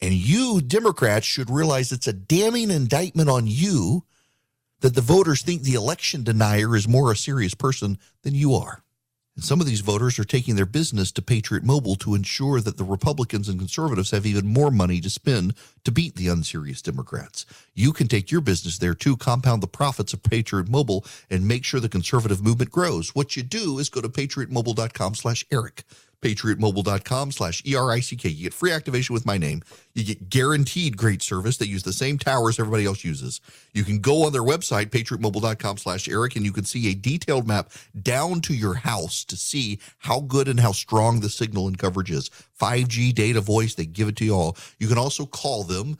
And 0.00 0.14
you, 0.14 0.60
Democrats, 0.60 1.26
should 1.26 1.50
realize 1.50 1.90
it's 1.90 2.06
a 2.06 2.12
damning 2.12 2.70
indictment 2.70 3.28
on 3.28 3.46
you 3.46 4.04
that 4.80 4.94
the 4.94 5.00
voters 5.00 5.42
think 5.42 5.62
the 5.62 5.74
election 5.74 6.22
denier 6.22 6.76
is 6.76 6.86
more 6.86 7.10
a 7.10 7.16
serious 7.16 7.54
person 7.54 7.98
than 8.22 8.34
you 8.34 8.54
are. 8.54 8.84
And 9.38 9.44
some 9.44 9.60
of 9.60 9.68
these 9.68 9.82
voters 9.82 10.18
are 10.18 10.24
taking 10.24 10.56
their 10.56 10.66
business 10.66 11.12
to 11.12 11.22
Patriot 11.22 11.62
Mobile 11.62 11.94
to 11.96 12.16
ensure 12.16 12.60
that 12.60 12.76
the 12.76 12.82
Republicans 12.82 13.48
and 13.48 13.56
conservatives 13.56 14.10
have 14.10 14.26
even 14.26 14.48
more 14.48 14.72
money 14.72 15.00
to 15.00 15.08
spend 15.08 15.54
to 15.84 15.92
beat 15.92 16.16
the 16.16 16.26
unserious 16.26 16.82
Democrats. 16.82 17.46
You 17.72 17.92
can 17.92 18.08
take 18.08 18.32
your 18.32 18.40
business 18.40 18.78
there 18.78 18.94
too, 18.94 19.16
compound 19.16 19.62
the 19.62 19.68
profits 19.68 20.12
of 20.12 20.24
Patriot 20.24 20.68
Mobile, 20.68 21.04
and 21.30 21.46
make 21.46 21.64
sure 21.64 21.78
the 21.78 21.88
conservative 21.88 22.42
movement 22.42 22.72
grows. 22.72 23.14
What 23.14 23.36
you 23.36 23.44
do 23.44 23.78
is 23.78 23.88
go 23.88 24.00
to 24.00 24.08
patriotmobile.com 24.08 25.14
slash 25.14 25.44
Erick 25.52 25.84
patriotmobile.com 26.22 27.32
slash 27.32 27.62
E-R-I-C-K. 27.64 28.28
You 28.28 28.44
get 28.44 28.54
free 28.54 28.72
activation 28.72 29.14
with 29.14 29.24
my 29.24 29.38
name. 29.38 29.62
You 29.94 30.04
get 30.04 30.28
guaranteed 30.28 30.96
great 30.96 31.22
service. 31.22 31.56
They 31.56 31.66
use 31.66 31.82
the 31.82 31.92
same 31.92 32.18
towers 32.18 32.58
everybody 32.58 32.86
else 32.86 33.04
uses. 33.04 33.40
You 33.72 33.84
can 33.84 34.00
go 34.00 34.24
on 34.24 34.32
their 34.32 34.42
website, 34.42 34.86
patriotmobile.com 34.86 35.78
slash 35.78 36.08
Erick, 36.08 36.36
and 36.36 36.44
you 36.44 36.52
can 36.52 36.64
see 36.64 36.90
a 36.90 36.94
detailed 36.94 37.46
map 37.46 37.70
down 38.00 38.40
to 38.42 38.54
your 38.54 38.74
house 38.74 39.24
to 39.24 39.36
see 39.36 39.78
how 39.98 40.20
good 40.20 40.48
and 40.48 40.60
how 40.60 40.72
strong 40.72 41.20
the 41.20 41.30
signal 41.30 41.68
and 41.68 41.78
coverage 41.78 42.10
is. 42.10 42.30
5G 42.60 43.14
data 43.14 43.40
voice, 43.40 43.74
they 43.74 43.86
give 43.86 44.08
it 44.08 44.16
to 44.16 44.24
you 44.24 44.34
all. 44.34 44.56
You 44.78 44.88
can 44.88 44.98
also 44.98 45.26
call 45.26 45.62
them 45.62 45.96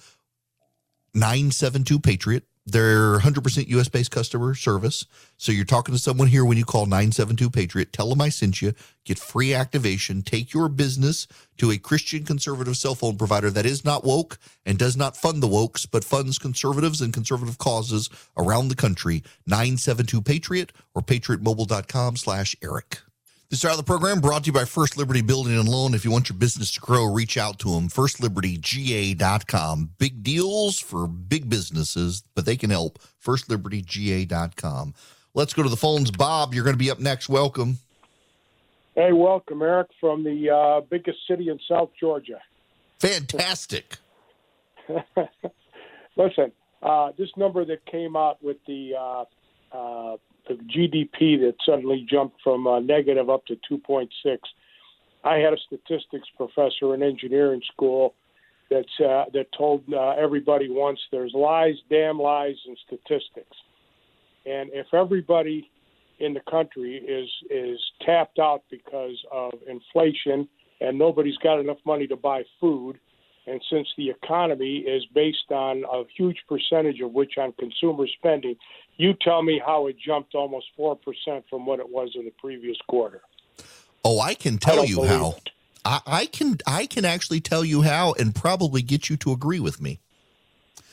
972 1.14 2.00
Patriot. 2.00 2.44
They're 2.70 3.18
100% 3.18 3.68
US 3.68 3.88
based 3.88 4.10
customer 4.10 4.54
service. 4.54 5.06
So 5.38 5.52
you're 5.52 5.64
talking 5.64 5.94
to 5.94 6.00
someone 6.00 6.28
here 6.28 6.44
when 6.44 6.58
you 6.58 6.66
call 6.66 6.84
972 6.84 7.48
Patriot. 7.48 7.92
Tell 7.92 8.10
them 8.10 8.20
I 8.20 8.28
sent 8.28 8.60
you. 8.60 8.74
Get 9.04 9.18
free 9.18 9.54
activation. 9.54 10.22
Take 10.22 10.52
your 10.52 10.68
business 10.68 11.26
to 11.56 11.70
a 11.70 11.78
Christian 11.78 12.24
conservative 12.24 12.76
cell 12.76 12.94
phone 12.94 13.16
provider 13.16 13.50
that 13.50 13.64
is 13.64 13.86
not 13.86 14.04
woke 14.04 14.38
and 14.66 14.78
does 14.78 14.98
not 14.98 15.16
fund 15.16 15.42
the 15.42 15.48
wokes, 15.48 15.86
but 15.90 16.04
funds 16.04 16.38
conservatives 16.38 17.00
and 17.00 17.14
conservative 17.14 17.56
causes 17.56 18.10
around 18.36 18.68
the 18.68 18.76
country. 18.76 19.22
972 19.46 20.20
Patriot 20.20 20.72
or 20.94 21.00
patriotmobile.com 21.00 22.16
slash 22.16 22.54
Erick. 22.62 23.00
This 23.50 23.64
hour 23.64 23.70
of 23.70 23.78
the 23.78 23.82
program 23.82 24.20
brought 24.20 24.44
to 24.44 24.48
you 24.48 24.52
by 24.52 24.66
First 24.66 24.98
Liberty 24.98 25.22
Building 25.22 25.58
and 25.58 25.66
Loan. 25.66 25.94
If 25.94 26.04
you 26.04 26.10
want 26.10 26.28
your 26.28 26.36
business 26.36 26.70
to 26.72 26.80
grow, 26.80 27.06
reach 27.06 27.38
out 27.38 27.58
to 27.60 27.70
them. 27.70 27.88
FirstLibertyGA.com. 27.88 29.92
Big 29.96 30.22
deals 30.22 30.78
for 30.78 31.06
big 31.06 31.48
businesses, 31.48 32.22
but 32.34 32.44
they 32.44 32.58
can 32.58 32.68
help. 32.68 32.98
FirstLibertyGA.com. 33.24 34.92
Let's 35.32 35.54
go 35.54 35.62
to 35.62 35.70
the 35.70 35.78
phones. 35.78 36.10
Bob, 36.10 36.52
you're 36.52 36.62
going 36.62 36.74
to 36.74 36.78
be 36.78 36.90
up 36.90 37.00
next. 37.00 37.30
Welcome. 37.30 37.78
Hey, 38.94 39.14
welcome, 39.14 39.62
Erick, 39.62 39.88
from 39.98 40.24
the 40.24 40.50
uh, 40.50 40.82
biggest 40.82 41.26
city 41.26 41.48
in 41.48 41.58
South 41.66 41.88
Georgia. 41.98 42.42
Fantastic. 42.98 43.96
Listen, 46.16 46.52
uh, 46.82 47.12
this 47.16 47.30
number 47.38 47.64
that 47.64 47.82
came 47.86 48.14
out 48.14 48.42
with 48.42 48.58
the 48.66 48.92
uh, 48.94 49.24
uh 49.74 50.18
the 50.48 50.54
GDP 50.54 51.38
that 51.40 51.54
suddenly 51.64 52.06
jumped 52.08 52.40
from 52.42 52.66
uh, 52.66 52.80
negative 52.80 53.30
up 53.30 53.44
to 53.46 53.56
2.6. 53.70 54.08
I 55.24 55.36
had 55.36 55.52
a 55.52 55.56
statistics 55.66 56.28
professor 56.36 56.94
in 56.94 57.02
engineering 57.02 57.60
school 57.72 58.14
that's 58.70 59.00
uh, 59.00 59.24
that 59.32 59.46
told 59.56 59.82
uh, 59.92 60.10
everybody 60.10 60.68
once 60.68 61.00
there's 61.10 61.32
lies, 61.34 61.74
damn 61.90 62.18
lies, 62.18 62.56
and 62.66 62.76
statistics. 62.86 63.56
And 64.46 64.70
if 64.72 64.86
everybody 64.92 65.70
in 66.18 66.34
the 66.34 66.40
country 66.50 66.96
is 66.96 67.28
is 67.50 67.80
tapped 68.04 68.38
out 68.38 68.62
because 68.70 69.16
of 69.32 69.52
inflation 69.68 70.48
and 70.80 70.98
nobody's 70.98 71.36
got 71.38 71.58
enough 71.58 71.78
money 71.84 72.06
to 72.06 72.16
buy 72.16 72.44
food, 72.60 72.98
and 73.48 73.62
since 73.70 73.88
the 73.96 74.10
economy 74.10 74.78
is 74.78 75.04
based 75.14 75.50
on 75.50 75.84
a 75.90 76.04
huge 76.16 76.38
percentage 76.48 77.00
of 77.00 77.12
which 77.12 77.38
on 77.38 77.52
consumer 77.52 78.06
spending, 78.18 78.56
you 78.96 79.14
tell 79.14 79.42
me 79.42 79.60
how 79.64 79.86
it 79.86 79.96
jumped 79.98 80.34
almost 80.34 80.66
4% 80.78 80.96
from 81.48 81.66
what 81.66 81.80
it 81.80 81.88
was 81.88 82.10
in 82.14 82.24
the 82.24 82.32
previous 82.38 82.76
quarter. 82.88 83.22
Oh, 84.04 84.20
I 84.20 84.34
can 84.34 84.58
tell 84.58 84.80
I 84.80 84.84
you 84.84 85.04
how. 85.04 85.36
I, 85.84 86.00
I, 86.06 86.26
can 86.26 86.58
I 86.66 86.86
can 86.86 87.04
actually 87.04 87.40
tell 87.40 87.64
you 87.64 87.82
how 87.82 88.12
and 88.18 88.34
probably 88.34 88.82
get 88.82 89.08
you 89.08 89.16
to 89.18 89.32
agree 89.32 89.60
with 89.60 89.80
me. 89.80 90.00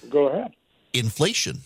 Go 0.10 0.28
ahead. 0.28 0.54
Inflation. 0.94 1.62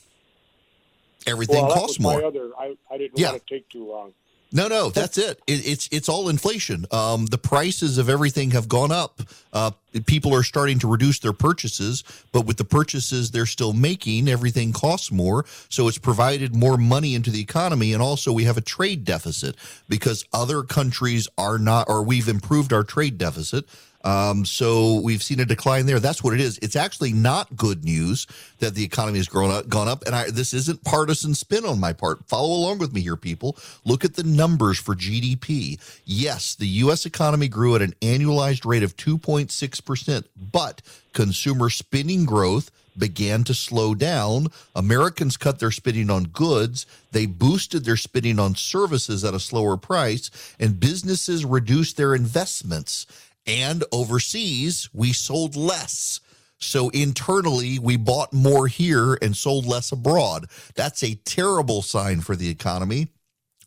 Everything 1.27 1.63
well, 1.65 1.73
costs 1.73 1.99
more. 1.99 2.23
Other, 2.23 2.49
I, 2.57 2.75
I 2.89 2.97
didn't 2.97 3.19
yeah. 3.19 3.31
want 3.31 3.45
to 3.45 3.53
take 3.53 3.69
too 3.69 3.87
long. 3.87 4.13
No, 4.52 4.68
no, 4.68 4.89
that's 4.89 5.20
it. 5.20 5.39
it. 5.45 5.68
It's 5.68 5.88
it's 5.91 6.10
all 6.10 6.28
inflation. 6.28 6.86
Um, 6.91 7.28
the 7.28 7.38
prices 7.38 8.00
of 8.00 8.10
everything 8.10 8.52
have 8.52 8.68
gone 8.68 8.91
up. 8.91 9.22
Uh, 9.54 9.72
people 10.08 10.34
are 10.34 10.41
starting 10.41 10.80
to 10.80 10.88
reduce 10.88 11.20
their 11.20 11.34
purchases, 11.34 12.04
but 12.32 12.47
with 12.47 12.58
the 12.58 12.66
purchases 12.66 13.30
they're 13.30 13.45
still 13.45 13.74
making, 13.74 14.28
everything 14.28 14.74
costs 14.74 15.12
more. 15.12 15.45
So 15.70 15.88
it's 15.88 16.00
provided 16.00 16.56
more 16.56 16.78
money 16.78 17.14
into 17.14 17.30
the 17.30 17.41
economy, 17.41 17.93
and 17.93 18.02
also 18.02 18.34
we 18.34 18.45
have 18.45 18.58
a 18.58 18.62
trade 18.62 19.06
deficit 19.06 19.56
because 19.88 20.26
other 20.34 20.64
countries 20.64 21.28
are 21.38 21.60
not, 21.60 21.88
or 21.88 22.02
we've 22.02 22.28
improved 22.28 22.74
our 22.74 22.84
trade 22.84 23.20
deficit. 23.20 23.66
Um, 24.04 24.45
so 24.45 25.02
we've 25.02 25.24
seen 25.24 25.39
a 25.39 25.45
decline 25.45 25.86
there. 25.86 26.00
That's 26.00 26.24
what 26.24 26.34
it 26.34 26.39
is. 26.39 26.58
It's 26.62 26.76
actually 26.76 27.14
not 27.14 27.56
good 27.56 27.84
news 27.84 28.28
that 28.60 28.76
the 28.76 28.84
economy 28.84 29.20
has 29.20 29.28
grown 29.28 29.52
up, 29.52 29.68
gone 29.68 29.88
up. 29.88 30.06
And 30.06 30.16
I, 30.16 30.30
this 30.30 30.54
isn't 30.54 30.84
partisan 30.84 31.34
spin 31.34 31.66
on 31.66 31.80
my 31.80 31.93
part. 31.93 32.28
Follow 32.28 32.56
along 32.56 32.80
with 32.80 32.93
me 32.93 33.02
here, 33.02 33.18
people. 33.18 33.58
Look 33.86 34.06
at 34.06 34.16
the 34.16 34.24
numbers 34.24 34.80
for 34.80 34.95
GDP. 34.95 35.80
Yes, 36.06 36.56
the 36.56 36.68
U.S. 36.68 37.06
economy 37.06 37.47
grew 37.47 37.76
at 37.76 37.82
an 37.82 37.93
annualized 38.02 38.66
rate 38.66 38.84
of 38.84 38.95
2.6%, 38.95 40.24
but 40.52 40.82
consumer 41.14 41.70
spending 41.70 42.26
growth 42.26 42.72
began 43.00 43.43
to 43.45 43.54
slow 43.54 43.95
down. 43.95 44.47
Americans 44.76 45.38
cut 45.38 45.60
their 45.60 45.72
spending 45.72 46.10
on 46.10 46.26
goods. 46.26 46.86
They 47.12 47.26
boosted 47.26 47.86
their 47.86 47.97
spending 47.97 48.38
on 48.38 48.56
services 48.56 49.24
at 49.24 49.34
a 49.34 49.39
slower 49.39 49.78
price, 49.78 50.30
and 50.60 50.80
businesses 50.80 51.45
reduced 51.45 51.97
their 51.97 52.14
investments. 52.14 53.08
And 53.45 53.83
overseas, 53.91 54.89
we 54.93 55.13
sold 55.13 55.55
less. 55.55 56.19
So 56.59 56.89
internally, 56.89 57.79
we 57.79 57.97
bought 57.97 58.33
more 58.33 58.67
here 58.67 59.17
and 59.21 59.35
sold 59.35 59.65
less 59.65 59.91
abroad. 59.91 60.47
That's 60.75 61.03
a 61.03 61.15
terrible 61.25 61.81
sign 61.81 62.21
for 62.21 62.35
the 62.35 62.49
economy, 62.49 63.07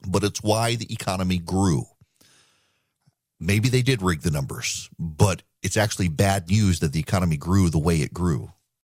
but 0.07 0.23
it's 0.23 0.43
why 0.43 0.75
the 0.77 0.93
economy 0.93 1.39
grew. 1.39 1.85
Maybe 3.41 3.69
they 3.69 3.83
did 3.83 4.03
rig 4.03 4.21
the 4.21 4.31
numbers, 4.31 4.89
but 4.99 5.43
it's 5.63 5.77
actually 5.77 6.09
bad 6.09 6.49
news 6.49 6.81
that 6.81 6.93
the 6.93 7.01
economy 7.01 7.37
grew 7.37 7.71
the 7.71 7.79
way 7.79 7.97
it 7.97 8.13
grew. 8.13 8.53